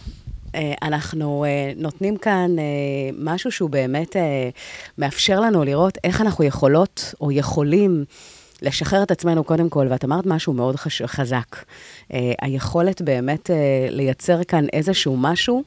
uh, 0.52 0.58
אנחנו 0.82 1.46
uh, 1.46 1.82
נותנים 1.82 2.18
כאן 2.18 2.56
uh, 2.58 3.16
משהו 3.20 3.52
שהוא 3.52 3.70
באמת 3.70 4.16
מאפשר 4.98 5.40
לנו 5.40 5.64
לראות 5.64 5.98
איך 6.04 6.22
אנחנו 6.22 6.44
יכולות 6.44 7.14
או 7.22 7.32
יכולים 7.32 8.06
לשחרר 8.62 9.04
את 9.04 9.12
עצמנו 9.12 9.44
קודם 9.44 9.70
כל, 9.70 9.88
ואת 9.90 10.06
אמרת 10.06 10.26
משהו 10.26 10.54
מאוד 10.54 10.76
חש... 10.76 11.02
חזק. 11.02 11.56
היכולת 12.42 13.02
באמת 13.02 13.50
לייצר 13.90 14.44
כאן 14.44 14.66
איזשהו 14.74 15.18
משהו 15.18 15.64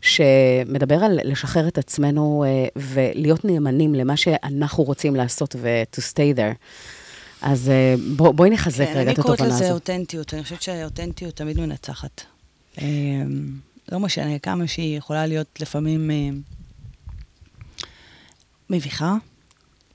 שמדבר 0.00 1.04
על 1.04 1.18
לשחרר 1.24 1.68
את 1.68 1.78
עצמנו 1.78 2.44
ולהיות 2.76 3.44
נאמנים 3.44 3.94
למה 3.94 4.16
שאנחנו 4.16 4.84
רוצים 4.84 5.16
לעשות 5.16 5.56
ו- 5.58 5.82
to 5.96 5.98
stay 5.98 6.36
there. 6.36 6.54
אז 7.42 7.70
בוא, 8.16 8.32
בואי 8.32 8.50
נחזק 8.50 8.84
כן, 8.84 8.92
רגע 8.92 9.02
אני 9.02 9.12
את 9.12 9.20
קוראת 9.20 9.40
התובנה 9.40 9.54
לזה 9.56 9.64
הזו. 9.64 9.74
אותנטיות, 9.74 10.34
אני 10.34 10.42
חושבת 10.42 10.62
שהאותנטיות 10.62 11.36
תמיד 11.36 11.60
מנצחת. 11.60 12.31
אה, 12.78 13.22
לא 13.92 14.00
משנה 14.00 14.38
כמה 14.38 14.66
שהיא 14.66 14.98
יכולה 14.98 15.26
להיות 15.26 15.60
לפעמים 15.60 16.10
אה, 16.10 16.30
מביכה, 18.70 19.14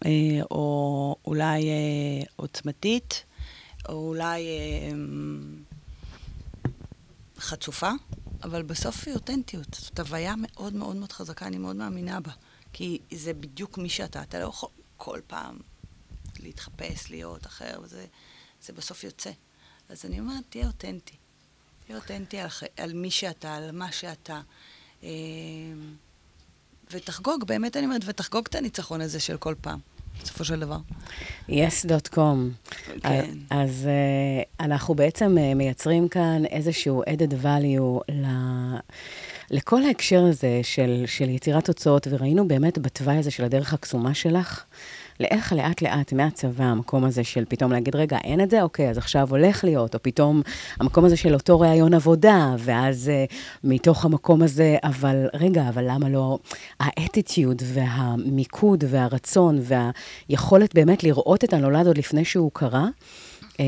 אה, 0.06 0.12
או 0.52 1.16
אולי 1.26 1.70
אה, 1.70 2.24
עוצמתית, 2.36 3.24
או 3.90 4.08
אולי 4.08 4.48
אה, 4.48 4.92
חצופה, 7.38 7.92
אבל 8.44 8.64
בסוף 8.64 9.08
היא 9.08 9.16
אותנטיות. 9.16 9.74
זאת 9.74 10.00
הוויה 10.00 10.34
מאוד 10.38 10.74
מאוד 10.74 10.96
מאוד 10.96 11.12
חזקה, 11.12 11.48
אני 11.48 11.58
מאוד 11.58 11.76
מאמינה 11.76 12.20
בה. 12.20 12.32
כי 12.74 13.00
זה 13.12 13.34
בדיוק 13.34 13.78
מי 13.78 13.90
שאתה, 13.90 14.22
אתה 14.22 14.40
לא 14.40 14.46
יכול 14.46 14.70
כל 14.98 15.20
פעם 15.28 15.58
להתחפש, 16.40 17.10
להיות 17.10 17.46
אחר, 17.46 17.80
וזה 17.84 18.06
זה 18.62 18.74
בסוף 18.74 19.04
יוצא. 19.04 19.32
אז 19.90 20.06
אני 20.06 20.20
אומרת, 20.20 20.44
תהיה 20.50 20.68
אותנטי. 20.68 21.16
תהיה 21.88 22.00
אותנטי 22.00 22.40
על, 22.40 22.48
על 22.78 22.94
מי 22.94 23.12
שאתה, 23.12 23.56
על 23.56 23.72
מה 23.72 23.92
שאתה. 23.92 24.42
אה, 25.04 25.10
ותחגוג, 26.92 27.44
באמת 27.48 27.78
אני 27.78 27.86
אומרת, 27.86 28.02
ותחגוג 28.06 28.46
את 28.50 28.56
הניצחון 28.56 29.02
הזה 29.02 29.20
של 29.20 29.38
כל 29.38 29.56
פעם, 29.62 29.80
בסופו 30.24 30.46
של 30.46 30.60
דבר. 30.60 30.78
yes.com. 31.50 32.20
כן. 33.02 33.30
אז 33.50 33.88
uh, 33.88 34.48
אנחנו 34.60 34.96
בעצם 34.96 35.36
uh, 35.38 35.56
מייצרים 35.56 36.08
כאן 36.08 36.46
איזשהו 36.46 37.04
added 37.04 37.44
value 37.44 38.12
ל... 38.12 38.26
לכל 39.52 39.84
ההקשר 39.84 40.24
הזה 40.24 40.60
של, 40.64 41.04
של 41.06 41.30
יצירת 41.30 41.66
תוצאות, 41.66 42.08
וראינו 42.12 42.48
באמת 42.48 42.78
בתוואי 42.78 43.18
הזה 43.18 43.32
של 43.32 43.44
הדרך 43.44 43.74
הקסומה 43.74 44.14
שלך, 44.14 44.64
לאיך 45.20 45.54
לאט-לאט 45.54 46.14
מהצבא, 46.14 46.64
המקום 46.64 47.04
הזה 47.04 47.24
של 47.24 47.46
פתאום 47.50 47.72
להגיד, 47.72 47.96
רגע, 47.96 48.18
אין 48.24 48.42
את 48.42 48.50
זה? 48.50 48.62
אוקיי, 48.62 48.90
אז 48.90 48.98
עכשיו 48.98 49.28
הולך 49.30 49.64
להיות, 49.64 49.96
או 49.96 50.00
פתאום 50.04 50.42
המקום 50.80 51.06
הזה 51.06 51.18
של 51.18 51.34
אותו 51.34 51.60
ראיון 51.60 51.94
עבודה, 51.94 52.56
ואז 52.60 53.12
uh, 53.30 53.34
מתוך 53.64 54.06
המקום 54.06 54.42
הזה, 54.42 54.78
אבל 54.84 55.28
רגע, 55.34 55.70
אבל 55.70 55.84
למה 55.88 56.10
לא... 56.10 56.38
האטיטיוד 56.80 57.62
והמיקוד 57.66 58.84
והרצון 58.88 59.60
והיכולת 60.30 60.76
באמת 60.76 61.04
לראות 61.04 61.44
את 61.44 61.54
הנולד 61.54 61.88
עוד 61.88 61.98
לפני 61.98 62.26
שהוא 62.26 62.52
קרה, 62.54 62.88
um, 63.54 63.60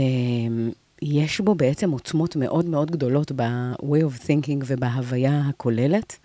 יש 1.01 1.39
בו 1.41 1.55
בעצם 1.55 1.91
עוצמות 1.91 2.35
מאוד 2.35 2.65
מאוד 2.65 2.91
גדולות 2.91 3.31
ב-way 3.31 3.81
of 3.81 4.25
thinking 4.25 4.63
ובהוויה 4.65 5.41
הכוללת. 5.49 6.15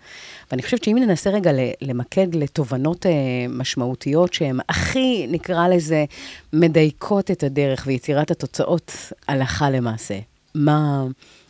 ואני 0.51 0.63
חושבת 0.63 0.83
שאם 0.83 0.97
ננסה 0.99 1.29
רגע 1.29 1.51
למקד 1.81 2.35
לתובנות 2.35 3.05
uh, 3.05 3.09
משמעותיות 3.49 4.33
שהן 4.33 4.59
הכי, 4.69 5.27
נקרא 5.27 5.67
לזה, 5.67 6.05
מדייקות 6.53 7.31
את 7.31 7.43
הדרך 7.43 7.83
ויצירת 7.87 8.31
התוצאות 8.31 8.91
הלכה 9.27 9.69
למעשה, 9.69 10.19
מה, 10.55 11.05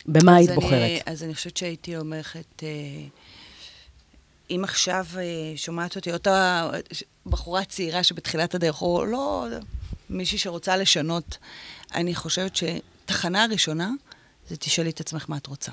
במה 0.06 0.36
היית 0.36 0.50
אז 0.50 0.54
בוחרת? 0.54 0.72
אני, 0.72 1.00
אז 1.06 1.22
אני 1.22 1.34
חושבת 1.34 1.56
שהייתי 1.56 1.96
אומרת, 1.96 2.62
אה, 2.62 2.68
אם 4.50 4.60
עכשיו 4.64 5.06
אה, 5.16 5.22
שומעת 5.56 5.96
אותי 5.96 6.12
אותה 6.12 6.70
בחורה 7.26 7.64
צעירה 7.64 8.02
שבתחילת 8.02 8.54
הדרך, 8.54 8.82
או 8.82 9.04
לא 9.04 9.46
מישהי 10.10 10.38
שרוצה 10.38 10.76
לשנות, 10.76 11.38
אני 11.94 12.14
חושבת 12.14 12.56
שתחנה 13.06 13.44
הראשונה 13.44 13.90
זה 14.48 14.56
תשאלי 14.56 14.90
את 14.90 15.00
עצמך 15.00 15.24
מה 15.28 15.36
את 15.36 15.46
רוצה. 15.46 15.72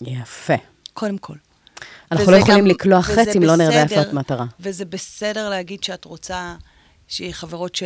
יפה. 0.00 0.54
קודם 0.94 1.18
כל. 1.18 1.34
אנחנו 2.12 2.32
לא 2.32 2.36
יכולים 2.36 2.58
גם- 2.64 2.66
לקלוע 2.66 3.02
חץ 3.02 3.36
אם 3.36 3.42
לא 3.42 3.56
נראה 3.56 3.82
את 3.82 4.12
מטרה. 4.12 4.44
וזה 4.60 4.84
בסדר 4.84 5.48
להגיד 5.48 5.84
שאת 5.84 6.04
רוצה, 6.04 6.54
שיהיה 7.08 7.32
חברות 7.32 7.78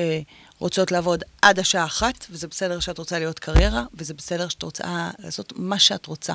שרוצות 0.59 0.93
לעבוד 0.93 1.23
עד 1.43 1.59
השעה 1.59 1.85
אחת, 1.85 2.27
וזה 2.31 2.49
בסדר 2.49 2.81
שאת 2.81 2.99
רוצה 2.99 3.19
להיות 3.19 3.39
קריירה, 3.39 3.85
וזה 3.95 4.15
בסדר 4.15 4.49
שאת 4.49 4.63
רוצה 4.63 5.11
לעשות 5.19 5.53
מה 5.57 5.79
שאת 5.79 6.07
רוצה. 6.07 6.35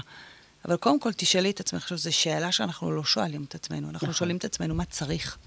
אבל 0.65 0.75
קודם 0.77 0.99
כל 0.99 1.13
תשאלי 1.13 1.49
את 1.49 1.59
עצמך, 1.59 1.81
עכשיו, 1.83 1.97
זו 1.97 2.13
שאלה 2.13 2.51
שאנחנו 2.51 2.91
לא 2.91 3.03
שואלים 3.03 3.43
את 3.43 3.55
עצמנו, 3.55 3.89
אנחנו 3.89 4.07
נכון. 4.07 4.13
שואלים 4.17 4.37
את 4.37 4.45
עצמנו 4.45 4.75
מה 4.75 4.85
צריך, 4.85 5.37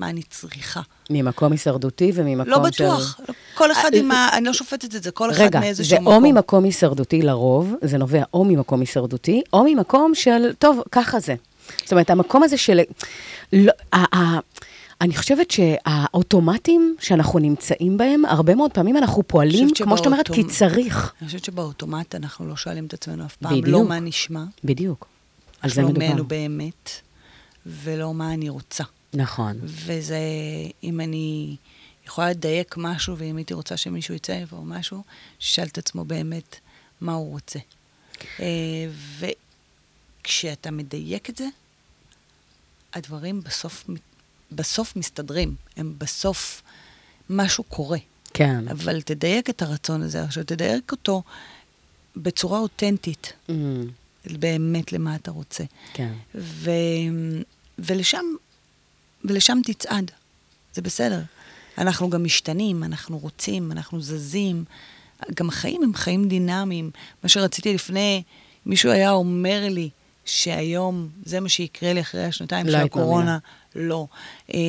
מה 0.00 0.08
אני 0.08 0.22
צריכה. 0.22 0.80
ממקום 1.10 1.52
הישרדותי 1.52 2.12
וממקום 2.14 2.52
לא 2.52 2.70
של... 2.70 2.84
בטוח, 2.84 3.20
כל 3.54 3.72
אחד 3.72 3.90
אה, 3.94 3.98
עם 3.98 4.10
ה... 4.10 4.28
אני 4.32 4.44
לא 4.44 4.52
שופטת 4.52 4.94
את 4.94 5.02
זה, 5.02 5.10
כל 5.10 5.30
אחד 5.30 5.40
רגע, 5.40 5.60
מאיזשהו 5.60 5.96
זה 5.96 6.00
מקום. 6.00 6.14
או 6.14 6.20
ממקום 6.20 6.64
הישרדותי 6.64 7.22
לרוב, 7.22 7.74
זה 7.82 7.98
נובע 7.98 8.22
או 8.34 8.44
ממקום 8.44 8.80
הישרדותי, 8.80 9.42
או 9.52 9.64
ממקום 9.66 10.14
של, 10.14 10.52
טוב, 10.58 10.82
ככה 10.92 11.20
זה. 11.20 11.34
זאת 11.82 11.92
אומרת, 11.92 12.10
המקום 12.10 12.42
הזה 12.42 12.56
של... 12.56 12.80
לא, 13.52 13.72
אני 15.00 15.16
חושבת 15.16 15.50
שהאוטומטים 15.50 16.96
שאנחנו 17.00 17.38
נמצאים 17.38 17.96
בהם, 17.96 18.24
הרבה 18.24 18.54
מאוד 18.54 18.72
פעמים 18.72 18.96
אנחנו 18.96 19.22
פועלים, 19.26 19.68
כמו 19.74 19.96
שאת 19.96 20.06
אומרת, 20.06 20.30
כי 20.32 20.44
צריך. 20.44 21.12
אני 21.20 21.26
חושבת 21.26 21.44
שבאוטומט 21.44 22.14
אנחנו 22.14 22.46
לא 22.46 22.56
שואלים 22.56 22.86
את 22.86 22.94
עצמנו 22.94 23.24
אף 23.24 23.36
פעם, 23.36 23.52
בדיוק. 23.52 23.68
לא 23.68 23.84
מה 23.84 24.00
נשמע, 24.00 24.44
בדיוק. 24.64 25.06
על 25.62 25.70
זה 25.70 25.74
שלומנו 25.74 26.14
מדובר. 26.14 26.22
באמת, 26.22 26.90
ולא 27.66 28.14
מה 28.14 28.34
אני 28.34 28.48
רוצה. 28.48 28.84
נכון. 29.12 29.58
וזה, 29.62 30.18
אם 30.82 31.00
אני 31.00 31.56
יכולה 32.06 32.30
לדייק 32.30 32.74
משהו, 32.76 33.18
ואם 33.18 33.36
הייתי 33.36 33.54
רוצה 33.54 33.76
שמישהו 33.76 34.14
יצא 34.14 34.42
או 34.52 34.62
משהו, 34.64 35.02
שישאל 35.38 35.66
את 35.66 35.78
עצמו 35.78 36.04
באמת 36.04 36.56
מה 37.00 37.12
הוא 37.12 37.30
רוצה. 37.30 37.58
אה, 38.40 38.46
וכשאתה 40.22 40.70
מדייק 40.70 41.30
את 41.30 41.36
זה, 41.36 41.46
הדברים 42.94 43.42
בסוף, 43.42 43.84
בסוף 44.52 44.96
מסתדרים. 44.96 45.54
הם 45.76 45.94
בסוף, 45.98 46.62
משהו 47.30 47.64
קורה. 47.64 47.98
כן. 48.34 48.68
אבל 48.68 49.02
תדייק 49.02 49.50
את 49.50 49.62
הרצון 49.62 50.02
הזה, 50.02 50.22
עכשיו 50.24 50.44
תדייק 50.44 50.92
אותו 50.92 51.22
בצורה 52.16 52.58
אותנטית, 52.58 53.32
Mm, 53.48 53.52
באמת 54.38 54.92
למה 54.92 55.16
אתה 55.16 55.30
רוצה. 55.30 55.64
כן. 55.92 56.12
ו... 56.34 56.70
ולשם, 57.78 58.24
ולשם 59.24 59.58
תצעד, 59.64 60.10
זה 60.74 60.82
בסדר. 60.82 61.20
אנחנו 61.78 62.10
גם 62.10 62.24
משתנים, 62.24 62.84
אנחנו 62.84 63.18
רוצים, 63.18 63.72
אנחנו 63.72 64.00
זזים. 64.00 64.64
גם 65.34 65.48
החיים 65.48 65.82
הם 65.82 65.94
חיים 65.94 66.28
דינמיים. 66.28 66.90
מה 67.22 67.28
שרציתי 67.28 67.74
לפני, 67.74 68.22
מישהו 68.66 68.90
היה 68.90 69.10
אומר 69.10 69.66
לי 69.70 69.90
שהיום 70.24 71.08
זה 71.24 71.40
מה 71.40 71.48
שיקרה 71.48 71.92
לי 71.92 72.00
אחרי 72.00 72.24
השנתיים 72.24 72.66
לא 72.66 72.72
של 72.72 72.78
הקורונה, 72.78 73.38
לא. 73.74 74.06
אה, 74.54 74.60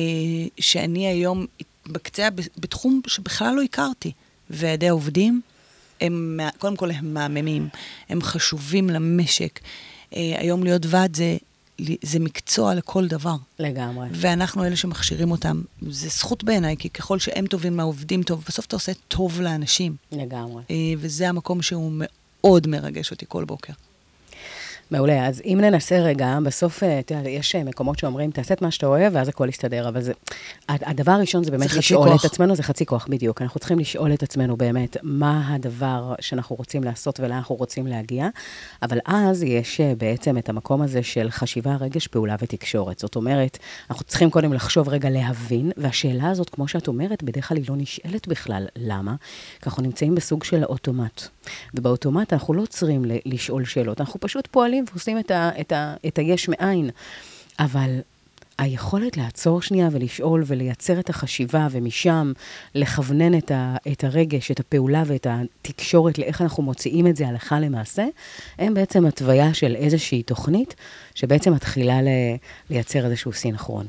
שאני 0.60 1.06
היום 1.06 1.46
בקצה, 1.86 2.28
בתחום 2.58 3.00
שבכלל 3.06 3.54
לא 3.54 3.62
הכרתי. 3.62 4.12
ועדי 4.50 4.88
העובדים, 4.88 5.40
הם, 6.00 6.40
קודם 6.58 6.76
כל 6.76 6.90
הם 6.90 7.14
מהממים, 7.14 7.68
הם 8.08 8.22
חשובים 8.22 8.90
למשק. 8.90 9.60
אה, 10.16 10.34
היום 10.36 10.64
להיות 10.64 10.82
ועד 10.86 11.16
זה, 11.16 11.36
זה 12.02 12.18
מקצוע 12.18 12.74
לכל 12.74 13.08
דבר. 13.08 13.36
לגמרי. 13.58 14.08
ואנחנו 14.12 14.64
אלה 14.64 14.76
שמכשירים 14.76 15.30
אותם. 15.30 15.62
זה 15.88 16.08
זכות 16.08 16.44
בעיניי, 16.44 16.76
כי 16.76 16.90
ככל 16.90 17.18
שהם 17.18 17.46
טובים 17.46 17.76
מהעובדים 17.76 18.22
טוב, 18.22 18.44
בסוף 18.48 18.66
אתה 18.66 18.76
עושה 18.76 18.92
טוב 19.08 19.40
לאנשים. 19.40 19.96
לגמרי. 20.12 20.62
אה, 20.70 20.76
וזה 20.98 21.28
המקום 21.28 21.62
שהוא 21.62 21.92
מאוד 21.94 22.66
מרגש 22.66 23.10
אותי 23.10 23.24
כל 23.28 23.44
בוקר. 23.44 23.72
מעולה, 24.90 25.26
אז 25.26 25.42
אם 25.44 25.58
ננסה 25.60 25.98
רגע, 25.98 26.38
בסוף, 26.44 26.82
אה, 26.82 26.98
אתה 26.98 27.14
יודע, 27.14 27.28
יש 27.30 27.54
אה, 27.54 27.64
מקומות 27.64 27.98
שאומרים, 27.98 28.30
תעשה 28.30 28.54
את 28.54 28.62
מה 28.62 28.70
שאתה 28.70 28.86
אוהב, 28.86 29.12
ואז 29.14 29.28
הכל 29.28 29.48
יסתדר, 29.48 29.88
אבל 29.88 30.02
זה... 30.02 30.12
הד- 30.68 30.82
הדבר 30.86 31.12
הראשון 31.12 31.44
זה 31.44 31.50
באמת 31.50 31.66
חצי 31.66 31.78
לשאול 31.78 32.08
כוח. 32.08 32.20
את 32.20 32.30
עצמנו, 32.30 32.56
זה 32.56 32.62
חצי 32.62 32.86
כוח, 32.86 33.06
בדיוק. 33.10 33.42
אנחנו 33.42 33.60
צריכים 33.60 33.78
לשאול 33.78 34.12
את 34.14 34.22
עצמנו 34.22 34.56
באמת, 34.56 34.96
מה 35.02 35.54
הדבר 35.54 36.14
שאנחנו 36.20 36.56
רוצים 36.56 36.84
לעשות 36.84 37.20
ולאן 37.20 37.36
אנחנו 37.36 37.54
רוצים 37.54 37.86
להגיע, 37.86 38.28
אבל 38.82 38.98
אז 39.06 39.42
יש 39.42 39.80
אה, 39.80 39.92
בעצם 39.98 40.38
את 40.38 40.48
המקום 40.48 40.82
הזה 40.82 41.02
של 41.02 41.30
חשיבה, 41.30 41.76
רגש, 41.80 42.06
פעולה 42.06 42.36
ותקשורת. 42.42 42.98
זאת 42.98 43.16
אומרת, 43.16 43.58
אנחנו 43.90 44.04
צריכים 44.04 44.30
קודם 44.30 44.52
לחשוב 44.52 44.88
רגע 44.88 45.10
להבין, 45.10 45.72
והשאלה 45.76 46.30
הזאת, 46.30 46.50
כמו 46.50 46.68
שאת 46.68 46.88
אומרת, 46.88 47.22
בדרך 47.22 47.48
כלל 47.48 47.56
היא 47.56 47.64
לא 47.68 47.74
נשאלת 47.78 48.28
בכלל. 48.28 48.66
למה? 48.76 49.14
כי 49.60 49.64
אנחנו 49.66 49.82
נמצאים 49.82 50.14
בסוג 50.14 50.44
של 50.44 50.64
אוטומט. 50.64 51.22
ובאוטומט 51.74 52.32
אנחנו 52.32 52.54
לא 52.54 52.62
עוצרים 52.62 53.04
לשאול 53.24 53.64
שאלות, 53.64 54.00
אנחנו 54.00 54.20
פשוט 54.20 54.46
פועלים 54.46 54.84
ועושים 54.90 55.18
את, 55.18 55.30
ה, 55.30 55.50
את, 55.60 55.72
ה, 55.72 55.94
את 56.06 56.18
היש 56.18 56.48
מאין. 56.48 56.90
אבל 57.58 58.00
היכולת 58.60 59.16
לעצור 59.16 59.62
שנייה 59.62 59.88
ולשאול 59.92 60.42
ולייצר 60.46 61.00
את 61.00 61.10
החשיבה, 61.10 61.68
ומשם 61.70 62.32
לכוונן 62.74 63.38
את, 63.38 63.50
ה, 63.50 63.76
את 63.92 64.04
הרגש, 64.04 64.50
את 64.50 64.60
הפעולה 64.60 65.02
ואת 65.06 65.26
התקשורת 65.30 66.18
לאיך 66.18 66.42
אנחנו 66.42 66.62
מוציאים 66.62 67.06
את 67.06 67.16
זה 67.16 67.28
הלכה 67.28 67.60
למעשה, 67.60 68.04
הם 68.58 68.74
בעצם 68.74 69.06
התוויה 69.06 69.54
של 69.54 69.76
איזושהי 69.76 70.22
תוכנית 70.22 70.74
שבעצם 71.14 71.52
מתחילה 71.52 72.02
ל, 72.02 72.08
לייצר 72.70 73.06
איזשהו 73.06 73.32
סינכרון. 73.32 73.86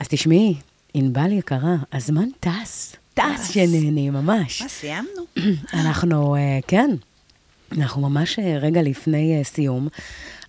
אז 0.00 0.08
תשמעי, 0.08 0.54
ענבל 0.94 1.32
יקרה, 1.32 1.76
הזמן 1.92 2.28
טס, 2.40 2.96
טס 3.14 3.50
שנהנים 3.50 4.12
ממש. 4.12 4.62
מה, 4.62 4.68
סיימנו? 4.68 5.22
אנחנו, 5.80 6.36
אה, 6.36 6.58
כן, 6.66 6.90
אנחנו 7.72 8.10
ממש 8.10 8.38
אה, 8.38 8.58
רגע 8.58 8.82
לפני 8.82 9.38
אה, 9.38 9.44
סיום, 9.44 9.88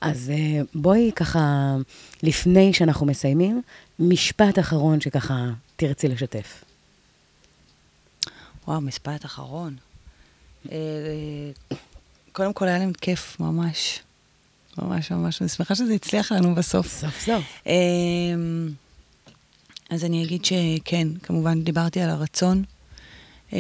אז 0.02 0.32
בואי 0.76 1.12
ככה, 1.16 1.76
לפני 2.24 2.74
שאנחנו 2.74 3.06
מסיימים, 3.06 3.62
משפט 4.00 4.60
אחרון 4.60 5.02
שככה 5.02 5.50
תרצי 5.76 6.08
לשתף. 6.08 6.64
וואו, 8.68 8.82
משפט 8.82 9.26
אחרון. 9.26 9.76
קודם 12.32 12.54
כל, 12.54 12.68
היה 12.68 12.78
להם 12.78 12.94
כיף, 12.94 13.40
ממש. 13.40 14.00
ממש 14.78 15.12
ממש. 15.12 15.42
אני 15.42 15.50
שמחה 15.50 15.76
שזה 15.76 15.94
הצליח 15.94 16.32
לנו 16.32 16.56
בסוף. 16.56 16.88
סוף 16.88 17.20
סוף. 17.20 17.62
אז 19.90 20.04
אני 20.04 20.24
אגיד 20.24 20.46
שכן, 20.46 21.08
כמובן 21.24 21.64
דיברתי 21.64 22.02
על 22.02 22.10
הרצון, 22.10 22.64
אה, 23.54 23.60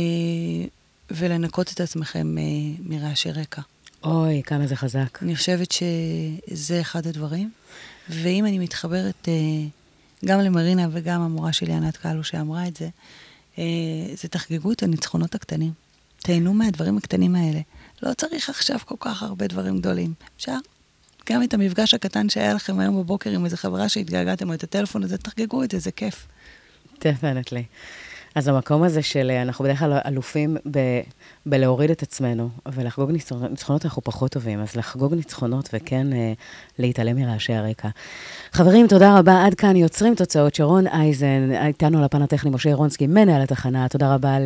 ולנקות 1.12 1.72
את 1.72 1.80
עצמכם 1.80 2.38
אה, 2.38 2.44
מרעשי 2.80 3.32
רקע. 3.32 3.62
אוי, 4.04 4.42
כמה 4.44 4.68
זה 4.68 4.76
חזק. 4.76 5.20
אני 5.22 5.36
חושבת 5.36 5.72
שזה 5.72 6.82
אחד 6.82 7.08
הדברים. 7.08 7.52
ואם 8.10 8.46
אני 8.46 8.60
מתחברת 8.60 9.28
אה, 9.28 9.34
גם 10.26 10.40
למרינה 10.40 10.88
וגם 10.92 11.22
המורה 11.22 11.54
שלי, 11.54 11.74
ענת 11.74 11.98
קלו, 11.98 12.24
שאמרה 12.24 12.68
את 12.68 12.78
זה, 12.78 12.90
אה, 13.58 13.64
זה 14.16 14.28
תחגגו 14.28 14.72
את 14.72 14.84
הניצחונות 14.84 15.36
הקטנים. 15.36 15.72
תהנו 16.18 16.54
מהדברים 16.54 16.98
הקטנים 16.98 17.36
האלה. 17.36 17.60
לא 18.04 18.14
צריך 18.14 18.50
עכשיו 18.50 18.80
כל 18.86 18.96
כך 19.00 19.24
הרבה 19.24 19.48
דברים 19.48 19.80
גדולים. 19.80 20.14
אפשר 20.38 20.58
גם 21.30 21.44
את 21.44 21.54
המפגש 21.54 21.94
הקטן 21.94 22.30
שהיה 22.30 22.54
לכם 22.54 22.80
היום 22.80 23.00
בבוקר 23.04 23.30
עם 23.30 23.46
איזה 23.46 23.58
חברה 23.58 23.90
שהתגעגעתם, 23.90 24.50
או 24.50 24.54
את 24.54 24.64
הטלפון 24.64 25.04
הזה, 25.04 25.18
תחגגו 25.18 25.64
את 25.64 25.72
זה, 25.72 25.80
זה 25.80 25.92
כיף. 25.92 26.28
דפנטלי. 27.04 27.64
אז 28.36 28.48
המקום 28.48 28.84
הזה 28.84 29.02
של, 29.02 29.32
אה, 29.32 29.42
אנחנו 29.42 29.66
בדרך 29.66 29.80
כלל 29.80 29.98
אלופים 30.06 30.58
ב, 30.72 30.80
בלהוריד 31.46 31.92
את 31.92 32.04
עצמנו, 32.04 32.50
ולחגוג 32.66 33.12
ניצחונות, 33.12 33.86
אנחנו 33.86 34.02
פחות 34.02 34.32
טובים, 34.32 34.60
אז 34.60 34.76
לחגוג 34.76 35.14
ניצחונות 35.14 35.70
וכן 35.74 36.14
אה, 36.14 36.34
להתעלם 36.80 37.16
מרעשי 37.16 37.54
הרקע. 37.54 37.90
חברים, 38.52 38.88
תודה 38.88 39.20
רבה. 39.20 39.46
עד 39.46 39.54
כאן 39.54 39.76
יוצרים 39.76 40.16
תוצאות. 40.16 40.56
שרון 40.56 40.88
אייזן, 40.88 41.52
איתנו 41.52 41.98
על 41.98 42.04
הפן 42.04 42.22
הטכני, 42.22 42.50
משה 42.50 42.70
ירונסקי, 42.70 43.08
מנהל 43.08 43.42
התחנה. 43.42 43.88
תודה 43.90 44.14
רבה 44.14 44.38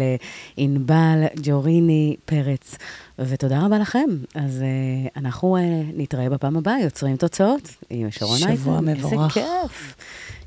לענבל 0.58 1.24
ג'וריני 1.44 2.16
פרץ, 2.26 2.78
ותודה 3.20 3.66
רבה 3.66 3.80
לכם. 3.80 4.10
אז 4.36 4.62
אה, 4.62 5.22
אנחנו 5.22 5.58
אה, 5.58 5.62
נתראה 5.94 6.30
בפעם 6.30 6.58
הבאה, 6.58 6.80
יוצרים 6.84 7.18
תוצאות, 7.18 7.76
עם 7.90 8.12
שרון 8.12 8.38
שבוע 8.38 8.50
אייזן. 8.50 8.86
מבורך. 8.86 9.38
איזה 9.38 9.48
כיף. 9.64 9.96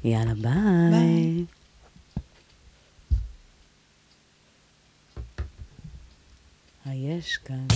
יאללה, 0.05 0.34
ביי. 0.34 0.90
ביי. 0.90 1.61
היש 6.87 7.37
כאן. 7.37 7.66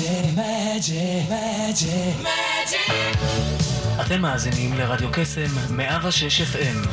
מג'י, 0.00 0.32
מג'י, 0.32 2.12
מג'י, 2.20 3.12
אתם 4.00 4.20
מאזינים 4.22 4.74
לרדיו 4.74 5.08
קסם 5.12 5.76
106 5.76 6.40
FM. 6.40 6.88